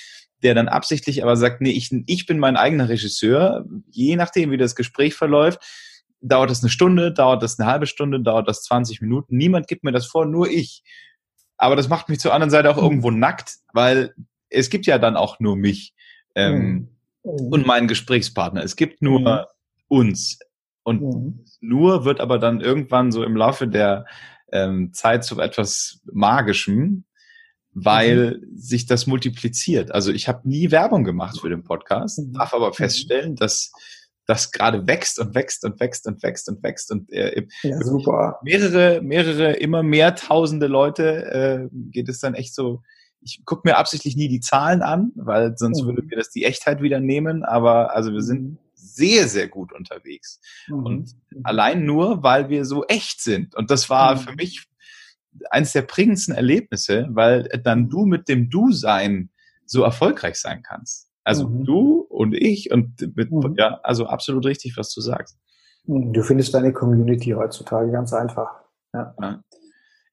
der 0.42 0.54
dann 0.54 0.68
absichtlich 0.68 1.22
aber 1.22 1.36
sagt, 1.36 1.60
nee, 1.60 1.70
ich, 1.70 1.90
ich 2.06 2.26
bin 2.26 2.38
mein 2.38 2.56
eigener 2.56 2.88
Regisseur, 2.88 3.64
je 3.90 4.16
nachdem, 4.16 4.50
wie 4.50 4.56
das 4.56 4.74
Gespräch 4.74 5.14
verläuft, 5.14 5.60
dauert 6.20 6.50
das 6.50 6.62
eine 6.62 6.70
Stunde, 6.70 7.12
dauert 7.12 7.42
das 7.42 7.58
eine 7.58 7.70
halbe 7.70 7.86
Stunde, 7.86 8.20
dauert 8.20 8.48
das 8.48 8.62
20 8.62 9.00
Minuten. 9.00 9.36
Niemand 9.36 9.68
gibt 9.68 9.84
mir 9.84 9.92
das 9.92 10.06
vor, 10.06 10.24
nur 10.24 10.48
ich. 10.48 10.82
Aber 11.56 11.76
das 11.76 11.88
macht 11.88 12.08
mich 12.08 12.20
zur 12.20 12.32
anderen 12.32 12.50
Seite 12.50 12.70
auch 12.70 12.76
mhm. 12.76 12.82
irgendwo 12.82 13.10
nackt, 13.10 13.56
weil 13.72 14.14
es 14.48 14.70
gibt 14.70 14.86
ja 14.86 14.98
dann 14.98 15.16
auch 15.16 15.40
nur 15.40 15.56
mich 15.56 15.94
ähm, 16.34 16.88
mhm. 17.22 17.48
und 17.52 17.66
meinen 17.66 17.88
Gesprächspartner. 17.88 18.62
Es 18.62 18.76
gibt 18.76 19.02
nur 19.02 19.20
mhm. 19.20 19.44
uns. 19.88 20.38
Und 20.84 21.02
mhm. 21.02 21.44
nur 21.60 22.04
wird 22.04 22.20
aber 22.20 22.38
dann 22.38 22.60
irgendwann 22.60 23.12
so 23.12 23.22
im 23.22 23.36
Laufe 23.36 23.68
der 23.68 24.06
ähm, 24.50 24.92
Zeit 24.92 25.24
zu 25.24 25.40
etwas 25.40 26.00
Magischem, 26.12 27.04
weil 27.74 28.38
mhm. 28.38 28.56
sich 28.56 28.86
das 28.86 29.06
multipliziert. 29.06 29.92
Also 29.92 30.12
ich 30.12 30.28
habe 30.28 30.48
nie 30.48 30.70
Werbung 30.70 31.04
gemacht 31.04 31.40
für 31.40 31.48
den 31.48 31.64
Podcast, 31.64 32.18
mhm. 32.18 32.34
darf 32.34 32.54
aber 32.54 32.72
feststellen, 32.72 33.36
dass 33.36 33.72
das 34.26 34.52
gerade 34.52 34.86
wächst 34.86 35.18
und 35.18 35.34
wächst 35.34 35.64
und 35.64 35.80
wächst 35.80 36.06
und 36.06 36.22
wächst 36.22 36.48
und 36.48 36.62
wächst 36.62 36.90
und 36.92 37.10
äh, 37.12 37.44
ja, 37.62 38.38
mehrere, 38.42 39.00
mehrere, 39.02 39.52
immer 39.54 39.82
mehr 39.82 40.14
tausende 40.14 40.68
Leute 40.68 41.70
äh, 41.72 41.76
geht 41.90 42.08
es 42.08 42.20
dann 42.20 42.34
echt 42.34 42.54
so. 42.54 42.82
Ich 43.24 43.44
gucke 43.44 43.68
mir 43.68 43.76
absichtlich 43.76 44.16
nie 44.16 44.28
die 44.28 44.40
Zahlen 44.40 44.82
an, 44.82 45.12
weil 45.14 45.56
sonst 45.56 45.82
mhm. 45.82 45.86
würde 45.86 46.02
mir 46.02 46.16
das 46.16 46.30
die 46.30 46.44
Echtheit 46.44 46.82
wieder 46.82 46.98
nehmen. 46.98 47.44
Aber 47.44 47.94
also 47.94 48.12
wir 48.12 48.22
sind 48.22 48.42
mhm. 48.42 48.58
sehr, 48.74 49.28
sehr 49.28 49.48
gut 49.48 49.72
unterwegs. 49.72 50.40
Mhm. 50.68 50.84
Und 50.84 51.14
mhm. 51.30 51.40
allein 51.44 51.84
nur, 51.84 52.22
weil 52.22 52.48
wir 52.48 52.64
so 52.64 52.84
echt 52.84 53.20
sind. 53.20 53.54
Und 53.54 53.70
das 53.70 53.90
war 53.90 54.16
mhm. 54.16 54.18
für 54.18 54.34
mich 54.34 54.66
eines 55.50 55.72
der 55.72 55.82
prägendsten 55.82 56.34
Erlebnisse, 56.34 57.08
weil 57.10 57.44
dann 57.64 57.88
du 57.88 58.04
mit 58.04 58.28
dem 58.28 58.50
Du-Sein 58.50 59.30
so 59.66 59.82
erfolgreich 59.82 60.36
sein 60.36 60.62
kannst. 60.62 61.08
Also 61.24 61.48
mhm. 61.48 61.64
du 61.64 62.00
und 62.08 62.34
ich 62.34 62.70
und 62.70 63.00
mit, 63.16 63.30
mhm. 63.30 63.54
ja, 63.56 63.80
also 63.82 64.06
absolut 64.06 64.44
richtig, 64.44 64.76
was 64.76 64.92
du 64.92 65.00
sagst. 65.00 65.38
Mhm. 65.84 66.12
Du 66.12 66.22
findest 66.22 66.54
deine 66.54 66.72
Community 66.72 67.30
heutzutage 67.30 67.90
ganz 67.90 68.12
einfach. 68.12 68.50
Ja. 68.92 69.14
ja. 69.20 69.42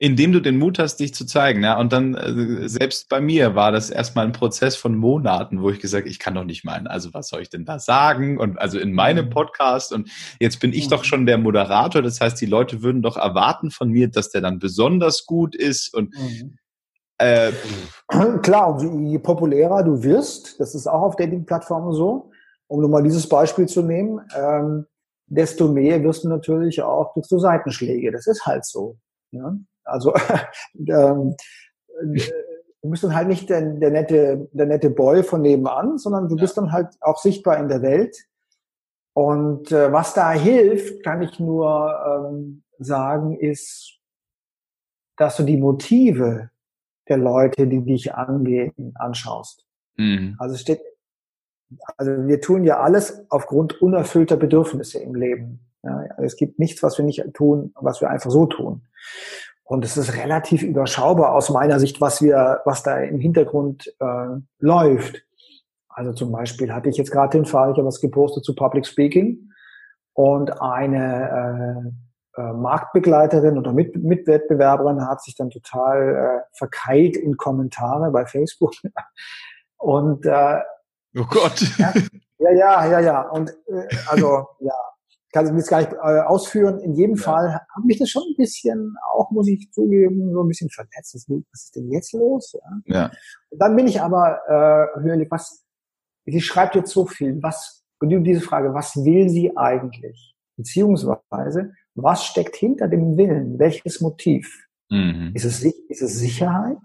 Indem 0.02 0.32
du 0.32 0.39
den 0.39 0.58
Mut 0.58 0.80
hast, 0.80 0.97
dich 0.97 1.14
zu 1.14 1.26
zeigen. 1.26 1.62
Ja. 1.62 1.78
Und 1.78 1.91
dann, 1.91 2.16
äh, 2.16 2.70
selbst 2.70 3.10
bei 3.10 3.20
mir 3.20 3.54
war 3.54 3.74
das 3.74 3.89
erstmal 3.89 4.26
ein 4.26 4.32
Prozess 4.32 4.78
von 4.78 4.95
Monaten, 4.95 5.62
wo 5.62 5.70
ich 5.70 5.80
gesagt, 5.80 6.08
ich 6.08 6.20
kann 6.20 6.36
doch 6.36 6.45
nicht 6.45 6.64
meinen, 6.64 6.88
also 6.88 7.14
was 7.14 7.28
soll 7.28 7.41
ich 7.41 7.50
denn 7.50 7.66
da 7.66 7.80
sagen? 7.80 8.38
Und 8.38 8.58
also 8.60 8.80
in 8.80 8.93
meinem 8.93 9.26
mhm. 9.26 9.32
Podcast 9.32 9.91
und 9.91 10.10
jetzt 10.39 10.62
bin 10.62 10.72
ich 10.72 10.86
mhm. 10.86 10.91
doch 10.91 11.04
schon 11.04 11.26
der 11.26 11.38
Moderator. 11.38 12.02
Das 12.02 12.22
heißt, 12.22 12.39
die 12.39 12.45
Leute 12.45 12.82
würden 12.82 13.02
doch 13.02 13.18
erwarten 13.18 13.72
von 13.72 13.89
mir, 13.89 14.08
dass 14.10 14.30
der 14.30 14.39
dann 14.41 14.58
besonders 14.60 15.26
gut 15.26 15.56
ist 15.56 15.93
und 15.93 16.16
mhm. 16.16 16.58
Äh, 17.20 17.52
Klar, 18.41 18.70
und 18.70 19.06
je 19.06 19.20
populärer 19.20 19.84
du 19.84 20.02
wirst, 20.02 20.60
das 20.60 20.74
ist 20.74 20.88
auch 20.88 21.02
auf 21.02 21.16
Dating-Plattformen 21.18 21.93
so, 21.93 22.32
um 22.68 22.80
nur 22.80 22.89
mal 22.89 23.04
dieses 23.04 23.28
Beispiel 23.28 23.68
zu 23.68 23.82
nehmen, 23.82 24.22
ähm, 24.36 24.86
desto 25.28 25.68
mehr 25.68 26.02
wirst 26.04 26.24
du 26.24 26.30
natürlich 26.30 26.82
auch 26.82 27.14
durch 27.14 27.28
so 27.28 27.38
Seitenschläge. 27.38 28.12
Das 28.12 28.26
ist 28.26 28.45
halt 28.45 28.66
so. 28.66 28.97
Ja? 29.32 29.56
Also 29.90 30.14
ähm, 30.88 31.36
du 32.82 32.90
bist 32.90 33.04
dann 33.04 33.16
halt 33.16 33.28
nicht 33.28 33.50
der, 33.50 33.62
der, 33.62 33.92
nette, 33.92 34.50
der 34.52 34.66
nette 34.66 34.90
Boy 34.90 35.24
von 35.24 35.42
nebenan, 35.42 35.98
sondern 35.98 36.30
du 36.30 36.36
bist 36.36 36.58
dann 36.58 36.72
halt 36.72 36.88
auch 37.02 37.20
sichtbar 37.20 37.58
in 37.58 37.68
der 37.68 37.82
Welt. 37.82 38.16
Und 39.14 39.72
äh, 39.72 39.92
was 39.92 40.14
da 40.14 40.32
hilft, 40.32 41.04
kann 41.04 41.22
ich 41.22 41.40
nur 41.40 41.94
ähm, 42.06 42.64
sagen, 42.78 43.38
ist, 43.38 43.98
dass 45.18 45.36
du 45.36 45.44
die 45.44 45.58
Motive 45.58 46.52
der 47.10 47.18
Leute, 47.18 47.68
die 47.68 47.84
dich 47.84 48.14
angehen, 48.14 48.94
anschaust. 48.96 49.66
Mhm. 49.98 50.36
Also 50.40 50.56
steht, 50.56 50.80
also 51.98 52.28
wir 52.28 52.40
tun 52.40 52.64
ja 52.64 52.80
alles 52.80 53.26
aufgrund 53.30 53.82
unerfüllter 53.82 54.38
Bedürfnisse 54.38 55.00
im 55.00 55.16
Leben. 55.16 55.60
Ja, 55.84 56.04
es 56.18 56.36
gibt 56.36 56.60
nichts, 56.60 56.84
was 56.84 56.98
wir 56.98 57.06
nicht 57.06 57.24
tun, 57.34 57.74
was 57.76 58.02
wir 58.02 58.10
einfach 58.10 58.32
so 58.32 58.46
tun. 58.46 58.84
Und 59.70 59.86
es 59.86 59.98
ist 59.98 60.18
relativ 60.18 60.64
überschaubar 60.64 61.36
aus 61.36 61.52
meiner 61.52 61.80
Sicht, 61.80 62.02
was 62.02 62.24
wir, 62.24 62.62
was 62.66 62.82
da 62.82 62.98
im 63.02 63.20
Hintergrund 63.20 63.94
äh, 64.00 64.42
läuft. 64.58 65.22
Also 65.90 66.12
zum 66.12 66.32
Beispiel 66.32 66.74
hatte 66.74 66.90
ich 66.90 66.98
jetzt 66.98 67.12
gerade 67.12 67.38
den 67.38 67.46
Fall, 67.46 67.72
ich 67.72 67.78
habe 67.78 67.86
was 67.86 68.02
gepostet 68.02 68.44
zu 68.44 68.56
Public 68.56 68.88
Speaking 68.88 69.52
und 70.14 70.60
eine 70.60 71.94
äh, 72.36 72.42
äh, 72.42 72.54
Marktbegleiterin 72.54 73.60
oder 73.60 73.72
Mit 73.72 73.96
Mitwettbewerberin 73.96 75.06
hat 75.06 75.22
sich 75.22 75.36
dann 75.36 75.52
total 75.52 76.16
äh, 76.16 76.58
verkeilt 76.58 77.16
in 77.16 77.38
Kommentare 77.38 78.10
bei 78.10 78.26
Facebook. 78.26 78.74
Und 79.78 80.26
äh, 80.26 80.62
oh 81.16 81.26
Gott. 81.30 81.62
Ja, 81.78 82.52
ja, 82.52 82.86
ja, 82.88 83.00
ja. 83.02 83.22
Und 83.30 83.52
äh, 83.68 83.88
also 84.08 84.48
ja, 84.62 84.74
kann 85.32 85.46
ich 85.46 85.54
jetzt 85.54 85.70
gar 85.70 85.80
nicht 85.80 85.94
äh, 85.94 86.22
ausführen. 86.22 86.80
In 86.80 86.94
jedem 86.94 87.16
ja. 87.16 87.24
Fall 87.24 87.54
hat 87.54 87.86
mich 87.86 88.00
das 88.00 88.10
schon 88.10 88.24
ein 88.24 88.36
bisschen, 88.38 88.96
auch 89.14 89.32
muss 89.32 89.48
ich 89.48 89.72
zugeben, 89.72 90.32
so 90.34 90.44
ein 90.44 90.48
bisschen 90.48 90.70
verletzt. 90.70 91.14
Was 91.14 91.64
ist 91.64 91.76
denn 91.76 91.92
jetzt 91.92 92.14
los? 92.14 92.54
Ja. 92.86 92.96
ja. 92.96 93.12
Und 93.50 93.62
dann 93.62 93.76
bin 93.76 93.88
ich 93.88 94.02
aber 94.02 94.40
äh, 94.48 95.02
hörlich, 95.02 95.30
was, 95.30 95.64
sie 96.26 96.42
schreibt 96.42 96.76
jetzt 96.76 96.92
so 96.92 97.06
viel, 97.06 97.42
was, 97.42 97.84
und 98.00 98.24
diese 98.24 98.42
Frage, 98.42 98.74
was 98.74 98.96
will 98.96 99.30
sie 99.30 99.56
eigentlich? 99.56 100.36
Beziehungsweise, 100.56 101.74
was 101.96 102.26
steckt 102.26 102.56
hinter 102.56 102.88
dem 102.88 103.18
Willen? 103.18 103.60
Welches 103.60 104.02
Motiv? 104.02 104.68
Mhm. 104.90 105.32
Ist, 105.36 105.46
es, 105.46 105.64
ist 105.64 106.02
es 106.02 106.18
Sicherheit? 106.18 106.80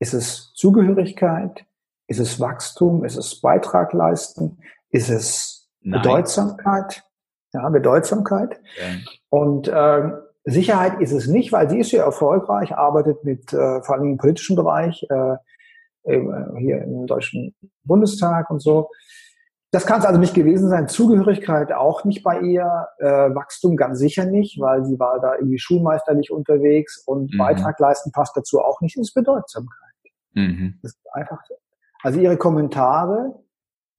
Ist 0.00 0.14
es 0.14 0.52
Zugehörigkeit? 0.54 1.64
Ist 2.08 2.18
es 2.20 2.40
Wachstum? 2.40 3.04
Ist 3.04 3.16
es 3.16 3.40
Beitrag 3.40 3.92
leisten? 3.92 4.58
Ist 4.88 5.10
es 5.10 5.70
Nein. 5.80 6.02
Bedeutsamkeit? 6.02 7.04
Ja, 7.52 7.68
Bedeutsamkeit. 7.68 8.60
Ja. 8.78 8.86
Und 9.28 9.68
äh, 9.68 10.10
Sicherheit 10.44 11.00
ist 11.00 11.12
es 11.12 11.26
nicht, 11.26 11.52
weil 11.52 11.68
sie 11.68 11.78
ist 11.78 11.92
ja 11.92 12.04
erfolgreich, 12.04 12.72
arbeitet 12.74 13.24
mit 13.24 13.52
äh, 13.52 13.82
vor 13.82 13.96
allem 13.96 14.12
im 14.12 14.16
politischen 14.16 14.56
Bereich 14.56 15.06
äh, 15.10 15.36
hier 16.58 16.82
im 16.82 17.06
Deutschen 17.06 17.54
Bundestag 17.84 18.50
und 18.50 18.60
so. 18.60 18.88
Das 19.72 19.86
kann 19.86 20.00
es 20.00 20.06
also 20.06 20.18
nicht 20.18 20.34
gewesen 20.34 20.68
sein. 20.68 20.88
Zugehörigkeit 20.88 21.72
auch 21.72 22.04
nicht 22.04 22.24
bei 22.24 22.40
ihr. 22.40 22.88
Äh, 22.98 23.34
Wachstum 23.34 23.76
ganz 23.76 23.98
sicher 23.98 24.24
nicht, 24.24 24.58
weil 24.58 24.84
sie 24.84 24.98
war 24.98 25.20
da 25.20 25.34
irgendwie 25.36 25.60
schulmeisterlich 25.60 26.32
unterwegs 26.32 27.02
und 27.06 27.32
mhm. 27.32 27.38
Beitrag 27.38 27.78
leisten 27.78 28.10
passt 28.10 28.36
dazu 28.36 28.60
auch 28.60 28.80
nicht. 28.80 28.96
Das 28.96 29.08
ist 29.08 29.14
Bedeutsamkeit. 29.14 29.76
Mhm. 30.34 30.78
Das 30.82 30.92
ist 30.92 31.00
einfach 31.12 31.38
so. 31.46 31.54
Also 32.02 32.18
ihre 32.18 32.36
Kommentare, 32.36 33.34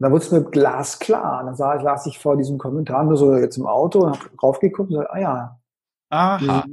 da 0.01 0.11
wurde 0.11 0.23
es 0.23 0.31
mir 0.31 0.43
glasklar. 0.43 1.43
Dann 1.45 1.55
sah, 1.55 1.73
las 1.75 2.05
ich 2.05 2.19
vor 2.19 2.37
diesem 2.37 2.57
Kommentar 2.57 3.03
nur 3.03 3.17
so 3.17 3.35
jetzt 3.35 3.57
im 3.57 3.67
Auto 3.67 3.99
und 3.99 4.19
habe 4.19 4.37
drauf 4.37 4.59
geguckt 4.59 4.89
und 4.89 4.95
gesagt, 4.95 5.11
ah 5.11 5.19
ja. 5.19 5.57
Aha. 6.09 6.65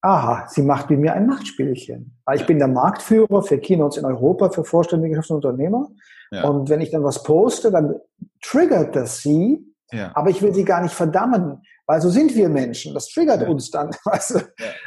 aha, 0.00 0.46
sie 0.48 0.62
macht 0.62 0.90
mit 0.90 1.00
mir 1.00 1.12
ein 1.14 1.26
Machtspielchen. 1.26 2.16
Ich 2.34 2.46
bin 2.46 2.58
der 2.58 2.68
Marktführer 2.68 3.42
für 3.42 3.58
Keynotes 3.58 3.98
in 3.98 4.04
Europa 4.04 4.50
für 4.50 4.64
Vorständige 4.64 5.16
und 5.16 5.30
Unternehmer. 5.30 5.88
Ja. 6.30 6.44
Und 6.44 6.68
wenn 6.68 6.80
ich 6.80 6.90
dann 6.90 7.02
was 7.02 7.22
poste, 7.22 7.70
dann 7.70 7.96
triggert 8.42 8.94
das 8.94 9.22
sie, 9.22 9.64
ja. 9.90 10.12
aber 10.14 10.30
ich 10.30 10.42
will 10.42 10.54
sie 10.54 10.64
gar 10.64 10.82
nicht 10.82 10.94
verdammen, 10.94 11.62
weil 11.86 12.00
so 12.00 12.10
sind 12.10 12.34
wir 12.36 12.48
Menschen. 12.48 12.94
Das 12.94 13.08
triggert 13.08 13.48
uns 13.48 13.70
dann. 13.70 13.90
Weißt 14.04 14.34
du? 14.34 14.40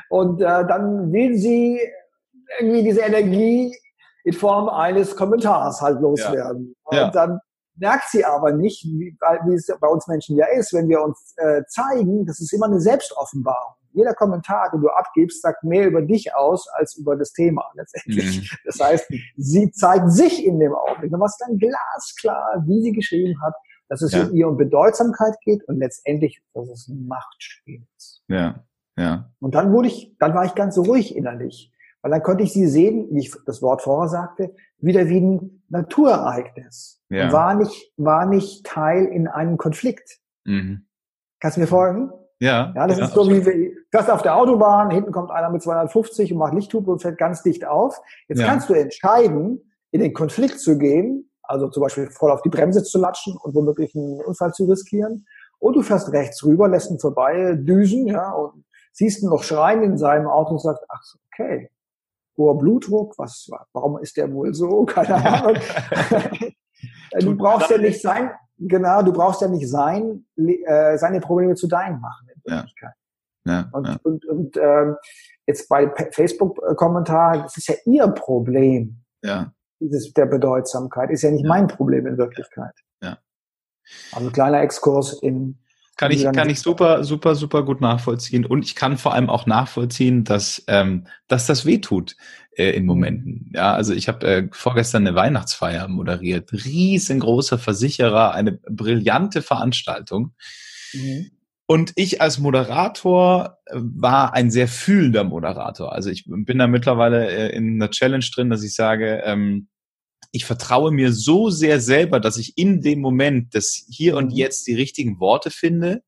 Und 0.10 0.42
äh, 0.42 0.66
dann 0.66 1.12
will 1.12 1.36
sie 1.36 1.80
irgendwie 2.60 2.84
diese 2.84 3.02
Energie 3.02 3.76
in 4.24 4.34
Form 4.34 4.70
eines 4.70 5.16
Kommentars 5.16 5.82
halt 5.82 6.00
loswerden. 6.02 6.76
Und 6.84 7.16
dann 7.16 7.40
merkt 7.80 8.10
sie 8.10 8.26
aber 8.26 8.52
nicht, 8.52 8.84
wie, 8.86 9.18
wie 9.46 9.54
es 9.54 9.68
bei 9.80 9.88
uns 9.88 10.08
Menschen 10.08 10.36
ja 10.36 10.46
ist, 10.48 10.74
wenn 10.74 10.90
wir 10.90 11.02
uns 11.02 11.34
äh, 11.38 11.64
zeigen, 11.68 12.26
das 12.26 12.40
ist 12.40 12.54
immer 12.54 12.68
eine 12.68 12.80
Selbstoffenbarung 12.80 13.76
jeder 13.94 14.14
Kommentar, 14.14 14.70
den 14.72 14.82
du 14.82 14.90
abgibst, 14.90 15.42
sagt 15.42 15.64
mehr 15.64 15.88
über 15.88 16.02
dich 16.02 16.34
aus 16.36 16.68
als 16.74 16.96
über 16.96 17.16
das 17.16 17.34
Thema 17.34 17.70
letztendlich. 17.76 18.42
Mhm. 18.42 18.58
Das 18.66 18.80
heißt, 18.80 19.12
sie 19.38 19.72
zeigt 19.72 20.12
sich 20.12 20.46
in 20.46 20.60
dem 20.60 20.74
Augenblick. 20.74 21.12
Und 21.12 21.20
was 21.20 21.38
dann 21.38 21.58
glasklar, 21.58 22.64
wie 22.66 22.82
sie 22.82 22.92
geschrieben 22.92 23.42
hat, 23.42 23.54
dass 23.88 24.02
es 24.02 24.14
ja. 24.14 24.24
um 24.24 24.36
ihr 24.36 24.48
um 24.48 24.58
Bedeutsamkeit 24.58 25.36
geht 25.44 25.64
und 25.68 25.80
letztendlich, 25.80 26.42
dass 26.54 26.70
es 26.70 26.88
ein 26.88 27.08
Machtspiel 27.08 27.82
ist. 27.98 28.24
Ja, 28.28 28.64
ja. 28.98 29.32
Und 29.40 29.56
dann 29.56 29.74
wurde 29.74 29.88
ich, 29.88 30.16
dann 30.20 30.34
war 30.36 30.46
ich 30.46 30.54
ganz 30.54 30.78
ruhig 30.78 31.16
innerlich. 31.16 31.72
Weil 32.02 32.12
dann 32.12 32.24
konnte 32.24 32.44
ich 32.44 32.54
sie 32.54 32.68
sehen, 32.68 33.08
wie 33.12 33.20
ich 33.20 33.34
das 33.46 33.62
Wort 33.62 33.82
vorher 33.82 34.10
sagte, 34.10 34.56
wieder 34.78 35.08
wie 35.10 35.20
ein 35.20 35.64
Naturereignis. 35.70 37.02
Ja. 37.10 37.32
War 37.32 37.56
nicht, 37.56 37.92
war 37.98 38.26
nicht 38.26 38.66
Teil 38.66 39.06
in 39.06 39.28
einem 39.28 39.58
Konflikt. 39.58 40.20
Mhm. 40.46 40.86
Kannst 41.40 41.58
du 41.58 41.62
mir 41.62 41.68
folgen? 41.68 42.12
Ja. 42.40 42.72
Ja, 42.76 42.88
das 42.88 43.00
ja, 43.00 43.06
ist 43.06 43.14
so 43.14 43.30
wie, 43.30 43.42
du 43.42 43.74
fährst 43.92 44.10
auf 44.10 44.22
der 44.22 44.36
Autobahn, 44.36 44.92
hinten 44.92 45.12
kommt 45.12 45.30
einer 45.30 45.50
mit 45.50 45.62
250 45.62 46.32
und 46.32 46.40
macht 46.40 46.54
Lichthupe 46.54 46.90
und 46.90 47.02
fährt 47.02 47.18
ganz 47.18 47.44
dicht 47.44 47.66
auf. 47.66 48.00
Jetzt 48.28 48.40
ja. 48.40 48.48
kannst 48.48 48.70
du 48.70 48.74
entscheiden, 48.74 49.74
in 49.92 50.02
den 50.02 50.14
Konflikt 50.14 50.60
zu 50.60 50.78
gehen, 50.78 51.30
also 51.44 51.68
zum 51.70 51.82
Beispiel 51.82 52.10
voll 52.12 52.32
auf 52.32 52.42
die 52.42 52.50
Bremse 52.50 52.84
zu 52.84 53.00
latschen 53.00 53.36
und 53.42 53.56
womöglich 53.56 53.94
einen 53.96 54.22
Unfall 54.22 54.54
zu 54.54 54.66
riskieren. 54.66 55.26
Und 55.58 55.76
du 55.76 55.82
fährst 55.82 56.14
rechts 56.14 56.44
rüber, 56.46 56.70
lässt 56.70 56.90
ihn 56.92 57.00
vorbei 57.00 57.56
düsen, 57.56 58.08
ja, 58.08 58.32
und 58.32 58.64
siehst 58.94 59.22
ihn 59.22 59.30
noch 59.30 59.44
schreien 59.44 59.84
in 59.84 59.98
seinem 59.98 60.28
Auto 60.28 60.52
und 60.52 60.62
sagst, 60.62 60.84
ach, 60.88 61.02
okay, 61.34 61.70
hoher 62.40 62.58
Blutdruck, 62.58 63.18
was, 63.20 63.48
warum 63.74 64.00
ist 64.00 64.18
der 64.18 64.34
wohl 64.34 64.54
so? 64.56 64.86
Keine 64.86 65.16
Ahnung. 65.16 65.62
du 67.20 67.38
brauchst 67.38 67.70
ja 67.70 67.78
nicht 67.78 68.02
sein, 68.02 68.32
genau, 68.58 69.04
du 69.04 69.14
brauchst 69.14 69.42
ja 69.42 69.48
nicht 69.48 69.70
sein, 69.70 70.26
äh, 70.38 70.98
seine 70.98 71.20
Probleme 71.20 71.54
zu 71.54 71.68
deinen 71.68 72.02
machen 72.02 72.28
in 72.34 72.52
Wirklichkeit. 72.52 72.94
Ja. 72.94 73.00
Ja, 73.46 73.70
und, 73.72 73.88
ja. 73.88 74.00
und, 74.04 74.26
und 74.26 74.58
ähm, 74.58 74.96
jetzt 75.48 75.68
bei 75.70 75.90
Facebook-Kommentaren, 76.12 77.44
das 77.44 77.58
ist 77.58 77.68
ja 77.68 77.76
ihr 77.86 78.08
Problem. 78.10 79.04
Ja. 79.24 79.54
Dieses 79.80 80.14
der 80.14 80.26
Bedeutsamkeit 80.26 81.10
ist 81.10 81.22
ja 81.22 81.32
nicht 81.32 81.46
mein 81.46 81.68
Problem 81.68 82.06
in 82.06 82.18
Wirklichkeit. 82.18 82.74
Ja. 83.02 83.18
Also 84.12 84.30
kleiner 84.30 84.62
Exkurs 84.62 85.14
in 85.22 85.58
kann 86.00 86.12
ich, 86.14 86.24
kann 86.32 86.50
ich 86.50 86.62
super, 86.62 87.04
super, 87.04 87.36
super 87.36 87.66
gut 87.66 87.82
nachvollziehen. 87.82 88.46
Und 88.46 88.64
ich 88.64 88.74
kann 88.74 88.98
vor 88.98 89.14
allem 89.14 89.30
auch 89.30 89.46
nachvollziehen, 89.46 90.24
dass, 90.24 90.64
ähm, 90.68 91.08
dass 91.28 91.46
das 91.46 91.66
wehtut 91.66 92.16
äh, 92.56 92.70
in 92.70 92.84
mhm. 92.84 92.88
Momenten. 92.88 93.52
Ja, 93.54 93.74
also 93.74 93.94
ich 93.94 94.08
habe 94.08 94.26
äh, 94.26 94.48
vorgestern 94.54 95.06
eine 95.06 95.18
Weihnachtsfeier 95.18 95.90
moderiert. 95.90 96.54
Riesengroßer 96.54 97.58
Versicherer, 97.58 98.34
eine 98.34 98.54
brillante 98.54 99.42
Veranstaltung. 99.42 100.36
Mhm. 100.94 101.32
Und 101.66 101.92
ich 101.98 102.22
als 102.22 102.40
Moderator 102.40 103.58
äh, 103.66 103.76
war 103.76 104.34
ein 104.34 104.52
sehr 104.52 104.70
fühlender 104.70 105.26
Moderator. 105.26 105.92
Also 105.92 106.12
ich 106.12 106.24
bin 106.26 106.60
da 106.60 106.68
mittlerweile 106.68 107.30
äh, 107.30 107.54
in 107.54 107.74
einer 107.74 107.92
Challenge 107.92 108.26
drin, 108.34 108.50
dass 108.50 108.64
ich 108.64 108.74
sage, 108.74 109.22
ähm, 109.26 109.68
ich 110.32 110.46
vertraue 110.46 110.92
mir 110.92 111.12
so 111.12 111.50
sehr 111.50 111.80
selber, 111.80 112.20
dass 112.20 112.38
ich 112.38 112.58
in 112.58 112.82
dem 112.82 113.00
Moment 113.00 113.54
des 113.54 113.86
Hier 113.90 114.18
und 114.18 114.26
mhm. 114.28 114.38
Jetzt 114.38 114.68
die 114.68 114.76
richtigen 114.76 115.20
Worte 115.20 115.50
finde, 115.50 116.04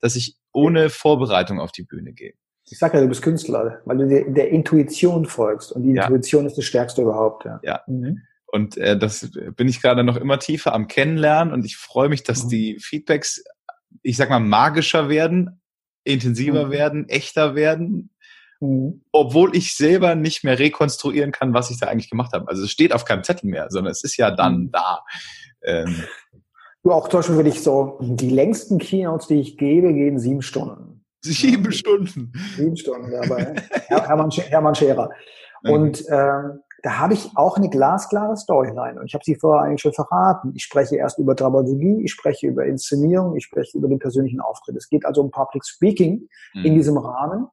dass 0.00 0.16
ich 0.16 0.36
ohne 0.52 0.90
Vorbereitung 0.90 1.60
auf 1.60 1.72
die 1.72 1.82
Bühne 1.82 2.12
gehe. 2.12 2.32
Ich 2.68 2.78
sage 2.78 2.96
ja, 2.96 3.02
du 3.02 3.08
bist 3.08 3.22
Künstler, 3.22 3.80
weil 3.84 3.98
du 3.98 4.08
der, 4.08 4.24
der 4.24 4.48
Intuition 4.50 5.26
folgst 5.26 5.72
und 5.72 5.84
die 5.84 5.92
ja. 5.92 6.04
Intuition 6.04 6.46
ist 6.46 6.58
das 6.58 6.64
Stärkste 6.64 7.02
überhaupt. 7.02 7.44
Ja. 7.44 7.60
ja. 7.62 7.82
Mhm. 7.86 8.22
Und 8.46 8.76
äh, 8.76 8.98
das 8.98 9.30
bin 9.56 9.68
ich 9.68 9.82
gerade 9.82 10.02
noch 10.02 10.16
immer 10.16 10.38
tiefer 10.38 10.72
am 10.72 10.88
Kennenlernen 10.88 11.52
und 11.52 11.64
ich 11.64 11.76
freue 11.76 12.08
mich, 12.08 12.22
dass 12.22 12.44
mhm. 12.44 12.48
die 12.48 12.78
Feedbacks, 12.80 13.44
ich 14.02 14.16
sag 14.16 14.30
mal, 14.30 14.40
magischer 14.40 15.08
werden, 15.08 15.60
intensiver 16.04 16.66
mhm. 16.66 16.70
werden, 16.70 17.08
echter 17.08 17.54
werden, 17.54 18.10
Mhm. 18.60 19.02
Obwohl 19.12 19.56
ich 19.56 19.74
selber 19.74 20.14
nicht 20.14 20.44
mehr 20.44 20.58
rekonstruieren 20.58 21.32
kann, 21.32 21.54
was 21.54 21.70
ich 21.70 21.78
da 21.78 21.86
eigentlich 21.86 22.10
gemacht 22.10 22.32
habe. 22.32 22.48
Also 22.48 22.64
es 22.64 22.70
steht 22.70 22.92
auf 22.92 23.04
keinem 23.04 23.24
Zettel 23.24 23.48
mehr, 23.50 23.66
sondern 23.70 23.92
es 23.92 24.02
ist 24.04 24.16
ja 24.16 24.30
dann 24.30 24.64
mhm. 24.64 24.70
da. 24.72 25.04
Ähm, 25.62 26.04
du 26.82 26.92
auch 26.92 27.08
zum 27.08 27.20
Beispiel 27.20 27.36
würde 27.36 27.48
ich 27.48 27.62
so, 27.62 27.98
die 28.00 28.30
längsten 28.30 28.78
Keynotes, 28.78 29.26
die 29.28 29.40
ich 29.40 29.56
gebe, 29.56 29.92
gehen 29.92 30.18
sieben 30.18 30.42
Stunden. 30.42 31.04
Sieben 31.22 31.72
Stunden. 31.72 32.32
Sieben 32.56 32.76
Stunden, 32.76 33.10
ja, 33.10 33.20
bei 33.28 33.54
Hermann, 33.88 34.30
Hermann 34.30 34.74
Scherer. 34.74 35.10
Und 35.64 36.04
ähm, 36.08 36.60
da 36.82 36.98
habe 36.98 37.14
ich 37.14 37.30
auch 37.34 37.56
eine 37.56 37.68
glasklare 37.68 38.36
Storyline. 38.36 39.00
Und 39.00 39.06
ich 39.06 39.14
habe 39.14 39.24
sie 39.24 39.34
vorher 39.34 39.64
eigentlich 39.64 39.80
schon 39.80 39.92
verraten. 39.92 40.52
Ich 40.54 40.62
spreche 40.62 40.94
erst 40.96 41.18
über 41.18 41.34
Dramaturgie, 41.34 42.02
ich 42.04 42.12
spreche 42.12 42.46
über 42.46 42.64
Inszenierung, 42.64 43.34
ich 43.34 43.44
spreche 43.44 43.76
über 43.76 43.88
den 43.88 43.98
persönlichen 43.98 44.40
Auftritt. 44.40 44.76
Es 44.76 44.88
geht 44.88 45.04
also 45.04 45.22
um 45.22 45.32
Public 45.32 45.64
Speaking 45.66 46.28
mhm. 46.54 46.64
in 46.64 46.74
diesem 46.76 46.96
Rahmen 46.96 47.48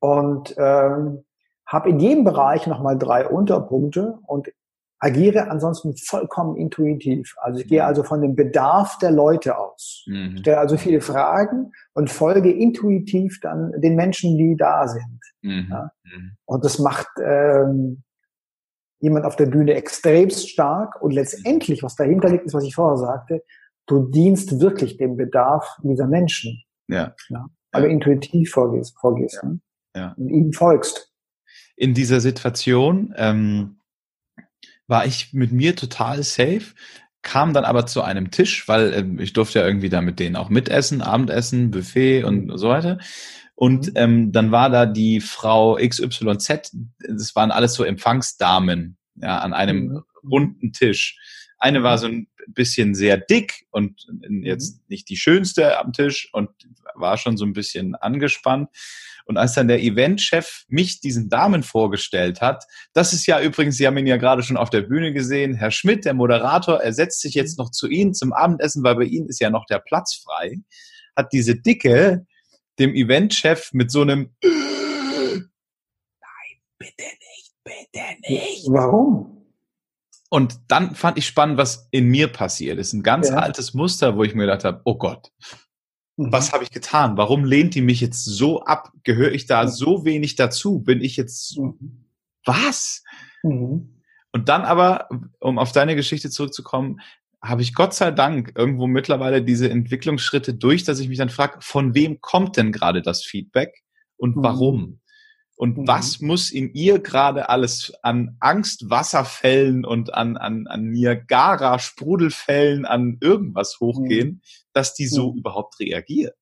und 0.00 0.54
ähm, 0.58 1.24
habe 1.66 1.90
in 1.90 1.98
jedem 1.98 2.24
Bereich 2.24 2.66
nochmal 2.66 2.96
drei 2.96 3.26
Unterpunkte 3.26 4.18
und 4.26 4.48
agiere 4.98 5.50
ansonsten 5.50 5.94
vollkommen 5.96 6.56
intuitiv. 6.56 7.34
Also 7.38 7.60
ich 7.60 7.68
gehe 7.68 7.82
mhm. 7.82 7.88
also 7.88 8.02
von 8.02 8.22
dem 8.22 8.34
Bedarf 8.34 8.98
der 8.98 9.10
Leute 9.10 9.58
aus, 9.58 10.04
mhm. 10.06 10.38
stelle 10.38 10.58
also 10.58 10.76
viele 10.76 11.00
Fragen 11.00 11.72
und 11.92 12.10
folge 12.10 12.50
intuitiv 12.50 13.38
dann 13.40 13.72
den 13.80 13.94
Menschen, 13.94 14.38
die 14.38 14.56
da 14.56 14.88
sind. 14.88 15.20
Mhm. 15.42 15.68
Ja? 15.70 15.90
Mhm. 16.04 16.36
Und 16.46 16.64
das 16.64 16.78
macht 16.78 17.08
ähm, 17.22 18.02
jemand 19.00 19.26
auf 19.26 19.36
der 19.36 19.46
Bühne 19.46 19.74
extremst 19.74 20.48
stark 20.48 21.00
und 21.02 21.12
letztendlich, 21.12 21.82
was 21.82 21.96
dahinter 21.96 22.30
liegt, 22.30 22.46
ist, 22.46 22.54
was 22.54 22.64
ich 22.64 22.74
vorher 22.74 22.96
sagte, 22.96 23.42
du 23.86 24.08
dienst 24.08 24.60
wirklich 24.60 24.96
dem 24.96 25.16
Bedarf 25.16 25.76
dieser 25.82 26.06
Menschen. 26.06 26.62
Ja. 26.88 27.14
ja? 27.28 27.46
Weil 27.72 27.82
ja. 27.82 27.88
du 27.88 27.92
intuitiv 27.92 28.50
vorgehst. 28.52 28.98
vorgehst 28.98 29.40
ja. 29.42 29.48
ne? 29.50 29.60
Ja. 29.96 30.14
und 30.16 30.28
ihm 30.28 30.52
folgst. 30.52 31.12
In 31.76 31.94
dieser 31.94 32.20
Situation 32.20 33.14
ähm, 33.16 33.80
war 34.86 35.06
ich 35.06 35.32
mit 35.32 35.52
mir 35.52 35.74
total 35.74 36.22
safe, 36.22 36.74
kam 37.22 37.52
dann 37.52 37.64
aber 37.64 37.86
zu 37.86 38.02
einem 38.02 38.30
Tisch, 38.30 38.68
weil 38.68 38.92
äh, 38.92 39.22
ich 39.22 39.32
durfte 39.32 39.58
ja 39.58 39.66
irgendwie 39.66 39.88
da 39.88 40.00
mit 40.00 40.20
denen 40.20 40.36
auch 40.36 40.48
mitessen, 40.48 41.02
Abendessen, 41.02 41.70
Buffet 41.70 42.24
und 42.24 42.46
mhm. 42.46 42.56
so 42.56 42.68
weiter. 42.68 42.98
Und 43.54 43.88
mhm. 43.88 43.92
ähm, 43.96 44.32
dann 44.32 44.52
war 44.52 44.70
da 44.70 44.86
die 44.86 45.20
Frau 45.20 45.76
XYZ, 45.76 46.76
das 46.98 47.34
waren 47.34 47.50
alles 47.50 47.74
so 47.74 47.84
Empfangsdamen, 47.84 48.96
ja, 49.16 49.38
an 49.38 49.54
einem 49.54 49.86
mhm. 49.88 50.02
runden 50.22 50.72
Tisch. 50.72 51.18
Eine 51.58 51.82
war 51.82 51.98
so 51.98 52.06
ein 52.06 52.28
bisschen 52.48 52.94
sehr 52.94 53.16
dick 53.16 53.66
und 53.70 54.06
jetzt 54.42 54.88
nicht 54.88 55.08
die 55.08 55.16
schönste 55.16 55.78
am 55.78 55.92
Tisch 55.92 56.28
und 56.32 56.50
war 56.94 57.16
schon 57.16 57.36
so 57.36 57.44
ein 57.44 57.52
bisschen 57.52 57.94
angespannt. 57.94 58.68
Und 59.24 59.38
als 59.38 59.54
dann 59.54 59.66
der 59.66 59.82
Eventchef 59.82 60.64
mich 60.68 61.00
diesen 61.00 61.28
Damen 61.28 61.64
vorgestellt 61.64 62.40
hat, 62.40 62.64
das 62.92 63.12
ist 63.12 63.26
ja 63.26 63.40
übrigens, 63.40 63.76
Sie 63.76 63.86
haben 63.86 63.96
ihn 63.96 64.06
ja 64.06 64.18
gerade 64.18 64.44
schon 64.44 64.56
auf 64.56 64.70
der 64.70 64.82
Bühne 64.82 65.12
gesehen, 65.12 65.54
Herr 65.54 65.72
Schmidt, 65.72 66.04
der 66.04 66.14
Moderator, 66.14 66.80
er 66.80 66.92
setzt 66.92 67.20
sich 67.22 67.34
jetzt 67.34 67.58
noch 67.58 67.72
zu 67.72 67.88
Ihnen 67.88 68.14
zum 68.14 68.32
Abendessen, 68.32 68.84
weil 68.84 68.94
bei 68.94 69.04
Ihnen 69.04 69.28
ist 69.28 69.40
ja 69.40 69.50
noch 69.50 69.66
der 69.66 69.80
Platz 69.80 70.14
frei, 70.14 70.60
hat 71.16 71.32
diese 71.32 71.56
Dicke 71.56 72.24
dem 72.78 72.94
Eventchef 72.94 73.70
mit 73.72 73.90
so 73.90 74.02
einem 74.02 74.30
Nein, 74.42 74.52
bitte 76.78 77.02
nicht, 77.02 77.52
bitte 77.64 78.04
nicht. 78.28 78.66
Warum? 78.68 79.35
Und 80.28 80.58
dann 80.68 80.94
fand 80.94 81.18
ich 81.18 81.26
spannend, 81.26 81.56
was 81.56 81.88
in 81.92 82.08
mir 82.08 82.28
passiert. 82.28 82.78
Ist 82.78 82.92
ein 82.92 83.02
ganz 83.02 83.28
ja. 83.28 83.36
altes 83.36 83.74
Muster, 83.74 84.16
wo 84.16 84.24
ich 84.24 84.34
mir 84.34 84.46
gedacht 84.46 84.64
habe, 84.64 84.80
oh 84.84 84.96
Gott, 84.96 85.30
Mhm. 86.16 86.32
Was 86.32 86.52
habe 86.52 86.64
ich 86.64 86.70
getan? 86.70 87.16
Warum 87.16 87.44
lehnt 87.44 87.74
die 87.74 87.82
mich 87.82 88.00
jetzt 88.00 88.24
so 88.24 88.62
ab? 88.62 88.92
Gehöre 89.04 89.32
ich 89.32 89.46
da 89.46 89.68
so 89.68 90.04
wenig 90.04 90.36
dazu? 90.36 90.80
Bin 90.80 91.02
ich 91.02 91.16
jetzt 91.16 91.58
mhm. 91.58 92.06
was? 92.44 93.02
Mhm. 93.42 94.02
Und 94.32 94.48
dann 94.48 94.62
aber, 94.62 95.08
um 95.40 95.58
auf 95.58 95.72
deine 95.72 95.96
Geschichte 95.96 96.30
zurückzukommen, 96.30 97.00
habe 97.42 97.62
ich 97.62 97.74
Gott 97.74 97.94
sei 97.94 98.10
Dank 98.10 98.52
irgendwo 98.56 98.86
mittlerweile 98.86 99.42
diese 99.42 99.70
Entwicklungsschritte 99.70 100.54
durch, 100.54 100.84
dass 100.84 100.98
ich 100.98 101.08
mich 101.08 101.18
dann 101.18 101.30
frage, 101.30 101.58
von 101.60 101.94
wem 101.94 102.20
kommt 102.20 102.56
denn 102.56 102.72
gerade 102.72 103.02
das 103.02 103.22
Feedback 103.22 103.82
und 104.16 104.36
mhm. 104.36 104.42
warum? 104.42 105.00
Und 105.56 105.78
mhm. 105.78 105.88
was 105.88 106.20
muss 106.20 106.50
in 106.50 106.72
ihr 106.74 106.98
gerade 106.98 107.48
alles 107.48 107.94
an 108.02 108.36
Angstwasserfällen 108.40 109.84
und 109.84 110.12
an, 110.14 110.36
an, 110.36 110.66
an 110.66 110.90
Niagara-Sprudelfällen, 110.90 112.84
an 112.84 113.16
irgendwas 113.20 113.78
hochgehen, 113.80 114.28
mhm. 114.28 114.40
dass 114.74 114.94
die 114.94 115.06
so 115.06 115.32
mhm. 115.32 115.38
überhaupt 115.38 115.80
reagiert? 115.80 116.36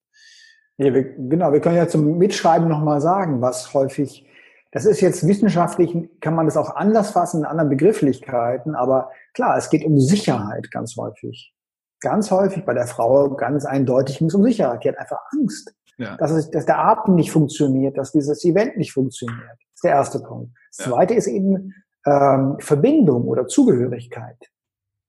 Ja, 0.77 0.93
wir, 0.93 1.05
genau, 1.05 1.53
wir 1.53 1.61
können 1.61 1.77
ja 1.77 1.87
zum 1.87 2.19
Mitschreiben 2.19 2.69
nochmal 2.69 3.01
sagen, 3.01 3.41
was 3.41 3.73
häufig, 3.73 4.27
das 4.73 4.85
ist 4.85 5.01
jetzt 5.01 5.25
wissenschaftlich, 5.27 5.97
kann 6.21 6.35
man 6.35 6.47
das 6.47 6.57
auch 6.57 6.75
anders 6.75 7.13
fassen 7.13 7.41
in 7.41 7.45
anderen 7.47 7.71
Begrifflichkeiten, 7.71 8.75
aber 8.75 9.11
klar, 9.33 9.57
es 9.57 9.71
geht 9.71 9.85
um 9.85 10.01
Sicherheit 10.01 10.73
ganz 10.73 10.97
häufig. 10.97 11.55
Ganz 12.01 12.33
häufig 12.33 12.65
bei 12.65 12.75
der 12.75 12.89
Frau 12.89 13.31
ganz 13.31 13.65
eindeutig 13.65 14.19
ging 14.19 14.27
es 14.27 14.35
um 14.35 14.43
Sicherheit. 14.43 14.85
Die 14.85 14.89
hat 14.89 14.99
einfach 14.99 15.21
Angst. 15.33 15.73
Ja. 15.99 16.17
Dass, 16.17 16.31
es, 16.33 16.51
dass 16.51 16.67
der 16.67 16.79
Atem 16.79 17.15
nicht 17.15 17.31
funktioniert, 17.31 17.97
dass 17.97 18.13
dieses 18.13 18.45
Event 18.45 18.77
nicht 18.77 18.93
funktioniert. 18.93 19.49
Das 19.49 19.75
ist 19.75 19.85
der 19.85 19.93
erste 19.93 20.21
Punkt. 20.21 20.53
Das 20.77 20.87
zweite 20.87 21.15
ist 21.15 21.27
eben 21.27 21.73
ähm, 22.07 22.57
Verbindung 22.59 23.25
oder 23.25 23.47
Zugehörigkeit. 23.47 24.37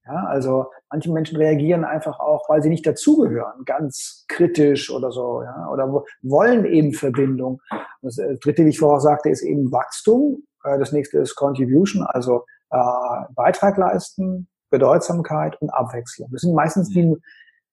Ja, 0.06 0.24
also 0.26 0.66
manche 0.88 1.12
Menschen 1.12 1.36
reagieren 1.36 1.84
einfach 1.84 2.20
auch, 2.20 2.48
weil 2.48 2.62
sie 2.62 2.68
nicht 2.68 2.86
dazugehören, 2.86 3.64
ganz 3.64 4.24
kritisch 4.28 4.88
oder 4.88 5.10
so, 5.10 5.42
ja, 5.42 5.68
oder 5.68 6.04
wollen 6.22 6.64
eben 6.64 6.92
Verbindung. 6.92 7.60
Das 8.02 8.18
äh, 8.18 8.36
dritte, 8.36 8.64
wie 8.64 8.68
ich 8.68 8.78
vorher 8.78 9.00
sagte, 9.00 9.30
ist 9.30 9.42
eben 9.42 9.72
Wachstum. 9.72 10.44
Äh, 10.62 10.78
das 10.78 10.92
nächste 10.92 11.18
ist 11.18 11.34
Contribution, 11.34 12.04
also 12.06 12.44
äh, 12.70 12.78
Beitrag 13.34 13.76
leisten, 13.78 14.46
Bedeutsamkeit 14.70 15.60
und 15.60 15.70
Abwechslung. 15.70 16.28
Das 16.30 16.42
sind 16.42 16.54
meistens 16.54 16.90
die 16.90 17.02
mhm 17.02 17.20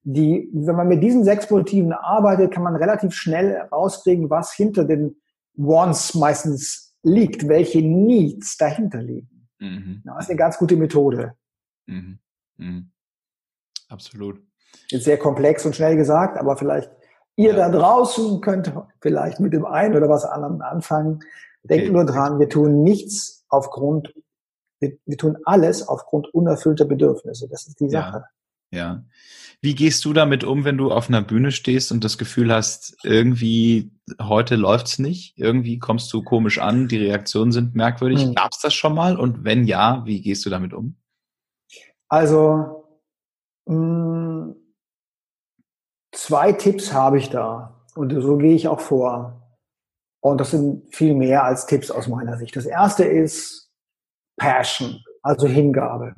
die, 0.03 0.49
wenn 0.53 0.75
man 0.75 0.87
mit 0.87 1.01
diesen 1.01 1.23
sechs 1.23 1.49
Motiven 1.49 1.93
arbeitet, 1.93 2.51
kann 2.51 2.63
man 2.63 2.75
relativ 2.75 3.13
schnell 3.13 3.67
rauskriegen, 3.71 4.29
was 4.29 4.53
hinter 4.53 4.85
den 4.85 5.15
Wants 5.55 6.13
meistens 6.13 6.95
liegt, 7.03 7.47
welche 7.47 7.81
Needs 7.81 8.57
dahinter 8.57 9.01
liegen. 9.01 9.47
Mhm. 9.59 10.01
Das 10.05 10.25
ist 10.25 10.29
eine 10.29 10.37
ganz 10.37 10.57
gute 10.57 10.75
Methode. 10.75 11.35
Mhm. 11.85 12.19
Mhm. 12.57 12.91
Absolut. 13.87 14.41
Jetzt 14.87 15.05
sehr 15.05 15.17
komplex 15.17 15.65
und 15.65 15.75
schnell 15.75 15.95
gesagt, 15.95 16.37
aber 16.37 16.57
vielleicht 16.57 16.91
Ihr 17.35 17.53
da 17.55 17.69
draußen 17.69 18.41
könnt 18.41 18.71
vielleicht 19.01 19.39
mit 19.39 19.53
dem 19.53 19.65
einen 19.65 19.95
oder 19.95 20.07
was 20.07 20.23
anderen 20.23 20.61
anfangen. 20.61 21.19
Denkt 21.63 21.85
okay. 21.85 21.93
nur 21.93 22.05
dran, 22.05 22.39
wir 22.39 22.49
tun 22.49 22.83
nichts 22.83 23.45
aufgrund, 23.49 24.13
wir, 24.79 24.97
wir, 25.05 25.17
tun 25.17 25.37
alles 25.45 25.87
aufgrund 25.87 26.31
unerfüllter 26.33 26.85
Bedürfnisse. 26.85 27.47
Das 27.49 27.67
ist 27.67 27.79
die 27.79 27.89
Sache. 27.89 28.17
Ja. 28.17 28.25
Ja. 28.73 29.03
Wie 29.61 29.75
gehst 29.75 30.03
du 30.03 30.11
damit 30.11 30.43
um, 30.43 30.65
wenn 30.65 30.77
du 30.77 30.91
auf 30.91 31.07
einer 31.07 31.21
Bühne 31.21 31.51
stehst 31.51 31.91
und 31.93 32.03
das 32.03 32.17
Gefühl 32.17 32.53
hast, 32.53 32.97
irgendwie 33.03 33.91
heute 34.21 34.57
läuft's 34.57 34.99
nicht, 34.99 35.37
irgendwie 35.37 35.79
kommst 35.79 36.11
du 36.11 36.21
komisch 36.21 36.59
an, 36.59 36.89
die 36.89 36.97
Reaktionen 36.97 37.53
sind 37.53 37.73
merkwürdig. 37.73 38.23
Hm. 38.23 38.35
Gab's 38.35 38.59
das 38.59 38.73
schon 38.73 38.93
mal? 38.93 39.17
Und 39.17 39.45
wenn 39.45 39.63
ja, 39.63 40.03
wie 40.05 40.21
gehst 40.21 40.45
du 40.45 40.49
damit 40.49 40.73
um? 40.73 40.97
Also 42.09 42.85
mh, 43.67 43.75
hm, 43.75 44.55
zwei 46.11 46.51
Tipps 46.51 46.91
habe 46.91 47.17
ich 47.17 47.29
da 47.29 47.85
und 47.95 48.11
so 48.11 48.37
gehe 48.37 48.55
ich 48.55 48.67
auch 48.67 48.81
vor. 48.81 49.39
Und 50.19 50.39
das 50.39 50.51
sind 50.51 50.93
viel 50.93 51.15
mehr 51.15 51.43
als 51.43 51.65
Tipps 51.65 51.91
aus 51.91 52.07
meiner 52.07 52.37
Sicht. 52.37 52.55
Das 52.55 52.65
erste 52.65 53.03
ist 53.03 53.71
Passion, 54.37 55.01
also 55.21 55.47
Hingabe. 55.47 56.15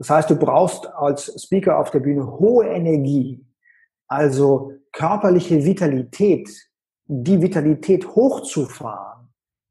Das 0.00 0.08
heißt, 0.08 0.30
du 0.30 0.36
brauchst 0.36 0.86
als 0.94 1.30
Speaker 1.42 1.78
auf 1.78 1.90
der 1.90 2.00
Bühne 2.00 2.26
hohe 2.26 2.66
Energie, 2.66 3.46
also 4.08 4.72
körperliche 4.92 5.62
Vitalität. 5.62 6.48
Die 7.04 7.42
Vitalität 7.42 8.08
hochzufahren 8.08 9.20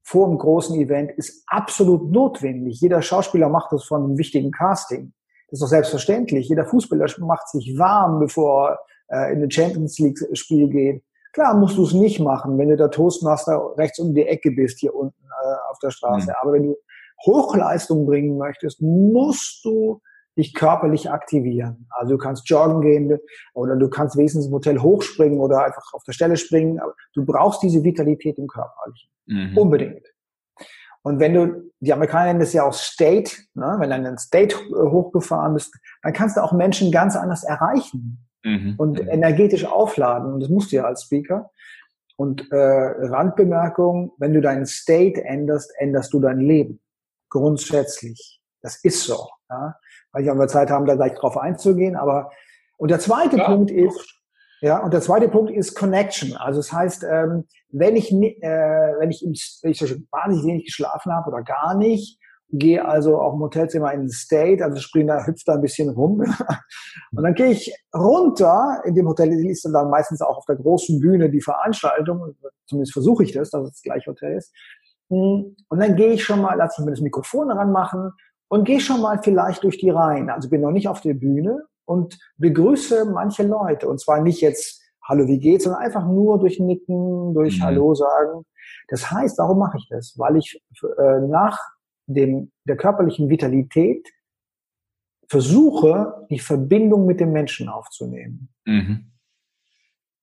vor 0.10 0.28
einem 0.28 0.38
großen 0.38 0.76
Event 0.80 1.12
ist 1.18 1.44
absolut 1.48 2.12
notwendig. 2.12 2.80
Jeder 2.82 3.02
Schauspieler 3.02 3.48
macht 3.48 3.72
das 3.72 3.84
von 3.84 4.04
einem 4.04 4.18
wichtigen 4.18 4.52
Casting. 4.52 5.14
Das 5.48 5.58
ist 5.58 5.62
doch 5.62 5.68
selbstverständlich. 5.68 6.50
Jeder 6.50 6.66
Fußballer 6.66 7.06
macht 7.20 7.48
sich 7.50 7.78
warm, 7.78 8.20
bevor 8.20 8.80
er 9.08 9.30
äh, 9.30 9.34
in 9.34 9.44
ein 9.44 9.52
Champions 9.52 10.00
League 10.00 10.20
Spiel 10.34 10.68
geht. 10.68 11.04
Klar 11.34 11.56
musst 11.56 11.78
du 11.78 11.84
es 11.84 11.94
nicht 11.94 12.20
machen, 12.20 12.58
wenn 12.58 12.70
du 12.70 12.78
der 12.78 12.90
Toastmaster 12.92 13.76
rechts 13.78 14.00
um 14.00 14.16
die 14.16 14.26
Ecke 14.26 14.52
bist 14.52 14.80
hier 14.80 14.96
unten 14.96 15.26
äh, 15.26 15.72
auf 15.72 15.78
der 15.80 15.92
Straße. 15.92 16.30
Mhm. 16.30 16.36
Aber 16.42 16.54
wenn 16.54 16.64
du 16.64 16.76
Hochleistung 17.26 18.08
bringen 18.08 18.38
möchtest, 18.38 18.82
musst 18.82 19.64
du 19.64 20.02
dich 20.40 20.54
körperlich 20.54 21.12
aktivieren. 21.12 21.88
Also 21.90 22.14
du 22.14 22.18
kannst 22.18 22.50
joggen 22.50 22.82
gehen 22.82 23.20
oder 23.54 23.76
du 23.76 23.90
kannst 23.90 24.18
wenigstens 24.18 24.48
im 24.48 24.54
Hotel 24.54 24.80
hochspringen 24.80 25.40
oder 25.40 25.66
einfach 25.66 25.94
auf 25.94 26.04
der 26.06 26.14
Stelle 26.14 26.38
springen. 26.38 26.80
Aber 26.80 26.96
du 27.14 27.26
brauchst 27.26 27.62
diese 27.62 27.84
Vitalität 27.84 28.38
im 28.40 28.48
Körperlichen. 28.48 29.12
Mhm. 29.28 29.58
Unbedingt. 29.58 30.08
Und 31.04 31.20
wenn 31.20 31.34
du, 31.34 31.72
die 31.80 31.94
Amerikaner 31.94 32.26
nennen 32.26 32.40
das 32.40 32.54
ja 32.54 32.64
auch 32.64 32.74
State, 32.74 33.32
ne? 33.54 33.76
wenn 33.80 33.90
du 33.90 33.96
in 33.96 34.04
den 34.04 34.18
State 34.18 34.56
hochgefahren 34.74 35.54
bist, 35.54 35.78
dann 36.02 36.14
kannst 36.14 36.38
du 36.38 36.42
auch 36.42 36.52
Menschen 36.52 36.92
ganz 36.92 37.16
anders 37.16 37.44
erreichen 37.44 38.26
mhm. 38.44 38.76
und 38.78 39.02
mhm. 39.02 39.10
energetisch 39.10 39.66
aufladen. 39.66 40.34
Und 40.34 40.40
das 40.42 40.50
musst 40.50 40.72
du 40.72 40.78
ja 40.78 40.84
als 40.84 41.04
Speaker. 41.04 41.52
Und 42.18 42.52
äh, 42.52 42.58
Randbemerkung, 42.58 44.12
wenn 44.18 44.34
du 44.34 44.42
deinen 44.42 44.66
State 44.66 45.24
änderst, 45.24 45.72
änderst 45.78 46.14
du 46.14 46.20
dein 46.20 46.40
Leben. 46.40 46.82
Grundsätzlich. 47.30 48.42
Das 48.62 48.84
ist 48.84 49.04
so. 49.04 49.30
Ja? 49.50 49.76
Weil 50.12 50.24
ich 50.24 50.32
auch 50.32 50.36
mal 50.36 50.50
Zeit 50.50 50.70
haben, 50.70 50.86
da 50.86 50.96
gleich 50.96 51.14
drauf 51.14 51.38
einzugehen. 51.38 51.96
Aber 51.96 52.32
und 52.78 52.92
der 52.92 53.00
zweite 53.00 53.38
ja. 53.38 53.46
Punkt 53.46 53.72
ist, 53.72 54.20
ja, 54.62 54.80
und 54.80 54.94
der 54.94 55.02
zweite 55.02 55.30
Punkt 55.30 55.52
ist 55.52 55.76
Connection. 55.76 56.36
Also 56.36 56.60
das 56.60 56.74
heißt, 56.74 57.06
ähm, 57.10 57.46
wenn 57.72 57.96
ich 57.96 58.12
äh, 58.12 58.94
wenn 59.00 59.12
ich 59.12 59.24
im, 59.24 59.34
wenn 59.62 59.72
ich 59.72 59.82
wahnsinnig 60.12 60.46
wenig 60.46 60.66
geschlafen 60.66 61.14
habe 61.14 61.30
oder 61.30 61.44
gar 61.44 61.76
nicht, 61.76 62.20
gehe 62.52 62.84
also 62.84 63.20
auch 63.20 63.34
im 63.34 63.42
Hotelzimmer 63.42 63.94
in 63.94 64.02
den 64.02 64.10
State, 64.10 64.64
also 64.64 64.80
springe 64.80 65.14
da, 65.14 65.26
hüpfe 65.26 65.44
da 65.46 65.54
ein 65.54 65.62
bisschen 65.62 65.90
rum. 65.90 66.20
und 67.12 67.24
dann 67.24 67.36
gehe 67.36 67.52
ich 67.52 67.74
runter, 67.96 68.82
in 68.86 68.96
dem 68.96 69.08
Hotel 69.08 69.32
ist 69.46 69.66
dann 69.66 69.90
meistens 69.90 70.22
auch 70.22 70.38
auf 70.38 70.46
der 70.46 70.56
großen 70.56 71.00
Bühne 71.00 71.30
die 71.30 71.42
Veranstaltung, 71.42 72.36
zumindest 72.66 72.94
versuche 72.94 73.24
ich 73.24 73.32
das, 73.32 73.52
dass 73.52 73.64
es 73.64 73.72
das 73.74 73.82
gleiche 73.84 74.12
Hotel 74.12 74.38
ist. 74.38 74.54
Und 75.10 75.56
dann 75.70 75.96
gehe 75.96 76.14
ich 76.14 76.24
schon 76.24 76.42
mal, 76.42 76.56
lasse 76.56 76.82
ich 76.82 76.86
mir 76.86 76.92
das 76.92 77.02
Mikrofon 77.02 77.52
ranmachen 77.52 78.12
und 78.50 78.66
gehe 78.66 78.80
schon 78.80 79.02
mal 79.02 79.22
vielleicht 79.24 79.64
durch 79.64 79.78
die 79.78 79.90
Reihen. 79.90 80.30
Also 80.30 80.50
bin 80.50 80.62
noch 80.62 80.72
nicht 80.72 80.88
auf 80.88 81.02
der 81.02 81.14
Bühne 81.14 81.64
und 81.86 82.20
begrüße 82.38 83.06
manche 83.06 83.44
Leute. 83.44 83.88
Und 83.88 84.00
zwar 84.00 84.22
nicht 84.22 84.42
jetzt 84.42 84.82
Hallo, 85.08 85.28
wie 85.28 85.40
geht's, 85.40 85.64
sondern 85.64 85.82
einfach 85.82 86.06
nur 86.06 86.38
durch 86.38 86.60
Nicken, 86.60 87.34
durch 87.34 87.58
mhm. 87.58 87.64
Hallo 87.64 87.96
sagen. 87.96 88.46
Das 88.90 89.10
heißt, 89.10 89.40
warum 89.40 89.58
mache 89.58 89.78
ich 89.78 89.88
das? 89.90 90.14
Weil 90.18 90.38
ich 90.38 90.62
äh, 90.84 91.20
nach 91.22 91.58
dem, 92.06 92.52
der 92.66 92.78
körperlichen 92.78 93.28
Vitalität 93.28 94.08
versuche, 95.28 96.28
die 96.30 96.40
Verbindung 96.40 97.08
mit 97.08 97.20
dem 97.20 97.32
Menschen 97.32 97.70
aufzunehmen. 97.70 98.50
Mhm. 98.66 99.12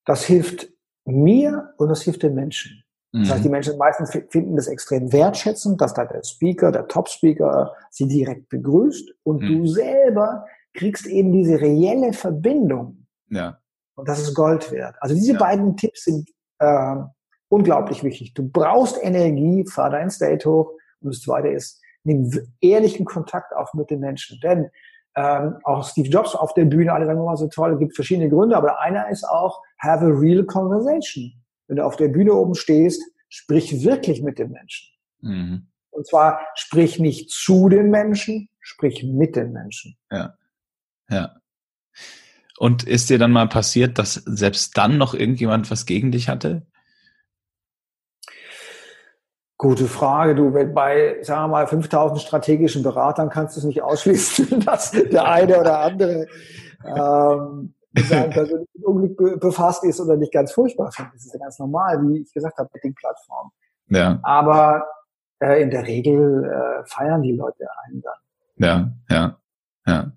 Das 0.05 0.25
hilft 0.25 0.69
mir 1.05 1.75
und 1.79 1.89
das 1.89 2.03
hilft 2.03 2.23
den 2.23 2.35
Menschen. 2.35 2.85
Das 3.21 3.31
heißt, 3.31 3.45
die 3.45 3.49
mhm. 3.49 3.53
Menschen 3.53 3.79
meistens 3.79 4.11
finden 4.29 4.57
das 4.57 4.67
extrem 4.67 5.13
wertschätzend, 5.13 5.81
dass 5.81 5.95
da 5.95 6.05
der 6.05 6.23
Speaker, 6.25 6.73
der 6.73 6.89
Top-Speaker 6.89 7.75
sie 7.91 8.09
direkt 8.09 8.49
begrüßt 8.49 9.15
und 9.23 9.43
mhm. 9.43 9.49
du 9.49 9.67
selber 9.67 10.45
kriegst 10.75 11.07
eben 11.07 11.33
diese 11.33 11.61
reelle 11.61 12.13
Verbindung. 12.13 13.07
Ja. 13.29 13.59
Und 13.95 14.09
das 14.09 14.21
ist 14.21 14.35
Gold 14.35 14.71
wert. 14.73 14.97
Also 15.01 15.15
diese 15.15 15.33
ja. 15.33 15.39
beiden 15.39 15.77
Tipps 15.77 16.05
sind 16.05 16.29
äh, 16.59 16.97
unglaublich 17.49 18.05
wichtig. 18.05 18.35
Du 18.35 18.49
brauchst 18.49 19.03
Energie, 19.03 19.65
fahr 19.67 19.91
dein 19.91 20.11
State 20.11 20.49
hoch. 20.49 20.73
Und 21.01 21.15
das 21.15 21.23
zweite 21.23 21.49
ist, 21.49 21.81
nimm 22.05 22.31
ehrlichen 22.61 23.07
Kontakt 23.07 23.55
auf 23.55 23.73
mit 23.75 23.91
den 23.91 24.01
Menschen. 24.01 24.39
Denn 24.43 24.71
ähm, 25.17 25.57
auch 25.65 25.89
Steve 25.89 26.09
Jobs 26.09 26.35
auf 26.35 26.53
der 26.53 26.67
Bühne, 26.67 26.93
alle 26.93 27.07
sagen 27.07 27.21
immer 27.21 27.37
so 27.37 27.49
toll, 27.49 27.79
gibt 27.79 27.95
verschiedene 27.95 28.29
Gründe, 28.29 28.57
aber 28.57 28.81
einer 28.81 29.09
ist 29.09 29.25
auch, 29.25 29.63
have 29.79 30.05
a 30.05 30.09
real 30.09 30.45
conversation. 30.45 31.33
Wenn 31.69 31.77
du 31.77 31.85
auf 31.85 31.97
der 31.97 32.09
Bühne 32.09 32.33
oben 32.35 32.55
stehst, 32.55 33.03
sprich 33.29 33.85
wirklich 33.85 34.23
mit 34.23 34.39
dem 34.39 34.53
Menschen. 34.53 34.89
Mhm. 35.21 35.67
Und 35.91 36.07
zwar 36.07 36.41
sprich 36.55 36.99
nicht 36.99 37.31
zu 37.31 37.69
den 37.69 37.91
Menschen, 37.91 38.49
sprich 38.61 39.03
mit 39.03 39.35
den 39.37 39.53
Menschen. 39.53 39.97
Ja. 40.11 40.35
Ja. 41.09 41.37
Und 42.59 42.85
ist 42.85 43.11
dir 43.11 43.19
dann 43.19 43.33
mal 43.33 43.49
passiert, 43.49 43.99
dass 43.99 44.15
selbst 44.15 44.77
dann 44.77 44.99
noch 44.99 45.15
irgendjemand 45.15 45.71
was 45.71 45.87
gegen 45.87 46.13
dich 46.13 46.29
hatte? 46.29 46.67
Gute 49.59 49.87
Frage. 49.87 50.35
Du, 50.35 50.51
bei, 50.51 51.19
sagen 51.23 51.45
wir 51.45 51.49
mal, 51.49 51.67
5000 51.67 52.21
strategischen 52.21 52.83
Beratern 52.83 53.31
kannst 53.31 53.57
du 53.57 53.61
es 53.61 53.65
nicht 53.65 53.83
ausschließen, 53.83 54.61
dass 54.67 54.91
der 54.91 55.25
eine 55.25 55.59
oder 55.59 55.81
andere 55.81 56.27
ähm, 56.85 57.75
mit 57.97 58.07
seinem 58.07 58.31
persönlichen 58.31 58.85
Unglück 58.85 59.41
befasst 59.41 59.83
ist 59.85 60.01
oder 60.01 60.17
nicht 60.17 60.33
ganz 60.33 60.53
furchtbar 60.53 60.93
findet. 60.93 61.15
Das 61.15 61.27
ist 61.27 61.33
ja 61.33 61.41
ganz 61.41 61.59
normal, 61.59 62.01
wie 62.03 62.21
ich 62.21 62.33
gesagt 62.33 62.59
habe, 62.59 62.69
mit 62.73 62.85
den 62.85 62.95
Plattformen. 62.95 63.51
Ja. 63.89 64.21
Aber 64.23 64.87
äh, 65.41 65.63
in 65.63 65.71
der 65.71 65.87
Regel 65.87 66.45
äh, 66.45 66.87
feiern 66.87 67.23
die 67.23 67.33
Leute 67.33 67.67
einen 67.85 68.03
dann. 68.03 68.15
Ja, 68.59 68.93
ja, 69.11 69.37
ja. 69.87 70.13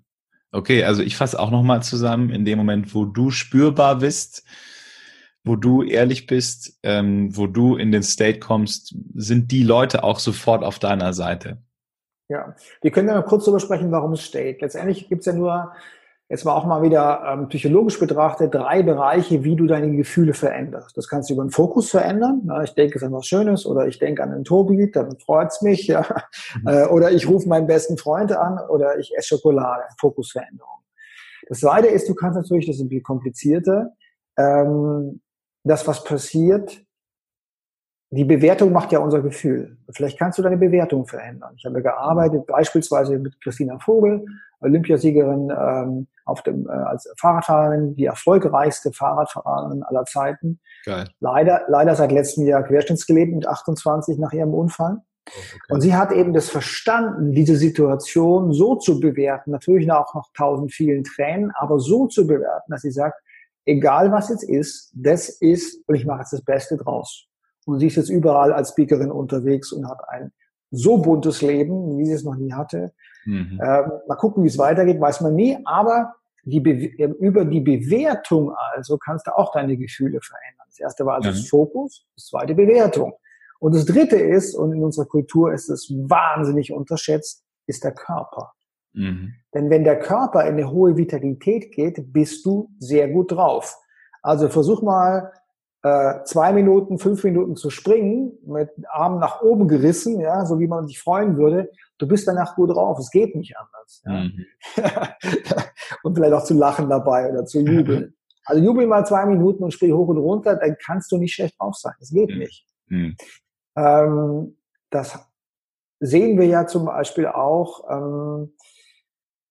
Okay, 0.52 0.84
also 0.84 1.02
ich 1.02 1.16
fasse 1.16 1.38
auch 1.38 1.50
nochmal 1.50 1.82
zusammen, 1.82 2.30
in 2.30 2.44
dem 2.44 2.58
Moment, 2.58 2.94
wo 2.94 3.04
du 3.04 3.30
spürbar 3.30 3.98
bist, 3.98 4.44
wo 5.44 5.56
du 5.56 5.82
ehrlich 5.82 6.26
bist, 6.26 6.78
ähm, 6.82 7.34
wo 7.36 7.46
du 7.46 7.76
in 7.76 7.92
den 7.92 8.02
State 8.02 8.40
kommst, 8.40 8.94
sind 9.14 9.52
die 9.52 9.62
Leute 9.62 10.02
auch 10.02 10.18
sofort 10.18 10.64
auf 10.64 10.78
deiner 10.78 11.12
Seite. 11.12 11.62
Ja, 12.28 12.54
wir 12.82 12.90
können 12.90 13.08
ja 13.08 13.14
mal 13.14 13.22
kurz 13.22 13.44
darüber 13.44 13.60
sprechen, 13.60 13.90
warum 13.90 14.12
es 14.12 14.24
State. 14.24 14.58
Letztendlich 14.60 15.08
gibt's 15.08 15.26
ja 15.26 15.32
nur 15.32 15.72
Jetzt 16.30 16.44
war 16.44 16.54
auch 16.54 16.64
mal 16.64 16.80
wieder 16.82 17.24
ähm, 17.26 17.48
psychologisch 17.48 17.98
betrachtet 17.98 18.54
drei 18.54 18.84
Bereiche, 18.84 19.42
wie 19.42 19.56
du 19.56 19.66
deine 19.66 19.90
Gefühle 19.90 20.32
veränderst. 20.32 20.96
Das 20.96 21.08
kannst 21.08 21.28
du 21.28 21.34
über 21.34 21.42
den 21.42 21.50
Fokus 21.50 21.90
verändern. 21.90 22.42
Ja, 22.46 22.62
ich 22.62 22.72
denke 22.72 22.98
es 22.98 23.02
an 23.02 23.12
was 23.12 23.26
Schönes 23.26 23.66
oder 23.66 23.88
ich 23.88 23.98
denke 23.98 24.22
an 24.22 24.30
den 24.30 24.44
Tobi, 24.44 24.88
dann 24.92 25.18
freut's 25.18 25.60
mich. 25.60 25.88
Ja. 25.88 26.06
Mhm. 26.62 26.68
Äh, 26.68 26.86
oder 26.86 27.10
ich 27.10 27.28
rufe 27.28 27.48
meinen 27.48 27.66
besten 27.66 27.96
Freund 27.96 28.30
an 28.30 28.60
oder 28.68 28.98
ich 28.98 29.12
esse 29.16 29.28
Schokolade. 29.28 29.82
Fokusveränderung. 29.98 30.78
Das 31.48 31.60
Zweite 31.60 31.88
ist, 31.88 32.08
du 32.08 32.14
kannst 32.14 32.36
natürlich, 32.36 32.66
das 32.66 32.76
ist 32.76 32.82
ein 32.82 32.88
bisschen 32.88 33.02
komplizierter, 33.02 33.90
ähm, 34.38 35.20
das, 35.64 35.88
was 35.88 36.04
passiert, 36.04 36.84
die 38.12 38.24
Bewertung 38.24 38.72
macht 38.72 38.90
ja 38.90 38.98
unser 38.98 39.22
Gefühl. 39.22 39.76
Vielleicht 39.90 40.18
kannst 40.18 40.38
du 40.38 40.42
deine 40.42 40.56
Bewertung 40.56 41.06
verändern. 41.06 41.54
Ich 41.56 41.64
habe 41.64 41.80
gearbeitet 41.80 42.44
beispielsweise 42.46 43.18
mit 43.18 43.40
Christina 43.40 43.78
Vogel, 43.78 44.24
Olympiasiegerin 44.60 45.50
ähm, 45.50 46.08
auf 46.24 46.42
dem, 46.42 46.68
äh, 46.68 46.72
als 46.72 47.08
Fahrradfahrerin, 47.16 47.94
die 47.94 48.06
erfolgreichste 48.06 48.92
Fahrradfahrerin 48.92 49.84
aller 49.84 50.04
Zeiten. 50.06 50.60
Geil. 50.84 51.08
Leider, 51.20 51.62
leider 51.68 51.94
seit 51.94 52.10
letztem 52.10 52.46
Jahr 52.46 52.64
querschnittsgelähmt 52.64 53.34
mit 53.34 53.46
28 53.46 54.18
nach 54.18 54.32
ihrem 54.32 54.54
Unfall. 54.54 54.96
Oh, 54.98 55.30
okay. 55.30 55.58
Und 55.68 55.80
sie 55.80 55.94
hat 55.94 56.10
eben 56.10 56.32
das 56.32 56.50
verstanden, 56.50 57.30
diese 57.30 57.54
Situation 57.54 58.52
so 58.52 58.74
zu 58.74 58.98
bewerten, 58.98 59.52
natürlich 59.52 59.90
auch 59.92 60.14
noch 60.14 60.30
tausend 60.36 60.72
vielen 60.72 61.04
Tränen, 61.04 61.52
aber 61.54 61.78
so 61.78 62.08
zu 62.08 62.26
bewerten, 62.26 62.72
dass 62.72 62.82
sie 62.82 62.90
sagt, 62.90 63.22
egal 63.66 64.10
was 64.10 64.30
jetzt 64.30 64.42
ist, 64.42 64.90
das 64.94 65.28
ist, 65.28 65.86
und 65.86 65.94
ich 65.94 66.06
mache 66.06 66.20
jetzt 66.20 66.32
das 66.32 66.42
Beste 66.42 66.76
draus. 66.76 67.29
Und 67.66 67.78
sie 67.78 67.86
ist 67.86 67.96
jetzt 67.96 68.10
überall 68.10 68.52
als 68.52 68.70
Speakerin 68.70 69.10
unterwegs 69.10 69.72
und 69.72 69.88
hat 69.88 70.00
ein 70.08 70.32
so 70.70 70.98
buntes 70.98 71.42
Leben, 71.42 71.98
wie 71.98 72.06
sie 72.06 72.12
es 72.12 72.24
noch 72.24 72.36
nie 72.36 72.52
hatte. 72.52 72.92
Mhm. 73.24 73.60
Ähm, 73.62 73.92
mal 74.08 74.16
gucken, 74.16 74.44
wie 74.44 74.48
es 74.48 74.58
weitergeht, 74.58 75.00
weiß 75.00 75.20
man 75.20 75.34
nie. 75.34 75.58
Aber 75.64 76.14
die 76.44 76.58
ähm, 76.98 77.14
über 77.14 77.44
die 77.44 77.60
Bewertung 77.60 78.52
also 78.72 78.96
kannst 78.98 79.26
du 79.26 79.36
auch 79.36 79.52
deine 79.52 79.76
Gefühle 79.76 80.20
verändern. 80.22 80.66
Das 80.66 80.78
erste 80.78 81.04
war 81.04 81.16
also 81.16 81.30
mhm. 81.30 81.34
das 81.34 81.48
Fokus, 81.48 82.06
das 82.16 82.26
zweite 82.26 82.54
Bewertung. 82.54 83.12
Und 83.58 83.74
das 83.74 83.84
dritte 83.84 84.16
ist, 84.16 84.54
und 84.54 84.72
in 84.72 84.82
unserer 84.82 85.06
Kultur 85.06 85.52
ist 85.52 85.68
es 85.68 85.90
wahnsinnig 85.90 86.72
unterschätzt, 86.72 87.44
ist 87.66 87.84
der 87.84 87.92
Körper. 87.92 88.52
Mhm. 88.94 89.34
Denn 89.54 89.68
wenn 89.68 89.84
der 89.84 89.98
Körper 89.98 90.42
in 90.46 90.54
eine 90.54 90.70
hohe 90.70 90.96
Vitalität 90.96 91.72
geht, 91.72 92.12
bist 92.12 92.46
du 92.46 92.70
sehr 92.78 93.08
gut 93.08 93.32
drauf. 93.32 93.76
Also 94.22 94.48
versuch 94.48 94.82
mal 94.82 95.32
äh, 95.82 96.24
zwei 96.24 96.52
Minuten, 96.52 96.98
fünf 96.98 97.24
Minuten 97.24 97.56
zu 97.56 97.70
springen, 97.70 98.32
mit 98.44 98.70
Armen 98.90 99.18
nach 99.18 99.40
oben 99.40 99.66
gerissen, 99.66 100.20
ja, 100.20 100.44
so 100.44 100.60
wie 100.60 100.66
man 100.66 100.86
sich 100.86 101.00
freuen 101.00 101.36
würde. 101.36 101.70
Du 101.98 102.06
bist 102.06 102.28
danach 102.28 102.54
gut 102.54 102.70
drauf. 102.70 102.98
Es 102.98 103.10
geht 103.10 103.34
nicht 103.34 103.56
anders. 103.56 104.02
Mhm. 104.04 104.46
und 106.02 106.14
vielleicht 106.14 106.32
auch 106.32 106.44
zu 106.44 106.54
lachen 106.54 106.88
dabei 106.88 107.30
oder 107.30 107.44
zu 107.44 107.60
jubeln. 107.60 108.14
Also 108.46 108.64
jubel 108.64 108.84
mal 108.86 109.06
zwei 109.06 109.26
Minuten 109.26 109.62
und 109.62 109.70
spring 109.70 109.92
hoch 109.92 110.08
und 110.08 110.16
runter, 110.16 110.56
dann 110.56 110.74
kannst 110.84 111.12
du 111.12 111.18
nicht 111.18 111.34
schlecht 111.34 111.60
drauf 111.60 111.76
sein. 111.76 111.92
Das 112.00 112.10
geht 112.10 112.30
mhm. 112.30 112.38
nicht. 112.38 112.66
Mhm. 112.86 113.16
Ähm, 113.76 114.56
das 114.88 115.16
sehen 116.00 116.36
wir 116.36 116.46
ja 116.46 116.66
zum 116.66 116.86
Beispiel 116.86 117.28
auch. 117.28 117.84
Ähm, 117.88 118.54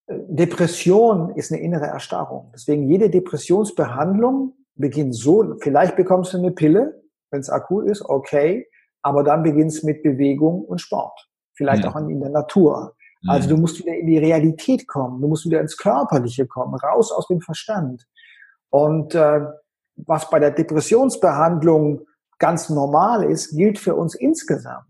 Depression 0.06 1.30
ist 1.36 1.50
eine 1.50 1.62
innere 1.62 1.86
Erstarrung. 1.86 2.50
Deswegen 2.52 2.88
jede 2.88 3.08
Depressionsbehandlung 3.08 4.54
beginnt 4.80 5.14
so, 5.14 5.56
vielleicht 5.60 5.96
bekommst 5.96 6.32
du 6.32 6.38
eine 6.38 6.50
Pille, 6.50 7.02
wenn 7.30 7.40
es 7.40 7.50
akut 7.50 7.86
ist, 7.86 8.02
okay, 8.02 8.66
aber 9.02 9.22
dann 9.22 9.42
beginnt 9.42 9.72
es 9.72 9.82
mit 9.82 10.02
Bewegung 10.02 10.64
und 10.64 10.80
Sport. 10.80 11.28
Vielleicht 11.54 11.84
ja. 11.84 11.90
auch 11.90 11.96
in 11.96 12.20
der 12.20 12.30
Natur. 12.30 12.94
Also 13.26 13.50
du 13.50 13.56
musst 13.58 13.78
wieder 13.78 13.94
in 13.94 14.06
die 14.06 14.18
Realität 14.18 14.88
kommen, 14.88 15.20
du 15.20 15.28
musst 15.28 15.44
wieder 15.44 15.60
ins 15.60 15.76
Körperliche 15.76 16.46
kommen, 16.46 16.74
raus 16.74 17.12
aus 17.12 17.26
dem 17.26 17.40
Verstand. 17.42 18.06
Und 18.70 19.14
äh, 19.14 19.42
was 19.96 20.30
bei 20.30 20.38
der 20.38 20.52
Depressionsbehandlung 20.52 22.06
ganz 22.38 22.70
normal 22.70 23.24
ist, 23.24 23.54
gilt 23.54 23.78
für 23.78 23.94
uns 23.94 24.14
insgesamt. 24.14 24.86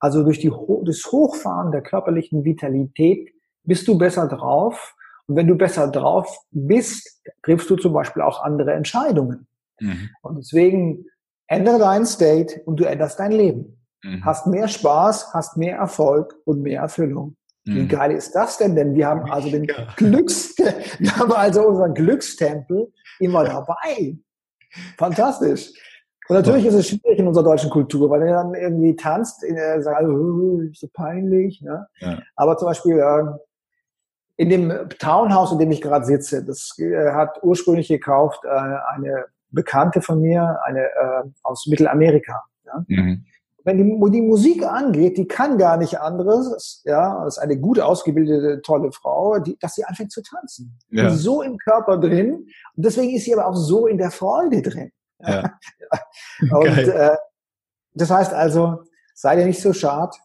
Also 0.00 0.24
durch 0.24 0.40
die, 0.40 0.50
das 0.84 1.12
Hochfahren 1.12 1.70
der 1.70 1.82
körperlichen 1.82 2.44
Vitalität 2.44 3.30
bist 3.62 3.86
du 3.86 3.96
besser 3.96 4.26
drauf. 4.26 4.96
Und 5.30 5.36
wenn 5.36 5.46
du 5.46 5.54
besser 5.54 5.86
drauf 5.86 6.40
bist, 6.50 7.22
triffst 7.44 7.70
du 7.70 7.76
zum 7.76 7.92
Beispiel 7.92 8.20
auch 8.20 8.42
andere 8.42 8.72
Entscheidungen. 8.72 9.46
Mhm. 9.78 10.10
Und 10.22 10.38
deswegen 10.38 11.06
ändere 11.46 11.78
dein 11.78 12.04
State 12.04 12.62
und 12.64 12.80
du 12.80 12.84
änderst 12.84 13.20
dein 13.20 13.30
Leben. 13.30 13.80
Mhm. 14.02 14.24
Hast 14.24 14.48
mehr 14.48 14.66
Spaß, 14.66 15.32
hast 15.32 15.56
mehr 15.56 15.76
Erfolg 15.76 16.34
und 16.44 16.62
mehr 16.62 16.80
Erfüllung. 16.80 17.36
Mhm. 17.64 17.76
Wie 17.76 17.86
geil 17.86 18.10
ist 18.10 18.32
das 18.32 18.58
denn? 18.58 18.74
Denn 18.74 18.96
wir 18.96 19.06
haben 19.06 19.30
also 19.30 19.48
den 19.48 19.66
ja. 19.66 19.86
Glücks, 19.94 20.58
wir 20.98 21.16
haben 21.16 21.30
also 21.30 21.62
unseren 21.62 21.94
Glückstempel 21.94 22.92
immer 23.20 23.44
dabei. 23.44 24.18
Fantastisch. 24.98 25.70
Und 26.28 26.34
natürlich 26.34 26.66
ist 26.66 26.74
es 26.74 26.88
schwierig 26.88 27.20
in 27.20 27.28
unserer 27.28 27.44
deutschen 27.44 27.70
Kultur, 27.70 28.10
weil 28.10 28.22
er 28.22 28.42
dann 28.42 28.54
irgendwie 28.54 28.96
tanzt, 28.96 29.44
sagt, 29.78 30.02
oh, 30.08 30.60
ist 30.62 30.80
so 30.80 30.88
peinlich. 30.92 31.62
Ne? 31.62 31.86
Ja. 32.00 32.20
Aber 32.34 32.56
zum 32.56 32.66
Beispiel 32.66 32.98
äh, 32.98 33.38
in 34.40 34.48
dem 34.48 34.88
Townhouse, 34.98 35.52
in 35.52 35.58
dem 35.58 35.70
ich 35.70 35.82
gerade 35.82 36.04
sitze, 36.06 36.42
das 36.44 36.74
äh, 36.78 37.12
hat 37.12 37.42
ursprünglich 37.42 37.88
gekauft 37.88 38.40
äh, 38.44 38.48
eine 38.48 39.26
Bekannte 39.50 40.00
von 40.00 40.20
mir, 40.20 40.58
eine 40.64 40.80
äh, 40.80 41.28
aus 41.42 41.66
Mittelamerika. 41.66 42.42
Ja? 42.64 42.84
Mhm 42.86 43.26
wenn 43.64 43.76
die, 43.76 44.10
die 44.10 44.22
Musik 44.22 44.64
angeht, 44.64 45.18
die 45.18 45.28
kann 45.28 45.58
gar 45.58 45.76
nicht 45.76 46.00
anderes, 46.00 46.82
ja, 46.84 47.24
das 47.24 47.36
ist 47.36 47.42
eine 47.42 47.58
gut 47.58 47.78
ausgebildete, 47.78 48.62
tolle 48.62 48.90
Frau, 48.92 49.38
die, 49.38 49.56
dass 49.58 49.74
sie 49.74 49.84
anfängt 49.84 50.12
zu 50.12 50.22
tanzen. 50.22 50.78
Ja. 50.90 51.10
So 51.10 51.42
im 51.42 51.58
Körper 51.58 51.98
drin 51.98 52.46
und 52.76 52.84
deswegen 52.84 53.14
ist 53.14 53.24
sie 53.24 53.34
aber 53.34 53.46
auch 53.46 53.54
so 53.54 53.86
in 53.86 53.98
der 53.98 54.10
Freude 54.10 54.62
drin. 54.62 54.92
Ja. 55.18 55.52
und 56.50 56.66
äh, 56.66 57.16
das 57.92 58.10
heißt 58.10 58.32
also, 58.32 58.82
sei 59.14 59.36
dir 59.36 59.46
nicht 59.46 59.60
so 59.60 59.72
schad. 59.72 60.16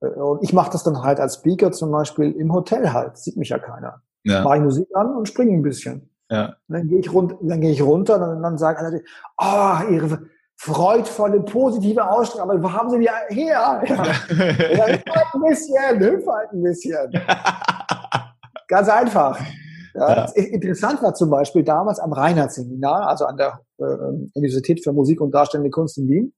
Und 0.00 0.42
ich 0.42 0.52
mache 0.52 0.70
das 0.70 0.84
dann 0.84 1.02
halt 1.02 1.18
als 1.20 1.36
Speaker 1.36 1.72
zum 1.72 1.90
Beispiel 1.90 2.32
im 2.32 2.52
Hotel 2.52 2.92
halt, 2.92 3.16
sieht 3.16 3.36
mich 3.36 3.48
ja 3.48 3.58
keiner. 3.58 4.02
Ja. 4.24 4.42
Mache 4.42 4.58
ich 4.58 4.62
Musik 4.62 4.88
an 4.94 5.16
und 5.16 5.26
springe 5.26 5.52
ein 5.52 5.62
bisschen. 5.62 6.10
Ja. 6.30 6.56
Und 6.68 6.74
dann 6.74 6.88
gehe 6.88 6.98
ich 7.00 7.12
runter, 7.12 7.36
dann 7.40 7.60
gehe 7.60 7.72
ich 7.72 7.82
runter 7.82 8.14
und 8.14 8.20
dann, 8.20 8.42
dann 8.42 8.58
sagen 8.58 8.78
alle, 8.78 9.02
oh, 9.38 9.92
ihre 9.92 10.20
freudvolle, 10.56 11.40
positive 11.40 12.08
Ausstrahlung. 12.08 12.50
Aber 12.50 12.62
wo 12.62 12.72
haben 12.72 12.90
sie 12.90 12.98
die 12.98 13.08
her? 13.34 13.82
Ja. 13.86 14.04
ja, 14.04 14.86
hüpf 14.86 15.04
halt 15.08 15.26
ein 15.34 15.40
bisschen, 15.48 16.00
hüpf 16.00 16.26
halt 16.26 16.52
ein 16.52 16.62
bisschen. 16.62 17.12
Ganz 18.68 18.88
einfach. 18.88 19.40
Ja, 19.94 20.26
ja. 20.26 20.32
Interessant 20.34 21.02
war 21.02 21.14
zum 21.14 21.30
Beispiel 21.30 21.64
damals 21.64 21.98
am 21.98 22.12
Reinhardt-Seminar, 22.12 23.08
also 23.08 23.24
an 23.24 23.36
der 23.36 23.60
äh, 23.78 23.84
Universität 24.34 24.84
für 24.84 24.92
Musik 24.92 25.20
und 25.20 25.32
Darstellende 25.32 25.70
Kunst 25.70 25.98
in 25.98 26.08
Wien. 26.08 26.32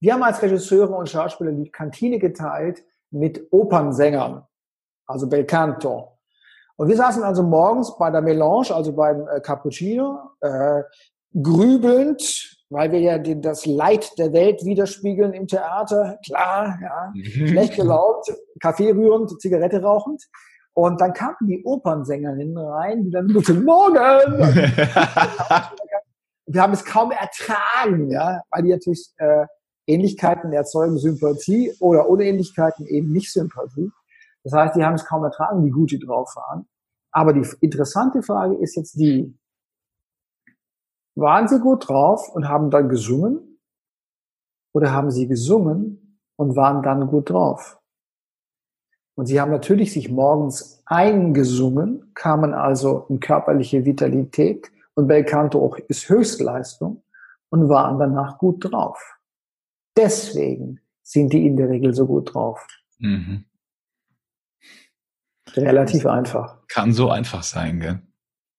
Wir 0.00 0.14
haben 0.14 0.22
als 0.22 0.42
Regisseure 0.42 0.94
und 0.94 1.08
Schauspieler 1.08 1.52
die 1.52 1.70
Kantine 1.70 2.18
geteilt 2.18 2.84
mit 3.10 3.48
Opernsängern, 3.50 4.46
also 5.06 5.28
Bel 5.28 5.44
Canto. 5.44 6.18
Und 6.76 6.88
wir 6.88 6.96
saßen 6.96 7.22
also 7.24 7.42
morgens 7.42 7.96
bei 7.98 8.10
der 8.10 8.22
Melange, 8.22 8.72
also 8.72 8.92
beim 8.92 9.26
äh, 9.26 9.40
Cappuccino, 9.40 10.30
äh, 10.40 10.82
grübelnd 11.42 12.58
weil 12.70 12.92
wir 12.92 13.00
ja 13.00 13.18
den, 13.18 13.42
das 13.42 13.66
Leid 13.66 14.16
der 14.18 14.32
Welt 14.32 14.64
widerspiegeln 14.64 15.32
im 15.32 15.46
Theater, 15.46 16.18
klar, 16.24 16.78
ja, 16.82 17.12
schlecht 17.46 17.76
gelaunt, 17.76 18.26
Kaffee 18.60 18.90
rührend, 18.90 19.40
Zigarette 19.40 19.82
rauchend. 19.82 20.24
Und 20.74 21.00
dann 21.00 21.12
kamen 21.12 21.34
die 21.42 21.64
Opernsängerin 21.64 22.56
rein, 22.56 23.02
die 23.04 23.10
dann 23.10 23.26
Guten 23.28 23.64
Morgen! 23.64 23.94
wir 26.46 26.62
haben 26.62 26.72
es 26.72 26.84
kaum 26.84 27.10
ertragen, 27.10 28.10
ja, 28.10 28.42
weil 28.50 28.62
die 28.62 28.70
natürlich 28.70 29.10
äh, 29.16 29.46
Ähnlichkeiten 29.88 30.52
erzeugen 30.52 30.98
Sympathie 30.98 31.72
oder 31.80 32.08
Unähnlichkeiten 32.08 32.86
eben 32.86 33.10
nicht 33.10 33.32
Sympathie. 33.32 33.90
Das 34.44 34.52
heißt, 34.52 34.76
die 34.76 34.84
haben 34.84 34.94
es 34.94 35.04
kaum 35.04 35.24
ertragen, 35.24 35.64
wie 35.64 35.70
gut 35.70 35.90
die 35.90 35.98
drauf 35.98 36.34
waren. 36.36 36.68
Aber 37.10 37.32
die 37.32 37.46
interessante 37.60 38.22
Frage 38.22 38.54
ist 38.56 38.76
jetzt 38.76 38.94
die, 38.94 39.34
waren 41.16 41.48
Sie 41.48 41.58
gut 41.58 41.88
drauf 41.88 42.28
und 42.32 42.48
haben 42.48 42.70
dann 42.70 42.88
gesungen? 42.88 43.58
Oder 44.72 44.92
haben 44.92 45.10
Sie 45.10 45.26
gesungen 45.26 46.20
und 46.36 46.54
waren 46.54 46.82
dann 46.82 47.08
gut 47.08 47.30
drauf? 47.30 47.80
Und 49.16 49.26
Sie 49.26 49.40
haben 49.40 49.50
natürlich 49.50 49.92
sich 49.92 50.10
morgens 50.10 50.80
eingesungen, 50.86 52.12
kamen 52.14 52.54
also 52.54 53.06
in 53.08 53.18
körperliche 53.18 53.84
Vitalität 53.84 54.70
und 54.94 55.08
Belcanto 55.08 55.74
ist 55.88 56.08
Höchstleistung 56.08 57.02
und 57.48 57.68
waren 57.68 57.98
danach 57.98 58.38
gut 58.38 58.70
drauf. 58.70 59.17
Deswegen 59.98 60.80
sind 61.02 61.32
die 61.32 61.44
in 61.44 61.56
der 61.56 61.68
Regel 61.68 61.92
so 61.92 62.06
gut 62.06 62.32
drauf. 62.32 62.64
Mhm. 62.98 63.44
Relativ 65.54 66.06
einfach. 66.06 66.58
Kann 66.68 66.92
so 66.92 67.10
einfach 67.10 67.42
sein, 67.42 67.80
gell? 67.80 68.00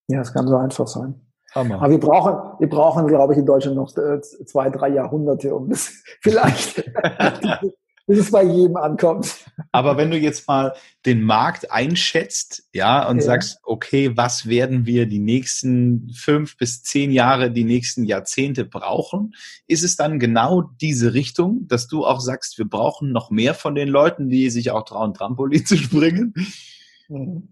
Ja, 0.08 0.20
es 0.22 0.34
kann 0.34 0.48
so 0.48 0.58
einfach 0.58 0.88
sein. 0.88 1.22
Hammer. 1.56 1.76
Aber 1.76 1.90
wir 1.90 2.00
brauchen, 2.00 2.60
wir 2.60 2.70
brauchen, 2.70 3.08
glaube 3.08 3.34
ich, 3.34 3.40
in 3.40 3.46
Deutschland 3.46 3.78
noch 3.78 3.96
äh, 3.96 4.22
zwei, 4.22 4.70
drei 4.70 4.90
Jahrhunderte, 4.90 5.56
um 5.56 5.70
das 5.70 5.88
vielleicht, 6.22 6.78
bis 8.10 8.18
es 8.18 8.32
bei 8.32 8.42
jedem 8.42 8.76
ankommt. 8.76 9.46
Aber 9.72 9.96
wenn 9.96 10.10
du 10.10 10.18
jetzt 10.18 10.48
mal 10.48 10.74
den 11.06 11.22
Markt 11.22 11.72
einschätzt, 11.72 12.64
ja, 12.74 13.08
und 13.08 13.18
ja. 13.18 13.22
sagst, 13.22 13.60
okay, 13.62 14.18
was 14.18 14.48
werden 14.48 14.88
wir 14.88 15.06
die 15.06 15.20
nächsten 15.20 16.10
fünf 16.16 16.58
bis 16.58 16.82
zehn 16.82 17.12
Jahre, 17.12 17.52
die 17.52 17.66
nächsten 17.66 18.06
Jahrzehnte 18.06 18.66
brauchen, 18.66 19.36
ist 19.68 19.84
es 19.84 19.96
dann 19.96 20.18
genau 20.18 20.64
diese 20.82 21.14
Richtung, 21.14 21.68
dass 21.68 21.88
du 21.88 22.04
auch 22.04 22.20
sagst, 22.20 22.58
wir 22.58 22.68
brauchen 22.68 23.12
noch 23.12 23.30
mehr 23.30 23.54
von 23.54 23.76
den 23.76 23.90
Leuten, 23.90 24.28
die 24.28 24.50
sich 24.50 24.72
auch 24.72 24.86
trauen, 24.86 25.14
Trampolin 25.14 25.64
zu 25.68 25.78
springen? 25.78 26.34
Mhm. 27.10 27.50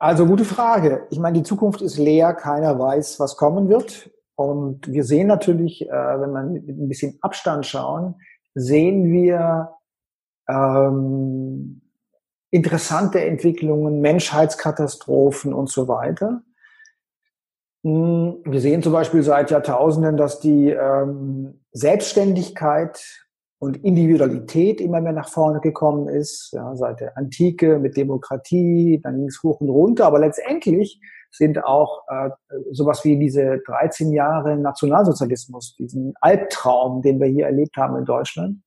Also 0.00 0.26
gute 0.26 0.44
Frage. 0.44 1.06
Ich 1.10 1.20
meine, 1.20 1.38
die 1.38 1.44
Zukunft 1.44 1.80
ist 1.82 1.98
leer, 1.98 2.34
keiner 2.34 2.80
weiß, 2.80 3.20
was 3.20 3.36
kommen 3.36 3.68
wird. 3.68 4.10
Und 4.34 4.88
wir 4.90 5.04
sehen 5.04 5.28
natürlich, 5.28 5.88
äh, 5.88 5.92
wenn 6.20 6.32
man 6.32 6.52
mit 6.52 6.68
ein 6.68 6.88
bisschen 6.88 7.16
Abstand 7.20 7.64
schauen, 7.64 8.16
sehen 8.54 9.12
wir 9.12 9.70
ähm, 10.48 11.80
interessante 12.50 13.20
Entwicklungen, 13.24 14.00
Menschheitskatastrophen 14.00 15.52
und 15.52 15.68
so 15.70 15.88
weiter. 15.88 16.42
Hm, 17.82 18.36
wir 18.44 18.60
sehen 18.60 18.82
zum 18.82 18.92
Beispiel 18.92 19.22
seit 19.22 19.50
Jahrtausenden, 19.50 20.16
dass 20.16 20.40
die 20.40 20.70
ähm, 20.70 21.60
Selbstständigkeit 21.72 23.24
und 23.58 23.82
Individualität 23.82 24.80
immer 24.80 25.00
mehr 25.00 25.12
nach 25.12 25.28
vorne 25.28 25.60
gekommen 25.60 26.08
ist, 26.08 26.52
ja, 26.52 26.74
seit 26.76 27.00
der 27.00 27.16
Antike 27.16 27.78
mit 27.78 27.96
Demokratie, 27.96 29.00
dann 29.02 29.16
ging 29.16 29.26
es 29.26 29.42
hoch 29.42 29.60
und 29.60 29.70
runter, 29.70 30.06
aber 30.06 30.18
letztendlich 30.18 31.00
sind 31.30 31.64
auch 31.64 32.02
äh, 32.08 32.30
sowas 32.70 33.04
wie 33.04 33.18
diese 33.18 33.58
13 33.66 34.12
Jahre 34.12 34.56
Nationalsozialismus, 34.56 35.74
diesen 35.76 36.14
Albtraum, 36.20 37.02
den 37.02 37.20
wir 37.20 37.26
hier 37.26 37.46
erlebt 37.46 37.76
haben 37.76 37.96
in 37.96 38.04
Deutschland, 38.04 38.58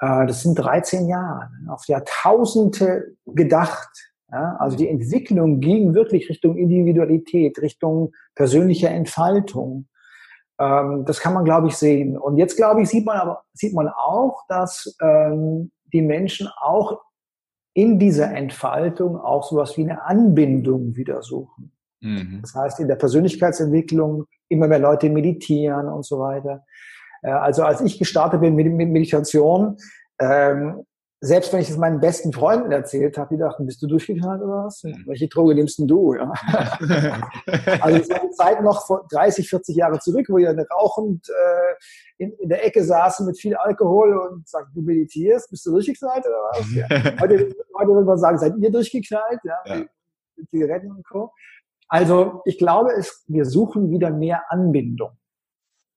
äh, 0.00 0.26
das 0.26 0.42
sind 0.42 0.56
13 0.56 1.08
Jahre, 1.08 1.50
ne, 1.62 1.72
auf 1.72 1.86
Jahrtausende 1.86 3.16
gedacht, 3.26 3.90
Ja, 4.30 4.56
also 4.58 4.76
die 4.76 4.88
Entwicklung 4.88 5.60
ging 5.60 5.94
wirklich 5.94 6.28
Richtung 6.28 6.56
Individualität, 6.56 7.60
Richtung 7.60 8.12
persönlicher 8.34 8.90
Entfaltung. 8.90 9.86
Ähm, 10.58 11.04
das 11.06 11.20
kann 11.20 11.34
man, 11.34 11.44
glaube 11.44 11.68
ich, 11.68 11.76
sehen. 11.76 12.18
Und 12.18 12.36
jetzt, 12.36 12.56
glaube 12.56 12.82
ich, 12.82 12.88
sieht 12.88 13.06
man 13.06 13.18
aber 13.18 13.44
sieht 13.52 13.74
man 13.74 13.88
auch, 13.88 14.42
dass 14.48 14.96
ähm, 15.00 15.70
die 15.92 16.02
Menschen 16.02 16.48
auch 16.60 17.00
in 17.74 17.98
dieser 17.98 18.34
Entfaltung 18.34 19.18
auch 19.18 19.44
sowas 19.44 19.76
wie 19.76 19.82
eine 19.82 20.02
Anbindung 20.02 20.96
wieder 20.96 21.22
suchen. 21.22 21.72
Mhm. 22.00 22.40
Das 22.40 22.54
heißt, 22.54 22.80
in 22.80 22.88
der 22.88 22.96
Persönlichkeitsentwicklung 22.96 24.24
immer 24.48 24.66
mehr 24.66 24.78
Leute 24.78 25.10
meditieren 25.10 25.88
und 25.88 26.04
so 26.04 26.18
weiter. 26.18 26.64
Äh, 27.26 27.30
also 27.30 27.64
als 27.64 27.80
ich 27.80 27.98
gestartet 27.98 28.40
bin 28.40 28.54
mit 28.54 28.88
Meditation, 28.88 29.76
ähm, 30.18 30.84
selbst 31.20 31.52
wenn 31.52 31.60
ich 31.60 31.70
es 31.70 31.78
meinen 31.78 31.98
besten 31.98 32.32
Freunden 32.32 32.70
erzählt 32.70 33.16
habe, 33.16 33.34
die 33.34 33.40
dachten, 33.40 33.64
bist 33.64 33.82
du 33.82 33.86
durchgeknallt 33.86 34.42
oder 34.42 34.66
was? 34.66 34.84
Welche 35.06 35.28
Droge 35.28 35.54
nimmst 35.54 35.78
denn 35.78 35.88
du? 35.88 36.14
Ja? 36.14 36.30
also 37.80 37.98
es 37.98 38.10
war 38.10 38.20
die 38.20 38.30
Zeit 38.32 38.62
noch 38.62 38.86
vor 38.86 39.06
30, 39.10 39.48
40 39.48 39.76
Jahre 39.76 39.98
zurück, 39.98 40.26
wo 40.28 40.36
ihr 40.36 40.54
rauchend 40.70 41.26
äh, 41.28 42.22
in, 42.22 42.32
in 42.32 42.48
der 42.50 42.64
Ecke 42.64 42.84
saßen 42.84 43.26
mit 43.26 43.38
viel 43.38 43.56
Alkohol 43.56 44.14
und 44.16 44.46
sagt, 44.46 44.68
du 44.74 44.82
meditierst, 44.82 45.50
bist 45.50 45.64
du 45.64 45.72
durchgeknallt 45.72 46.24
oder 46.26 46.36
was? 46.52 46.74
Ja. 46.74 46.86
Heute, 47.20 47.54
heute 47.74 47.88
würde 47.88 48.06
man 48.06 48.18
sagen, 48.18 48.38
seid 48.38 48.54
ihr 48.58 48.70
durchgeknallt? 48.70 49.40
Ja, 49.42 49.56
ja. 49.64 49.84
Mit 50.36 50.50
Zigaretten 50.50 50.92
und 50.92 51.06
Co. 51.08 51.32
Also 51.88 52.42
ich 52.44 52.58
glaube, 52.58 52.92
es, 52.92 53.24
wir 53.26 53.46
suchen 53.46 53.90
wieder 53.90 54.10
mehr 54.10 54.42
Anbindung. 54.50 55.12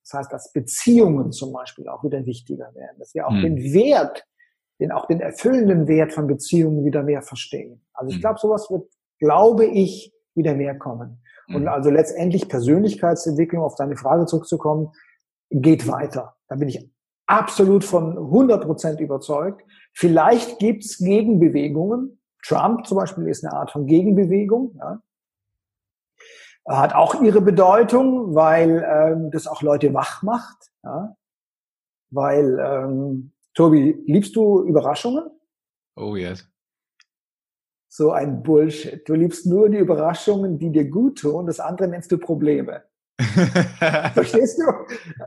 Das 0.10 0.20
heißt, 0.20 0.34
dass 0.34 0.52
Beziehungen 0.52 1.32
zum 1.32 1.54
Beispiel 1.54 1.88
auch 1.88 2.04
wieder 2.04 2.26
wichtiger 2.26 2.74
werden, 2.74 2.98
dass 2.98 3.14
wir 3.14 3.28
auch 3.28 3.32
mhm. 3.32 3.42
den 3.42 3.74
Wert 3.74 4.26
den 4.80 4.92
auch 4.92 5.06
den 5.08 5.20
erfüllenden 5.20 5.88
Wert 5.88 6.14
von 6.14 6.28
Beziehungen 6.28 6.86
wieder 6.86 7.04
mehr 7.04 7.22
verstehen. 7.22 7.86
Also 7.94 8.12
ich 8.12 8.18
mhm. 8.18 8.22
glaube, 8.22 8.40
sowas 8.40 8.70
wird, 8.70 8.90
glaube 9.20 9.66
ich, 9.66 10.14
wieder 10.36 10.56
mehr 10.56 10.78
kommen. 10.78 11.22
Und 11.50 11.64
mhm. 11.64 11.68
also 11.68 11.90
letztendlich 11.90 12.48
Persönlichkeitsentwicklung, 12.48 13.64
auf 13.64 13.76
deine 13.76 13.98
Frage 13.98 14.26
zurückzukommen, 14.26 14.92
geht 15.50 15.88
weiter. 15.88 16.36
Da 16.48 16.56
bin 16.56 16.70
ich 16.70 16.90
absolut 17.26 17.84
von 17.84 18.18
100 18.18 18.64
Prozent 18.64 19.00
überzeugt. 19.00 19.64
Vielleicht 19.94 20.60
gibt's 20.60 20.98
Gegenbewegungen. 20.98 22.22
Trump 22.44 22.86
zum 22.86 22.98
Beispiel 22.98 23.28
ist 23.28 23.44
eine 23.44 23.54
Art 23.54 23.72
von 23.72 23.86
Gegenbewegung. 23.86 24.76
Ja. 24.80 25.02
Hat 26.70 26.94
auch 26.94 27.20
ihre 27.22 27.42
Bedeutung, 27.42 28.36
weil 28.36 28.86
ähm, 28.88 29.32
das 29.32 29.48
auch 29.48 29.64
Leute 29.64 29.92
wach 29.96 30.22
macht. 30.22 30.70
Ja. 30.84 31.16
Weil 32.12 32.60
ähm, 32.60 33.32
Tobi, 33.56 34.02
liebst 34.06 34.36
du 34.36 34.62
Überraschungen? 34.62 35.26
Oh 35.96 36.16
yes. 36.16 36.48
So 37.88 38.12
ein 38.12 38.44
Bullshit. 38.44 39.02
Du 39.10 39.16
liebst 39.16 39.48
nur 39.48 39.68
die 39.70 39.80
Überraschungen, 39.80 40.60
die 40.60 40.72
dir 40.72 40.88
gut 40.88 41.20
tun. 41.20 41.48
Das 41.48 41.60
andere 41.60 41.88
nennst 41.88 42.12
du 42.12 42.20
Probleme. 42.20 42.84
Verstehst 44.14 44.60
du? 44.60 44.66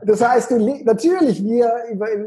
Das 0.03 0.25
heißt, 0.25 0.51
du 0.51 0.83
natürlich, 0.83 1.43
wir 1.43 1.69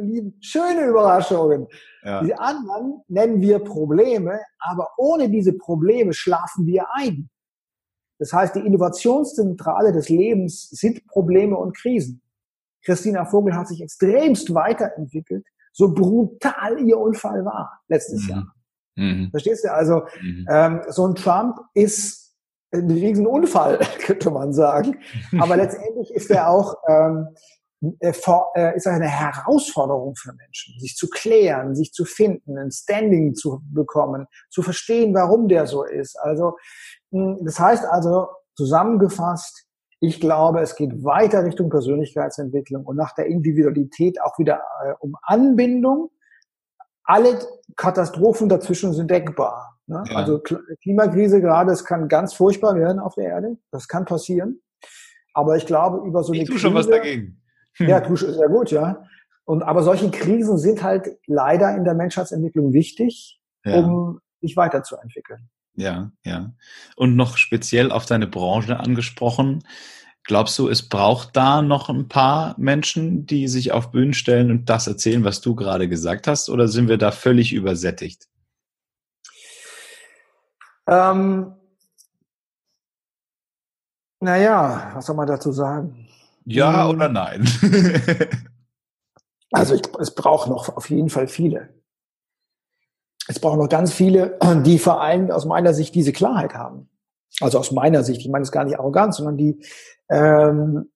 lieben 0.03 0.37
schöne 0.41 0.87
Überraschungen. 0.89 1.67
Ja. 2.05 2.23
Die 2.23 2.35
anderen 2.35 3.01
nennen 3.09 3.41
wir 3.41 3.59
Probleme, 3.61 4.41
aber 4.59 4.91
ohne 4.99 5.31
diese 5.31 5.55
Probleme 5.55 6.13
schlafen 6.13 6.67
wir 6.67 6.87
ein. 6.93 7.31
Das 8.19 8.33
heißt, 8.33 8.55
die 8.55 8.61
Innovationszentrale 8.61 9.93
des 9.93 10.09
Lebens 10.09 10.69
sind 10.71 11.07
Probleme 11.07 11.57
und 11.57 11.77
Krisen. 11.77 12.23
Christina 12.85 13.25
Vogel 13.25 13.55
hat 13.55 13.69
sich 13.69 13.83
extremst 13.83 14.55
weiterentwickelt 14.55 15.45
so 15.77 15.93
brutal 15.93 16.81
ihr 16.81 16.99
Unfall 16.99 17.45
war 17.45 17.83
letztes 17.89 18.25
mhm. 18.25 18.29
Jahr. 18.31 18.55
Mhm. 18.97 19.31
Verstehst 19.31 19.65
du? 19.65 19.73
Also 19.73 20.07
mhm. 20.23 20.47
ähm, 20.51 20.81
so 20.89 21.07
ein 21.07 21.15
Trump 21.15 21.59
ist 21.75 22.35
ein 22.73 22.91
Riesenunfall, 22.91 23.79
könnte 24.01 24.31
man 24.31 24.55
sagen. 24.55 24.99
Aber 25.39 25.57
letztendlich 25.57 26.11
ist 26.15 26.31
er 26.31 26.49
auch 26.49 26.77
ähm, 26.89 27.29
äh, 28.01 28.15
äh, 28.55 28.77
ist 28.77 28.87
eine 28.87 29.07
Herausforderung 29.07 30.17
für 30.17 30.33
Menschen, 30.33 30.81
sich 30.81 30.97
zu 30.97 31.09
klären, 31.11 31.75
sich 31.75 31.93
zu 31.93 32.07
finden, 32.07 32.57
ein 32.57 32.71
Standing 32.71 33.35
zu 33.35 33.63
bekommen, 33.71 34.27
zu 34.49 34.63
verstehen, 34.63 35.13
warum 35.13 35.47
der 35.47 35.67
so 35.67 35.85
ist. 35.85 36.19
Also 36.19 36.57
das 37.11 37.59
heißt 37.59 37.85
also 37.85 38.29
zusammengefasst, 38.55 39.67
ich 40.01 40.21
glaube, 40.21 40.61
es 40.61 40.77
geht 40.77 41.05
weiter 41.05 41.45
Richtung 41.45 41.71
Persönlichkeitsentwicklung 41.71 42.85
und 42.85 42.97
nach 42.97 43.15
der 43.15 43.27
Individualität 43.27 44.21
auch 44.21 44.39
wieder 44.39 44.61
äh, 44.85 44.93
um 45.01 45.17
Anbindung. 45.23 46.11
Alle 47.05 47.39
Katastrophen 47.77 48.49
dazwischen 48.49 48.93
sind 48.93 49.11
denkbar. 49.11 49.79
Ne? 49.87 50.03
Ja. 50.09 50.17
Also 50.17 50.41
Klimakrise 50.83 51.41
gerade, 51.41 51.73
es 51.73 51.85
kann 51.85 52.09
ganz 52.09 52.35
furchtbar 52.35 52.75
werden 52.75 52.99
auf 52.99 53.15
der 53.15 53.27
Erde. 53.27 53.57
Das 53.71 53.89
kann 53.89 54.05
passieren. 54.05 54.61
Aber 55.33 55.57
ich 55.57 55.67
glaube, 55.67 56.07
über 56.07 56.23
so 56.23 56.33
eine 56.33 56.43
ich 56.43 56.49
tue 56.49 56.59
schon 56.59 56.75
was 56.75 56.89
dagegen. 56.89 57.43
Ja, 57.79 58.01
tu 58.07 58.17
sehr 58.17 58.49
gut, 58.49 58.71
ja. 58.71 59.03
Und 59.45 59.63
aber 59.63 59.83
solche 59.83 60.11
Krisen 60.11 60.59
sind 60.59 60.83
halt 60.83 61.19
leider 61.27 61.75
in 61.77 61.85
der 61.85 61.95
Menschheitsentwicklung 61.95 62.73
wichtig, 62.73 63.41
ja. 63.65 63.79
um 63.79 64.21
sich 64.41 64.57
weiterzuentwickeln. 64.57 65.49
Ja, 65.77 66.11
ja. 66.25 66.53
Und 66.97 67.17
noch 67.17 67.37
speziell 67.37 67.93
auf 67.93 68.07
deine 68.07 68.27
Branche 68.27 68.81
angesprochen. 68.81 69.63
Glaubst 70.25 70.59
du, 70.59 70.69
es 70.69 70.89
braucht 70.89 71.37
da 71.37 71.63
noch 71.63 71.89
ein 71.89 72.09
paar 72.09 72.55
Menschen, 72.59 73.27
die 73.27 73.47
sich 73.47 73.71
auf 73.73 73.93
Bühnen 73.93 74.15
stellen 74.15 74.51
und 74.51 74.69
das 74.69 74.87
erzählen, 74.87 75.23
was 75.23 75.41
du 75.41 75.55
gerade 75.55 75.89
gesagt 75.89 76.27
hast, 76.27 76.49
oder 76.49 76.67
sind 76.67 76.89
wir 76.89 76.99
da 76.99 77.13
völlig 77.13 77.53
übersättigt? 77.53 78.27
Ähm, 80.89 81.53
naja, 84.21 84.93
was 84.95 85.07
soll 85.07 85.17
man 85.17 85.29
dazu 85.29 85.53
sagen? 85.53 86.09
Ja 86.45 86.85
hm. 86.85 86.91
oder 86.97 87.09
nein? 87.09 87.49
also 89.53 89.75
ich, 89.75 89.83
es 90.01 90.15
braucht 90.15 90.49
noch 90.49 90.77
auf 90.77 90.91
jeden 90.91 91.11
Fall 91.11 91.29
viele. 91.29 91.75
Es 93.29 93.41
braucht 93.41 93.59
noch 93.59 93.69
ganz 93.69 93.93
viele, 93.93 94.39
die 94.65 94.79
vor 94.79 95.01
allem 95.01 95.31
aus 95.31 95.45
meiner 95.45 95.75
Sicht 95.75 95.95
diese 95.95 96.13
Klarheit 96.13 96.55
haben. 96.55 96.89
Also 97.41 97.59
aus 97.59 97.71
meiner 97.73 98.03
Sicht, 98.03 98.21
ich 98.21 98.29
meine 98.29 98.43
es 98.43 98.53
gar 98.53 98.65
nicht 98.65 98.79
arrogant, 98.79 99.15
sondern 99.15 99.37
die 99.37 99.61
ähm, 100.09 100.91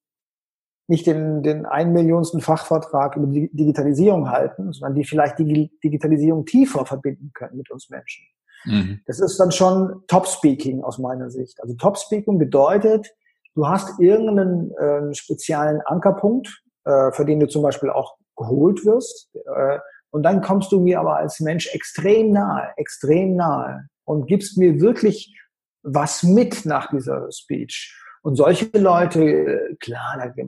nicht 0.91 1.07
den, 1.07 1.43
den 1.43 1.67
einen 1.67 1.93
Millionsten 1.93 2.41
Fachvertrag 2.41 3.17
über 3.17 3.27
die 3.27 3.49
Digitalisierung 3.53 4.31
halten, 4.31 4.73
sondern 4.73 4.95
die 4.95 5.05
vielleicht 5.05 5.39
die 5.39 5.71
Digitalisierung 5.83 6.45
tiefer 6.47 6.85
verbinden 6.85 7.31
können 7.33 7.57
mit 7.57 7.71
uns 7.71 7.91
Menschen. 7.91 8.27
Mhm. 8.65 9.01
Das 9.07 9.21
ist 9.21 9.39
dann 9.39 9.53
schon 9.53 10.03
Top-Speaking 10.09 10.83
aus 10.83 10.99
meiner 10.99 11.31
Sicht. 11.31 11.61
Also 11.63 11.75
Top-Speaking 11.75 12.39
bedeutet, 12.39 13.09
du 13.55 13.69
hast 13.69 14.01
irgendeinen 14.01 14.73
äh, 14.73 15.15
speziellen 15.15 15.81
Ankerpunkt, 15.83 16.63
äh, 16.85 17.13
für 17.13 17.25
den 17.25 17.41
du 17.41 17.47
zum 17.47 17.63
Beispiel 17.63 17.91
auch 17.91 18.17
geholt 18.37 18.85
wirst. 18.85 19.31
Äh, 19.35 19.79
und 20.11 20.23
dann 20.23 20.43
kommst 20.43 20.73
du 20.73 20.81
mir 20.81 21.01
aber 21.01 21.17
als 21.17 21.41
Mensch 21.41 21.73
extrem 21.73 22.33
nahe, 22.33 22.73
extrem 22.77 23.37
nahe 23.37 23.89
und 24.05 24.27
gibst 24.27 24.59
mir 24.59 24.81
wirklich 24.81 25.37
was 25.83 26.23
mit 26.23 26.67
nach 26.67 26.91
dieser 26.91 27.31
Speech. 27.31 27.97
Und 28.23 28.37
solche 28.37 28.71
Leute, 28.75 29.77
klar, 29.81 30.19
da 30.19 30.45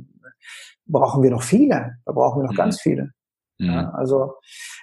brauchen 0.87 1.23
wir 1.23 1.31
noch 1.31 1.43
viele. 1.43 1.97
Da 2.05 2.13
brauchen 2.13 2.43
wir 2.43 2.47
noch 2.47 2.53
mhm. 2.53 2.57
ganz 2.57 2.81
viele. 2.81 3.13
Mhm. 3.59 3.67
Ja, 3.67 3.91
also 3.91 4.35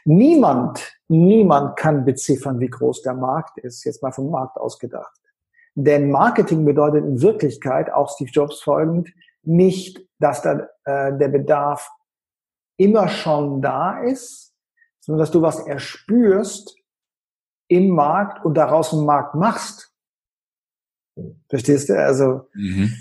niemand, 0.05 0.93
niemand 1.07 1.77
kann 1.77 2.05
beziffern, 2.05 2.59
wie 2.59 2.69
groß 2.69 3.03
der 3.03 3.13
Markt 3.13 3.57
ist, 3.59 3.83
jetzt 3.83 4.01
mal 4.01 4.11
vom 4.11 4.31
Markt 4.31 4.57
ausgedacht. 4.57 5.15
Denn 5.75 6.09
Marketing 6.09 6.65
bedeutet 6.65 7.05
in 7.05 7.21
Wirklichkeit, 7.21 7.91
auch 7.91 8.09
Steve 8.09 8.31
Jobs 8.31 8.61
folgend, 8.61 9.09
nicht, 9.43 10.01
dass 10.19 10.41
da, 10.41 10.67
äh, 10.85 11.17
der 11.17 11.29
Bedarf 11.29 11.89
immer 12.77 13.07
schon 13.07 13.61
da 13.61 13.99
ist, 14.01 14.48
sondern 14.99 15.19
dass 15.19 15.31
du 15.31 15.41
was 15.41 15.59
erspürst 15.65 16.75
im 17.67 17.89
Markt 17.89 18.43
und 18.43 18.55
daraus 18.55 18.93
einen 18.93 19.05
Markt 19.05 19.35
machst. 19.35 19.93
Verstehst 21.49 21.89
du? 21.89 21.99
Also 21.99 22.47
mhm. 22.53 22.93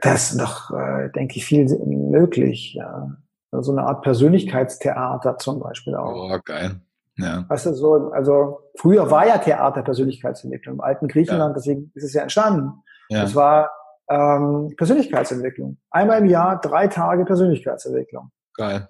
das 0.00 0.32
ist 0.32 0.40
doch, 0.40 0.70
äh, 0.70 1.10
denke 1.10 1.36
ich, 1.36 1.44
viel 1.44 1.66
möglich. 1.86 2.74
Ja. 2.74 3.16
So 3.50 3.72
eine 3.72 3.82
Art 3.82 4.02
Persönlichkeitstheater 4.02 5.36
zum 5.36 5.60
Beispiel 5.60 5.94
auch. 5.94 6.30
Oh, 6.30 6.38
geil. 6.44 6.80
Ja. 7.18 7.44
Weißt 7.48 7.66
du, 7.66 7.74
so, 7.74 8.10
also 8.12 8.60
früher 8.78 9.10
war 9.10 9.26
ja 9.26 9.36
Theater 9.38 9.82
Persönlichkeitsentwicklung 9.82 10.76
im 10.76 10.80
alten 10.80 11.08
Griechenland, 11.08 11.50
ja. 11.50 11.54
deswegen 11.54 11.92
ist 11.94 12.04
es 12.04 12.14
ja 12.14 12.22
entstanden. 12.22 12.82
Ja. 13.10 13.22
Das 13.22 13.34
war 13.34 13.70
ähm, 14.08 14.74
Persönlichkeitsentwicklung. 14.78 15.78
Einmal 15.90 16.20
im 16.20 16.26
Jahr 16.26 16.60
drei 16.60 16.88
Tage 16.88 17.26
Persönlichkeitsentwicklung. 17.26 18.30
Geil. 18.54 18.88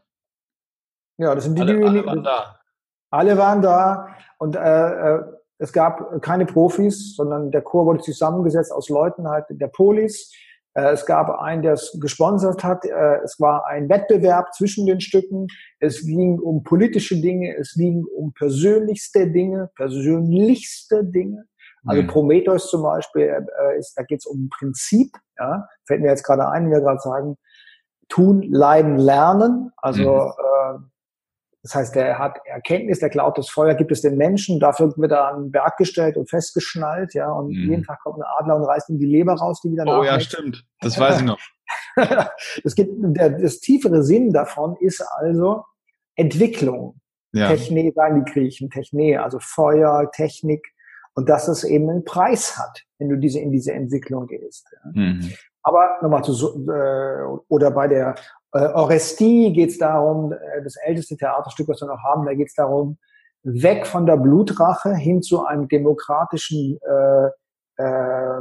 Ja, 1.18 1.34
das 1.34 1.44
sind 1.44 1.56
die, 1.56 1.62
alle, 1.62 1.76
die 1.76 1.84
alle 1.84 2.06
waren 2.06 2.22
da. 2.22 2.56
Alle 3.10 3.38
waren 3.38 3.62
da 3.62 4.08
und 4.38 4.56
äh, 4.56 5.16
äh 5.16 5.22
es 5.58 5.72
gab 5.72 6.20
keine 6.22 6.44
Profis, 6.44 7.14
sondern 7.14 7.52
der 7.52 7.62
Chor 7.62 7.86
wurde 7.86 8.00
zusammengesetzt 8.00 8.72
aus 8.72 8.88
Leuten 8.88 9.28
halt 9.28 9.44
der 9.48 9.68
Polis, 9.68 10.32
Äh, 10.74 10.92
es 10.92 11.06
gab 11.06 11.38
einen, 11.38 11.62
der 11.62 11.74
es 11.74 11.96
gesponsert 12.00 12.64
hat. 12.64 12.84
Äh, 12.84 13.20
es 13.22 13.38
war 13.38 13.66
ein 13.66 13.88
Wettbewerb 13.88 14.52
zwischen 14.54 14.86
den 14.86 15.00
Stücken. 15.00 15.46
Es 15.80 16.04
ging 16.04 16.38
um 16.38 16.62
politische 16.62 17.20
Dinge. 17.20 17.54
Es 17.56 17.74
ging 17.74 18.04
um 18.16 18.32
persönlichste 18.32 19.30
Dinge, 19.30 19.70
persönlichste 19.76 21.04
Dinge. 21.04 21.44
Also 21.84 22.02
mhm. 22.02 22.06
Prometheus 22.06 22.70
zum 22.70 22.82
Beispiel, 22.82 23.22
äh, 23.22 23.78
ist, 23.78 23.94
da 23.96 24.02
geht 24.02 24.20
es 24.20 24.26
um 24.26 24.44
ein 24.44 24.48
Prinzip. 24.48 25.12
Ja? 25.38 25.68
Fällt 25.86 26.00
mir 26.00 26.08
jetzt 26.08 26.24
gerade 26.24 26.48
ein, 26.48 26.64
wenn 26.64 26.72
wir 26.72 26.80
gerade 26.80 27.00
sagen, 27.00 27.36
tun, 28.08 28.42
leiden, 28.42 28.98
lernen. 28.98 29.72
Also 29.76 30.32
mhm. 30.78 30.90
Das 31.62 31.76
heißt, 31.76 31.96
er 31.96 32.18
hat 32.18 32.38
Erkenntnis, 32.44 32.98
der 32.98 33.08
klaut 33.08 33.38
das 33.38 33.48
Feuer, 33.48 33.74
gibt 33.74 33.92
es 33.92 34.02
den 34.02 34.16
Menschen, 34.16 34.58
dafür 34.58 34.92
wird 34.96 35.12
er 35.12 35.28
an 35.28 35.44
den 35.44 35.52
Berg 35.52 35.76
gestellt 35.76 36.16
und 36.16 36.28
festgeschnallt, 36.28 37.14
ja, 37.14 37.30
und 37.30 37.48
mhm. 37.48 37.70
jeden 37.70 37.84
Tag 37.84 38.00
kommt 38.02 38.18
ein 38.18 38.24
Adler 38.38 38.56
und 38.56 38.64
reißt 38.64 38.90
ihm 38.90 38.98
die 38.98 39.06
Leber 39.06 39.34
raus, 39.34 39.60
die 39.62 39.70
wieder 39.70 39.84
Oh 39.86 40.02
ja, 40.02 40.18
stimmt. 40.18 40.64
Das 40.80 40.98
weiß 40.98 41.20
ich 41.20 41.24
noch. 41.24 41.38
das, 42.64 42.74
gibt, 42.74 42.90
der, 43.16 43.30
das 43.30 43.60
tiefere 43.60 44.02
Sinn 44.02 44.32
davon 44.32 44.76
ist 44.80 45.00
also 45.18 45.62
Entwicklung. 46.16 47.00
Ja. 47.32 47.48
Technik, 47.48 47.94
sagen 47.94 48.24
die 48.24 48.30
Griechen, 48.30 48.68
Technik, 48.68 49.18
also 49.18 49.38
Feuer, 49.40 50.10
Technik, 50.12 50.66
und 51.14 51.28
dass 51.28 51.48
es 51.48 51.64
eben 51.64 51.88
einen 51.88 52.04
Preis 52.04 52.58
hat, 52.58 52.82
wenn 52.98 53.08
du 53.08 53.16
diese, 53.16 53.38
in 53.38 53.52
diese 53.52 53.72
Entwicklung 53.72 54.26
gehst. 54.26 54.66
Ja. 54.72 54.90
Mhm. 54.92 55.32
Aber 55.62 55.98
nochmal 56.02 56.24
zu, 56.24 56.32
äh, 56.68 57.22
oder 57.48 57.70
bei 57.70 57.86
der 57.86 58.16
äh, 58.52 58.66
Orestie 58.74 59.52
geht 59.52 59.70
es 59.70 59.78
darum, 59.78 60.32
äh, 60.32 60.62
das 60.62 60.76
älteste 60.76 61.16
Theaterstück, 61.16 61.68
was 61.68 61.80
wir 61.80 61.88
noch 61.88 62.02
haben, 62.02 62.26
da 62.26 62.34
geht 62.34 62.48
es 62.48 62.54
darum, 62.54 62.98
weg 63.42 63.86
von 63.86 64.06
der 64.06 64.16
Blutrache 64.16 64.94
hin 64.94 65.22
zu 65.22 65.44
einem 65.44 65.68
demokratischen 65.68 66.78
äh, 66.82 67.82
äh, 67.82 68.40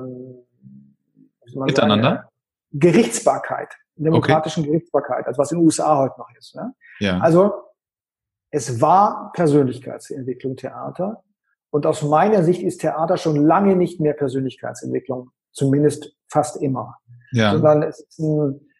Miteinander? 1.53 2.09
Sagen, 2.09 2.27
Gerichtsbarkeit, 2.73 3.73
demokratischen 3.95 4.61
okay. 4.61 4.71
Gerichtsbarkeit, 4.71 5.27
also 5.27 5.37
was 5.39 5.51
in 5.51 5.59
den 5.59 5.65
USA 5.65 5.97
heute 5.97 6.15
noch 6.17 6.29
ist. 6.37 6.55
Ne? 6.55 6.73
Ja. 6.99 7.19
Also 7.19 7.53
es 8.51 8.79
war 8.79 9.31
Persönlichkeitsentwicklung 9.33 10.55
Theater 10.55 11.23
und 11.69 11.85
aus 11.85 12.01
meiner 12.03 12.43
Sicht 12.43 12.61
ist 12.61 12.79
Theater 12.79 13.17
schon 13.17 13.35
lange 13.35 13.75
nicht 13.75 13.99
mehr 13.99 14.13
Persönlichkeitsentwicklung, 14.13 15.31
zumindest 15.51 16.15
fast 16.29 16.61
immer, 16.61 16.97
ja. 17.31 17.51
sondern 17.51 17.83
es 17.83 17.99
ist 17.99 18.19
ein 18.19 18.70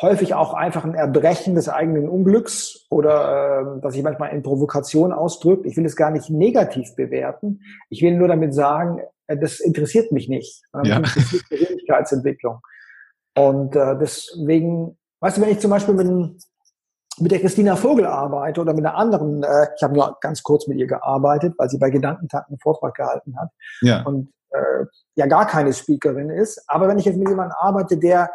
häufig 0.00 0.34
auch 0.34 0.54
einfach 0.54 0.84
ein 0.84 0.94
Erbrechen 0.94 1.54
des 1.54 1.68
eigenen 1.68 2.08
Unglücks 2.08 2.86
oder 2.90 3.80
äh, 3.80 3.82
was 3.82 3.94
sich 3.94 4.02
manchmal 4.02 4.30
in 4.30 4.42
Provokation 4.42 5.12
ausdrückt. 5.12 5.66
Ich 5.66 5.76
will 5.76 5.86
es 5.86 5.96
gar 5.96 6.10
nicht 6.10 6.28
negativ 6.28 6.94
bewerten. 6.96 7.60
Ich 7.88 8.02
will 8.02 8.16
nur 8.16 8.28
damit 8.28 8.54
sagen, 8.54 9.00
äh, 9.26 9.38
das 9.38 9.60
interessiert 9.60 10.12
mich 10.12 10.28
nicht. 10.28 10.62
Ja. 10.84 11.00
Das 11.00 11.16
ist 11.16 11.48
Persönlichkeitsentwicklung. 11.48 12.60
Und 13.36 13.76
äh, 13.76 13.96
deswegen, 13.98 14.98
weißt 15.20 15.36
du, 15.36 15.42
wenn 15.42 15.50
ich 15.50 15.60
zum 15.60 15.70
Beispiel 15.70 15.94
mit, 15.94 16.06
mit 17.18 17.32
der 17.32 17.40
Christina 17.40 17.76
Vogel 17.76 18.06
arbeite 18.06 18.60
oder 18.60 18.74
mit 18.74 18.84
einer 18.84 18.96
anderen, 18.96 19.42
äh, 19.42 19.68
ich 19.76 19.82
habe 19.82 19.94
nur 19.94 20.16
ganz 20.20 20.42
kurz 20.42 20.66
mit 20.66 20.78
ihr 20.78 20.86
gearbeitet, 20.86 21.54
weil 21.58 21.70
sie 21.70 21.78
bei 21.78 21.90
Gedankentag 21.90 22.46
einen 22.48 22.58
Vortrag 22.58 22.94
gehalten 22.94 23.38
hat 23.38 23.50
ja. 23.80 24.02
und 24.02 24.32
äh, 24.50 24.84
ja 25.14 25.26
gar 25.26 25.46
keine 25.46 25.72
Speakerin 25.72 26.30
ist. 26.30 26.62
Aber 26.66 26.88
wenn 26.88 26.98
ich 26.98 27.04
jetzt 27.04 27.18
mit 27.18 27.28
jemandem 27.28 27.56
arbeite, 27.58 27.96
der 27.98 28.30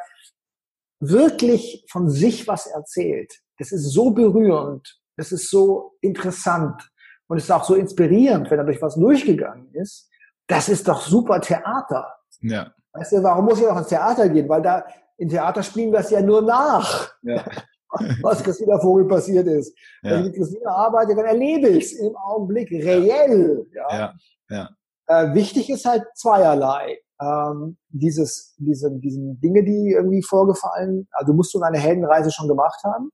wirklich 1.02 1.86
von 1.90 2.10
sich 2.10 2.48
was 2.48 2.68
erzählt, 2.68 3.34
das 3.58 3.72
ist 3.72 3.92
so 3.92 4.12
berührend, 4.12 5.00
das 5.18 5.32
ist 5.32 5.50
so 5.50 5.94
interessant 6.02 6.90
und 7.28 7.38
es 7.38 7.46
ist 7.46 7.52
auch 7.52 7.64
so 7.64 7.76
inspirierend, 7.76 8.50
wenn 8.50 8.60
er 8.60 8.66
durch 8.66 8.82
was 8.82 8.96
durchgegangen 8.96 9.74
ist. 9.74 10.10
Das 10.48 10.70
ist 10.70 10.88
doch 10.88 11.02
super 11.02 11.42
Theater. 11.42 12.16
Ja. 12.42 12.72
Weißt 12.94 13.14
du, 13.14 13.24
warum 13.24 13.46
muss 13.46 13.60
ich 13.60 13.68
auch 13.68 13.78
ins 13.78 13.88
Theater 13.88 14.30
gehen? 14.30 14.48
Weil 14.48 14.62
da 14.62 14.86
in 15.18 15.30
Theater 15.30 15.64
spielen 15.64 15.92
wir 15.92 16.00
es 16.00 16.10
ja 16.10 16.22
nur 16.22 16.42
nach. 16.42 17.14
Ja. 17.24 17.44
was 18.22 18.42
Christina 18.44 18.80
Vogel 18.80 19.06
passiert 19.06 19.48
ist. 19.48 19.78
Ja. 20.02 20.12
Wenn 20.12 20.20
ich 20.20 20.26
mit 20.28 20.36
Christina 20.36 20.72
arbeite, 20.72 21.16
dann 21.16 21.26
erlebe 21.26 21.70
ich 21.70 21.86
es 21.86 21.94
im 21.94 22.16
Augenblick 22.16 22.72
reell. 22.72 23.66
Ja. 23.74 23.98
ja. 23.98 24.14
ja. 24.50 24.70
Äh, 25.08 25.34
wichtig 25.34 25.70
ist 25.70 25.86
halt 25.86 26.04
zweierlei 26.16 27.00
ähm, 27.22 27.78
dieses, 27.90 28.56
diese, 28.58 28.92
diesen 29.00 29.40
Dinge, 29.40 29.64
die 29.64 29.92
irgendwie 29.92 30.24
vorgefallen, 30.24 31.08
also 31.12 31.34
musst 31.34 31.54
du 31.54 31.62
eine 31.62 31.78
Heldenreise 31.78 32.32
schon 32.32 32.48
gemacht 32.48 32.82
haben. 32.84 33.10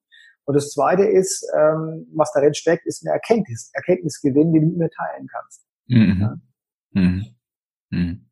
Und 0.46 0.56
das 0.56 0.72
zweite 0.72 1.04
ist, 1.04 1.46
ähm, 1.58 2.08
was 2.16 2.32
darin 2.32 2.54
steckt, 2.54 2.86
ist 2.86 3.06
eine 3.06 3.14
Erkenntnis, 3.14 3.70
Erkenntnisgewinn, 3.74 4.54
die 4.54 4.62
du 4.62 4.68
mit 4.68 4.78
mir 4.78 4.90
teilen 4.90 5.28
kannst. 5.28 5.66
Mhm. 5.88 6.18
Ja? 6.22 6.38
Mhm. 6.92 7.26
Mhm. 7.90 8.26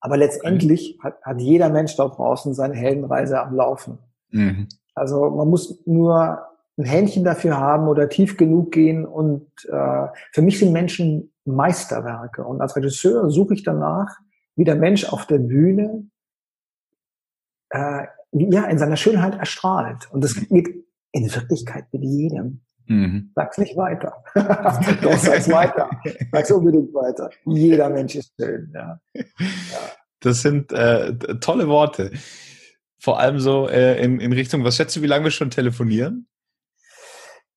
Aber 0.00 0.16
letztendlich 0.16 0.98
hat, 1.02 1.20
hat 1.22 1.40
jeder 1.40 1.70
Mensch 1.70 1.96
da 1.96 2.08
draußen 2.08 2.54
seine 2.54 2.74
Heldenreise 2.74 3.40
am 3.40 3.54
Laufen. 3.54 3.98
Mhm. 4.30 4.68
Also 4.94 5.30
man 5.30 5.48
muss 5.48 5.82
nur 5.86 6.46
ein 6.78 6.84
Händchen 6.84 7.24
dafür 7.24 7.58
haben 7.58 7.88
oder 7.88 8.08
tief 8.08 8.36
genug 8.36 8.72
gehen. 8.72 9.06
Und 9.06 9.50
äh, 9.70 10.06
für 10.32 10.42
mich 10.42 10.58
sind 10.58 10.72
Menschen 10.72 11.32
Meisterwerke. 11.44 12.44
Und 12.44 12.60
als 12.60 12.76
Regisseur 12.76 13.30
suche 13.30 13.54
ich 13.54 13.62
danach, 13.62 14.18
wie 14.56 14.64
der 14.64 14.76
Mensch 14.76 15.04
auf 15.04 15.26
der 15.26 15.38
Bühne 15.38 16.08
äh, 17.70 18.06
ja, 18.32 18.64
in 18.66 18.78
seiner 18.78 18.96
Schönheit 18.96 19.38
erstrahlt. 19.38 20.10
Und 20.12 20.22
das 20.22 20.34
geht 20.34 20.84
in 21.12 21.34
Wirklichkeit 21.34 21.86
mit 21.92 22.02
jedem. 22.02 22.62
Mhm. 22.86 23.32
Sag's 23.34 23.58
nicht 23.58 23.76
weiter. 23.76 24.24
Doch, 25.02 25.18
sag's 25.18 25.48
weiter. 25.48 25.88
Sag's 26.32 26.50
unbedingt 26.50 26.92
weiter. 26.92 27.30
Jeder 27.46 27.88
Mensch 27.88 28.16
ist 28.16 28.32
schön. 28.40 28.72
Ja. 28.74 29.00
ja. 29.14 29.24
Das 30.20 30.42
sind 30.42 30.72
äh, 30.72 31.16
tolle 31.40 31.68
Worte. 31.68 32.12
Vor 32.98 33.18
allem 33.18 33.38
so 33.40 33.68
äh, 33.68 34.02
in, 34.02 34.20
in 34.20 34.32
Richtung, 34.32 34.64
was 34.64 34.76
schätzt 34.76 34.96
du, 34.96 35.02
wie 35.02 35.06
lange 35.06 35.24
wir 35.24 35.30
schon 35.30 35.50
telefonieren? 35.50 36.28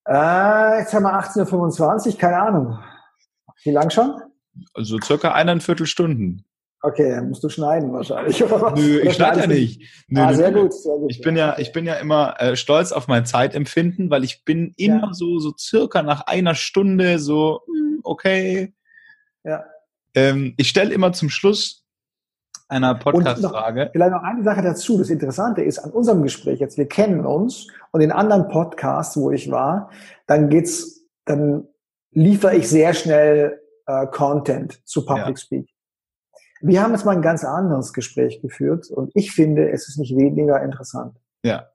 Äh, 0.07 0.79
jetzt 0.79 0.93
haben 0.93 1.03
wir 1.03 1.19
18.25 1.19 2.07
Uhr, 2.07 2.17
keine 2.17 2.37
Ahnung. 2.37 2.79
Wie 3.63 3.71
lang 3.71 3.89
schon? 3.89 4.21
Also 4.73 4.99
circa 5.01 5.33
eineinviertel 5.33 5.87
Stunden. 5.87 6.45
Okay, 6.85 7.11
dann 7.11 7.29
musst 7.29 7.41
du 7.41 7.47
schneiden 7.47 7.93
wahrscheinlich. 7.93 8.37
Nö, 8.41 8.99
ich 8.99 9.13
schneide 9.13 9.39
ja 9.39 9.47
nicht. 9.47 9.81
Nö, 10.09 10.19
ah, 10.19 10.33
sehr 10.33 10.51
gut, 10.51 10.73
sehr 10.73 10.97
gut. 10.97 11.09
Ich 11.09 11.21
bin 11.21 11.37
ja, 11.37 11.57
ich 11.57 11.71
bin 11.71 11.85
ja 11.85 11.93
immer 11.93 12.35
äh, 12.41 12.57
stolz 12.57 12.91
auf 12.91 13.07
mein 13.07 13.25
Zeitempfinden, 13.25 14.09
weil 14.09 14.25
ich 14.25 14.43
bin 14.43 14.73
immer 14.75 15.07
ja. 15.07 15.13
so, 15.13 15.39
so 15.39 15.53
circa 15.57 16.03
nach 16.03 16.27
einer 16.27 16.55
Stunde 16.55 17.19
so, 17.19 17.61
hm, 17.67 18.01
okay. 18.03 18.73
Ja. 19.45 19.63
Ähm, 20.13 20.55
ich 20.57 20.67
stelle 20.67 20.93
immer 20.93 21.13
zum 21.13 21.29
Schluss 21.29 21.85
einer 22.67 22.95
Podcast-Frage. 22.95 23.89
Vielleicht 23.93 24.11
noch 24.11 24.23
eine 24.23 24.43
Sache 24.43 24.61
dazu. 24.61 24.97
Das 24.97 25.09
Interessante 25.09 25.61
ist 25.61 25.79
an 25.79 25.91
unserem 25.91 26.21
Gespräch 26.21 26.59
jetzt, 26.59 26.77
wir 26.77 26.89
kennen 26.89 27.25
uns 27.25 27.67
und 27.91 28.01
in 28.01 28.11
anderen 28.11 28.49
Podcasts, 28.49 29.15
wo 29.15 29.31
ich 29.31 29.49
war, 29.49 29.89
dann 30.27 30.49
geht's, 30.49 31.07
dann 31.23 31.65
liefere 32.11 32.57
ich 32.57 32.67
sehr 32.67 32.93
schnell 32.93 33.61
äh, 33.85 34.05
Content 34.07 34.81
zu 34.85 35.05
Public 35.05 35.27
ja. 35.27 35.37
Speak. 35.37 35.72
Wir 36.65 36.81
haben 36.81 36.93
jetzt 36.93 37.05
mal 37.05 37.15
ein 37.15 37.21
ganz 37.21 37.43
anderes 37.43 37.91
Gespräch 37.91 38.41
geführt 38.41 38.89
und 38.89 39.11
ich 39.15 39.33
finde, 39.33 39.69
es 39.69 39.89
ist 39.89 39.97
nicht 39.97 40.15
weniger 40.15 40.63
interessant. 40.63 41.17
Ja. 41.43 41.67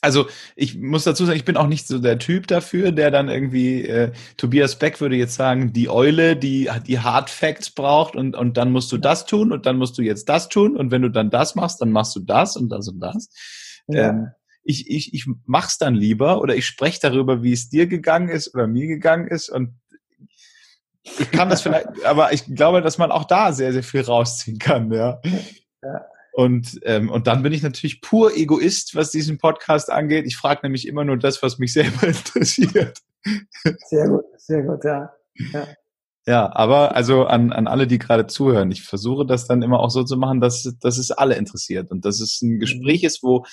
Also 0.00 0.26
ich 0.56 0.76
muss 0.76 1.04
dazu 1.04 1.24
sagen, 1.24 1.36
ich 1.36 1.44
bin 1.44 1.56
auch 1.56 1.68
nicht 1.68 1.86
so 1.86 2.00
der 2.00 2.18
Typ 2.18 2.48
dafür, 2.48 2.90
der 2.90 3.12
dann 3.12 3.28
irgendwie, 3.28 3.86
äh, 3.86 4.10
Tobias 4.36 4.76
Beck 4.76 5.00
würde 5.00 5.14
jetzt 5.14 5.36
sagen, 5.36 5.72
die 5.72 5.88
Eule, 5.88 6.36
die 6.36 6.68
die 6.88 6.98
Hard 6.98 7.30
Facts 7.30 7.70
braucht 7.70 8.16
und, 8.16 8.34
und 8.34 8.56
dann 8.56 8.72
musst 8.72 8.90
du 8.90 8.98
das 8.98 9.26
tun 9.26 9.52
und 9.52 9.64
dann 9.64 9.78
musst 9.78 9.96
du 9.96 10.02
jetzt 10.02 10.28
das 10.28 10.48
tun 10.48 10.76
und 10.76 10.90
wenn 10.90 11.02
du 11.02 11.08
dann 11.08 11.30
das 11.30 11.54
machst, 11.54 11.80
dann 11.80 11.92
machst 11.92 12.16
du 12.16 12.20
das 12.20 12.56
und 12.56 12.68
das 12.68 12.88
und 12.88 12.98
das. 12.98 13.28
Ja. 13.86 14.08
Ähm, 14.08 14.28
ich, 14.64 14.90
ich, 14.90 15.14
ich 15.14 15.28
mach's 15.44 15.78
dann 15.78 15.94
lieber 15.94 16.40
oder 16.40 16.56
ich 16.56 16.66
spreche 16.66 16.98
darüber, 17.00 17.44
wie 17.44 17.52
es 17.52 17.68
dir 17.68 17.86
gegangen 17.86 18.28
ist 18.28 18.52
oder 18.54 18.66
mir 18.66 18.88
gegangen 18.88 19.28
ist 19.28 19.50
und 19.50 19.76
ich 21.04 21.30
kann 21.30 21.48
das 21.48 21.62
vielleicht, 21.62 22.04
aber 22.04 22.32
ich 22.32 22.44
glaube, 22.54 22.80
dass 22.80 22.98
man 22.98 23.10
auch 23.10 23.24
da 23.24 23.52
sehr, 23.52 23.72
sehr 23.72 23.82
viel 23.82 24.02
rausziehen 24.02 24.58
kann, 24.58 24.92
ja. 24.92 25.20
ja. 25.82 26.06
Und, 26.32 26.80
ähm, 26.84 27.10
und 27.10 27.26
dann 27.26 27.42
bin 27.42 27.52
ich 27.52 27.62
natürlich 27.62 28.00
pur 28.00 28.34
Egoist, 28.34 28.94
was 28.94 29.10
diesen 29.10 29.36
Podcast 29.36 29.90
angeht. 29.90 30.26
Ich 30.26 30.36
frage 30.36 30.60
nämlich 30.62 30.88
immer 30.88 31.04
nur 31.04 31.18
das, 31.18 31.42
was 31.42 31.58
mich 31.58 31.72
selber 31.72 32.06
interessiert. 32.06 32.98
Sehr 33.88 34.08
gut, 34.08 34.24
sehr 34.38 34.62
gut, 34.62 34.84
ja. 34.84 35.12
Ja, 35.52 35.68
ja 36.26 36.56
aber 36.56 36.94
also 36.96 37.26
an, 37.26 37.52
an 37.52 37.66
alle, 37.66 37.86
die 37.86 37.98
gerade 37.98 38.26
zuhören, 38.26 38.70
ich 38.70 38.82
versuche 38.82 39.26
das 39.26 39.46
dann 39.46 39.62
immer 39.62 39.80
auch 39.80 39.90
so 39.90 40.04
zu 40.04 40.16
machen, 40.16 40.40
dass, 40.40 40.74
dass 40.80 40.96
es 40.96 41.10
alle 41.10 41.34
interessiert 41.34 41.90
und 41.90 42.04
dass 42.04 42.20
es 42.20 42.40
ein 42.40 42.60
Gespräch 42.60 43.02
mhm. 43.02 43.06
ist, 43.06 43.22
wo, 43.22 43.44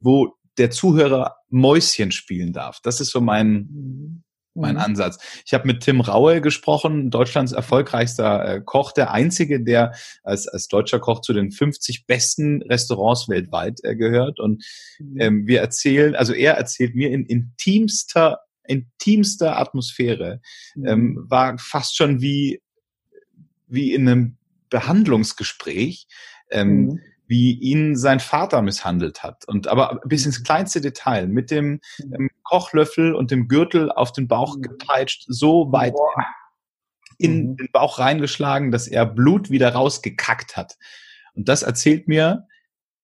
wo 0.00 0.32
der 0.56 0.70
Zuhörer 0.70 1.36
Mäuschen 1.50 2.10
spielen 2.10 2.52
darf. 2.52 2.78
Das 2.82 3.00
ist 3.00 3.10
so 3.10 3.20
mein, 3.20 3.68
mhm 3.70 4.23
mein 4.54 4.74
mhm. 4.74 4.80
Ansatz. 4.80 5.18
Ich 5.44 5.54
habe 5.54 5.66
mit 5.66 5.82
Tim 5.82 6.00
Raue 6.00 6.40
gesprochen, 6.40 7.10
Deutschlands 7.10 7.52
erfolgreichster 7.52 8.56
äh, 8.56 8.60
Koch, 8.64 8.92
der 8.92 9.12
einzige, 9.12 9.62
der 9.62 9.94
als, 10.22 10.48
als 10.48 10.68
deutscher 10.68 11.00
Koch 11.00 11.20
zu 11.20 11.32
den 11.32 11.50
50 11.50 12.06
besten 12.06 12.62
Restaurants 12.62 13.28
weltweit 13.28 13.80
äh, 13.82 13.96
gehört. 13.96 14.40
Und 14.40 14.64
mhm. 14.98 15.20
ähm, 15.20 15.46
wir 15.46 15.60
erzählen, 15.60 16.14
also 16.14 16.32
er 16.32 16.54
erzählt 16.54 16.94
mir 16.94 17.10
in 17.10 17.26
intimster, 17.26 18.40
intimster 18.64 19.58
Atmosphäre, 19.58 20.40
mhm. 20.74 20.86
ähm, 20.86 21.24
war 21.28 21.58
fast 21.58 21.96
schon 21.96 22.20
wie, 22.20 22.62
wie 23.66 23.92
in 23.92 24.08
einem 24.08 24.36
Behandlungsgespräch. 24.70 26.06
Ähm, 26.50 26.86
mhm 26.86 27.00
wie 27.26 27.52
ihn 27.52 27.96
sein 27.96 28.20
Vater 28.20 28.62
misshandelt 28.62 29.22
hat. 29.22 29.46
Und 29.46 29.66
aber 29.66 30.00
bis 30.04 30.26
ins 30.26 30.42
kleinste 30.42 30.80
Detail, 30.80 31.26
mit 31.26 31.50
dem 31.50 31.80
ähm, 32.00 32.30
Kochlöffel 32.42 33.14
und 33.14 33.30
dem 33.30 33.48
Gürtel 33.48 33.90
auf 33.90 34.12
den 34.12 34.28
Bauch 34.28 34.60
gepeitscht, 34.60 35.24
so 35.28 35.72
weit 35.72 35.94
Boah. 35.94 36.24
in 37.18 37.50
mhm. 37.50 37.56
den 37.56 37.68
Bauch 37.72 37.98
reingeschlagen, 37.98 38.70
dass 38.70 38.88
er 38.88 39.06
Blut 39.06 39.50
wieder 39.50 39.72
rausgekackt 39.72 40.56
hat. 40.56 40.76
Und 41.34 41.48
das 41.48 41.62
erzählt 41.62 42.08
mir 42.08 42.46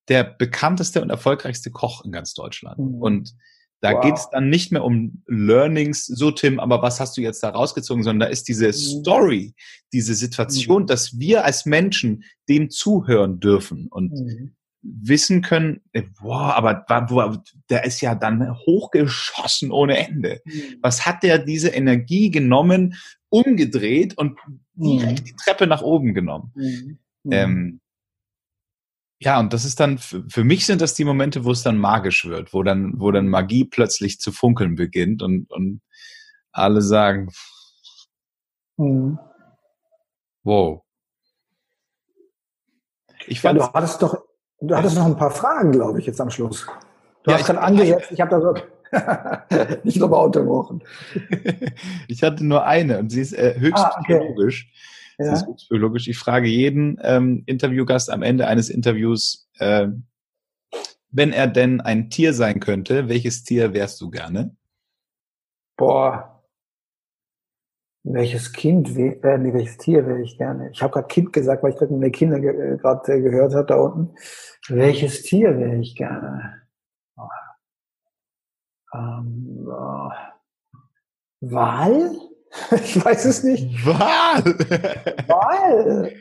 der 0.08 0.24
bekannteste 0.24 1.02
und 1.02 1.10
erfolgreichste 1.10 1.70
Koch 1.70 2.04
in 2.04 2.12
ganz 2.12 2.34
Deutschland. 2.34 2.78
Mhm. 2.78 3.02
Und 3.02 3.34
da 3.80 3.94
wow. 3.94 4.02
geht 4.02 4.14
es 4.14 4.28
dann 4.30 4.50
nicht 4.50 4.72
mehr 4.72 4.84
um 4.84 5.22
Learnings, 5.26 6.04
so 6.06 6.30
Tim, 6.30 6.60
aber 6.60 6.82
was 6.82 7.00
hast 7.00 7.16
du 7.16 7.22
jetzt 7.22 7.42
da 7.42 7.50
rausgezogen, 7.50 8.02
sondern 8.02 8.28
da 8.28 8.32
ist 8.32 8.48
diese 8.48 8.68
mhm. 8.68 8.72
Story, 8.72 9.54
diese 9.92 10.14
Situation, 10.14 10.82
mhm. 10.82 10.86
dass 10.86 11.18
wir 11.18 11.44
als 11.44 11.64
Menschen 11.64 12.24
dem 12.48 12.70
zuhören 12.70 13.40
dürfen 13.40 13.88
und 13.90 14.12
mhm. 14.12 14.54
wissen 14.82 15.40
können, 15.40 15.80
äh, 15.92 16.02
boah, 16.20 16.54
aber 16.54 16.84
boah, 17.08 17.42
der 17.70 17.84
ist 17.84 18.02
ja 18.02 18.14
dann 18.14 18.54
hochgeschossen 18.66 19.72
ohne 19.72 19.96
Ende. 19.96 20.42
Mhm. 20.44 20.52
Was 20.82 21.06
hat 21.06 21.22
der 21.22 21.38
diese 21.38 21.70
Energie 21.70 22.30
genommen, 22.30 22.96
umgedreht 23.30 24.18
und 24.18 24.38
direkt 24.74 25.20
mhm. 25.20 25.24
die 25.24 25.34
Treppe 25.42 25.66
nach 25.66 25.82
oben 25.82 26.12
genommen? 26.12 26.52
Mhm. 26.54 26.98
Ähm, 27.30 27.80
ja, 29.22 29.38
und 29.38 29.52
das 29.52 29.66
ist 29.66 29.78
dann, 29.80 29.98
für 29.98 30.44
mich 30.44 30.64
sind 30.64 30.80
das 30.80 30.94
die 30.94 31.04
Momente, 31.04 31.44
wo 31.44 31.50
es 31.50 31.62
dann 31.62 31.76
magisch 31.76 32.24
wird, 32.24 32.54
wo 32.54 32.62
dann, 32.62 32.94
wo 32.96 33.10
dann 33.10 33.28
Magie 33.28 33.66
plötzlich 33.66 34.18
zu 34.18 34.32
funkeln 34.32 34.76
beginnt 34.76 35.22
und, 35.22 35.50
und 35.50 35.82
alle 36.52 36.80
sagen, 36.80 37.28
mhm. 38.78 39.18
wow. 40.42 40.82
Ich 43.26 43.42
ja, 43.42 43.52
du 43.52 43.62
hattest 43.62 44.00
doch, 44.00 44.24
du 44.58 44.74
hattest 44.74 44.96
noch 44.96 45.04
ein 45.04 45.18
paar 45.18 45.30
Fragen, 45.30 45.70
glaube 45.72 46.00
ich, 46.00 46.06
jetzt 46.06 46.20
am 46.20 46.30
Schluss. 46.30 46.66
Du 47.22 47.30
ja, 47.30 47.36
hast 47.36 47.44
gerade 47.44 47.60
angesetzt, 47.60 48.10
ich 48.10 48.20
habe 48.22 48.30
da 48.30 48.40
so 48.40 48.54
nicht 49.84 49.98
nochmal 49.98 50.24
unterbrochen. 50.24 50.82
ich 52.08 52.22
hatte 52.22 52.46
nur 52.46 52.64
eine 52.64 52.98
und 52.98 53.10
sie 53.10 53.20
ist 53.20 53.34
äh, 53.34 53.60
höchst 53.60 53.84
ah, 53.84 53.98
okay. 53.98 54.18
psychologisch. 54.18 54.72
Ja. 55.20 55.32
Das 55.32 55.42
ist 55.42 55.66
logisch. 55.68 56.08
Ich 56.08 56.16
frage 56.16 56.48
jeden 56.48 56.98
ähm, 57.02 57.42
Interviewgast 57.44 58.08
am 58.08 58.22
Ende 58.22 58.46
eines 58.46 58.70
Interviews, 58.70 59.50
äh, 59.58 59.88
wenn 61.10 61.32
er 61.32 61.46
denn 61.46 61.82
ein 61.82 62.08
Tier 62.08 62.32
sein 62.32 62.58
könnte, 62.58 63.08
welches 63.08 63.44
Tier 63.44 63.74
wärst 63.74 64.00
du 64.00 64.10
gerne? 64.10 64.56
Boah. 65.76 66.42
Welches 68.02 68.50
Kind, 68.54 68.96
äh, 68.96 69.38
nee, 69.38 69.52
welches 69.52 69.76
Tier 69.76 70.06
wäre 70.06 70.22
ich 70.22 70.38
gerne? 70.38 70.70
Ich 70.70 70.82
habe 70.82 70.94
gerade 70.94 71.08
Kind 71.08 71.34
gesagt, 71.34 71.62
weil 71.62 71.72
ich 71.72 71.76
gerade 71.76 71.92
meine 71.92 72.10
Kinder 72.10 72.40
ge 72.40 72.74
äh, 72.74 72.76
gerade 72.78 73.12
äh, 73.12 73.20
gehört 73.20 73.54
habe 73.54 73.66
da 73.66 73.76
unten. 73.76 74.14
Welches 74.68 75.22
Tier 75.22 75.58
wäre 75.58 75.76
ich 75.76 75.96
gerne? 75.96 76.62
Oh. 77.18 77.28
Ähm, 78.94 79.68
oh. 79.68 80.10
Wal? 81.40 82.29
Ich 82.72 83.04
weiß 83.04 83.24
es 83.26 83.44
nicht. 83.44 83.86
Wahl! 83.86 84.44
Wahl! 85.28 86.12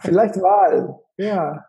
Vielleicht 0.00 0.40
Wahl, 0.40 0.98
ja. 1.16 1.64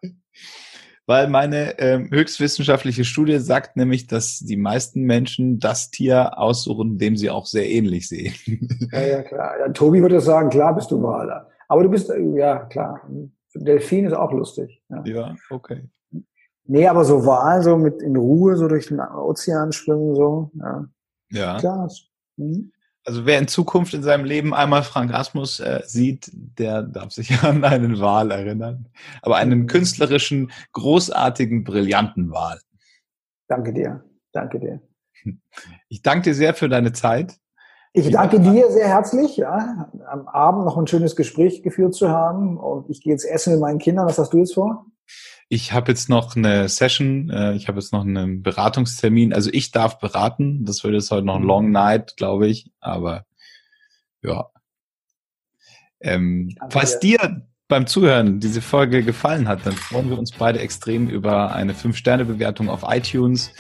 Weil 1.08 1.28
meine 1.28 1.78
ähm, 1.78 2.10
höchstwissenschaftliche 2.10 3.06
Studie 3.06 3.38
sagt 3.38 3.78
nämlich, 3.78 4.08
dass 4.08 4.40
die 4.40 4.58
meisten 4.58 5.04
Menschen 5.04 5.60
das 5.60 5.92
Tier 5.92 6.40
aussuchen, 6.40 6.98
dem 6.98 7.16
sie 7.16 7.30
auch 7.30 7.46
sehr 7.46 7.70
ähnlich 7.70 8.08
sehen. 8.10 8.34
Ja, 8.92 9.02
ja, 9.02 9.22
klar. 9.24 9.60
Ja, 9.60 9.70
Tobi 9.70 10.02
würde 10.02 10.20
sagen, 10.22 10.50
klar 10.50 10.74
bist 10.74 10.90
du 10.90 11.02
Wahler. 11.02 11.48
Aber 11.68 11.84
du 11.84 11.90
bist, 11.90 12.12
ja, 12.36 12.66
klar. 12.66 13.02
Delfin 13.54 14.06
ist 14.06 14.14
auch 14.14 14.32
lustig. 14.32 14.82
Ja, 14.90 15.04
ja 15.06 15.36
okay. 15.50 15.84
Nee, 16.68 16.88
aber 16.88 17.06
so 17.06 17.26
Wahl, 17.26 17.62
so 17.62 17.78
mit 17.78 18.02
in 18.02 18.16
Ruhe, 18.16 18.56
so 18.56 18.68
durch 18.68 18.88
den 18.88 19.00
Ozean 19.00 19.72
schwimmen, 19.72 20.16
so, 20.16 20.52
ja. 20.56 20.86
Ja. 21.30 21.58
Klar. 21.60 21.90
Mhm. 22.38 22.72
Also 23.06 23.26
wer 23.26 23.38
in 23.38 23.48
Zukunft 23.48 23.94
in 23.94 24.02
seinem 24.02 24.26
Leben 24.26 24.54
einmal 24.54 24.82
Frank 24.82 25.14
Asmus 25.14 25.60
äh, 25.60 25.82
sieht, 25.86 26.32
der 26.34 26.82
darf 26.82 27.12
sich 27.12 27.40
an 27.44 27.64
einen 27.64 28.00
Wal 28.00 28.32
erinnern. 28.32 28.88
Aber 29.22 29.38
einen 29.38 29.62
mhm. 29.62 29.68
künstlerischen, 29.68 30.52
großartigen, 30.74 31.64
brillanten 31.64 32.32
Wal. 32.32 32.60
Danke 33.48 33.74
dir. 33.74 34.04
Danke 34.32 34.60
dir. 34.60 34.82
Ich 35.88 36.02
danke 36.02 36.30
dir 36.30 36.36
sehr 36.36 36.54
für 36.54 36.68
deine 36.68 36.94
Zeit. 36.94 37.38
Ich 37.94 38.12
danke 38.12 38.42
dir 38.42 38.70
sehr 38.72 38.90
herzlich, 38.90 39.38
ja, 39.38 39.90
am 40.06 40.28
Abend 40.28 40.66
noch 40.66 40.78
ein 40.78 40.86
schönes 40.86 41.16
Gespräch 41.16 41.64
geführt 41.64 41.96
zu 41.96 42.10
haben. 42.10 42.58
Und 42.58 42.90
ich 42.90 43.02
gehe 43.02 43.14
jetzt 43.14 43.24
essen 43.24 43.54
mit 43.54 43.62
meinen 43.62 43.80
Kindern. 43.80 44.06
Was 44.06 44.20
hast 44.20 44.34
du 44.34 44.40
jetzt 44.40 44.56
vor? 44.56 44.86
Ich 45.48 45.74
habe 45.74 45.92
jetzt 45.92 46.10
noch 46.10 46.36
eine 46.36 46.68
Session, 46.70 47.30
äh, 47.30 47.54
ich 47.54 47.68
habe 47.68 47.80
jetzt 47.80 47.94
noch 47.94 48.02
einen 48.02 48.42
Beratungstermin. 48.42 49.34
Also 49.34 49.50
ich 49.54 49.72
darf 49.72 50.00
beraten. 50.00 50.66
Das 50.66 50.84
wird 50.84 50.96
jetzt 50.96 51.12
heute 51.12 51.26
noch 51.26 51.36
ein 51.36 51.44
Long 51.44 51.72
Night, 51.72 52.18
glaube 52.18 52.48
ich. 52.48 52.72
Aber 52.80 53.26
ja. 54.24 54.50
Ähm, 56.02 56.56
falls 56.70 57.00
dir 57.00 57.46
beim 57.68 57.88
Zuhören 57.88 58.40
diese 58.40 58.62
Folge 58.62 59.04
gefallen 59.04 59.48
hat, 59.48 59.66
dann 59.66 59.74
freuen 59.74 60.10
wir 60.10 60.20
uns 60.20 60.32
beide 60.32 60.60
extrem 60.60 61.10
über 61.10 61.54
eine 61.54 61.74
5-Sterne-Bewertung 61.74 62.70
auf 62.70 62.84
iTunes. 62.88 63.52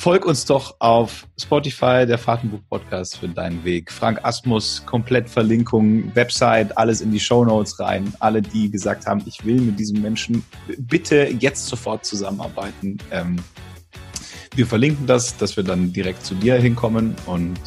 Folg 0.00 0.24
uns 0.24 0.46
doch 0.46 0.76
auf 0.78 1.26
Spotify, 1.38 2.06
der 2.06 2.16
Fahrtenbuch 2.16 2.60
Podcast 2.70 3.18
für 3.18 3.28
deinen 3.28 3.62
Weg. 3.64 3.92
Frank 3.92 4.24
Asmus, 4.24 4.82
komplett 4.86 5.28
Verlinkung, 5.28 6.16
Website, 6.16 6.78
alles 6.78 7.02
in 7.02 7.12
die 7.12 7.20
Show 7.20 7.44
Notes 7.44 7.78
rein. 7.78 8.10
Alle, 8.18 8.40
die 8.40 8.70
gesagt 8.70 9.04
haben, 9.06 9.22
ich 9.26 9.44
will 9.44 9.60
mit 9.60 9.78
diesem 9.78 10.00
Menschen 10.00 10.42
bitte 10.78 11.28
jetzt 11.38 11.66
sofort 11.66 12.06
zusammenarbeiten. 12.06 12.96
Ähm, 13.10 13.36
wir 14.54 14.66
verlinken 14.66 15.06
das, 15.06 15.36
dass 15.36 15.58
wir 15.58 15.64
dann 15.64 15.92
direkt 15.92 16.24
zu 16.24 16.34
dir 16.34 16.54
hinkommen 16.54 17.14
und 17.26 17.60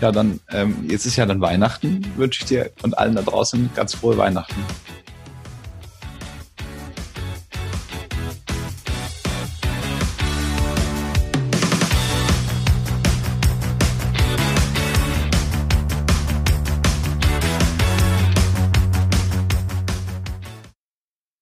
ja, 0.00 0.12
dann, 0.12 0.40
ähm, 0.50 0.86
jetzt 0.88 1.04
ist 1.04 1.16
ja 1.16 1.26
dann 1.26 1.42
Weihnachten, 1.42 2.06
wünsche 2.16 2.40
ich 2.40 2.48
dir 2.48 2.70
und 2.80 2.96
allen 2.96 3.16
da 3.16 3.22
draußen 3.22 3.68
ganz 3.74 3.94
frohe 3.94 4.16
Weihnachten. 4.16 4.64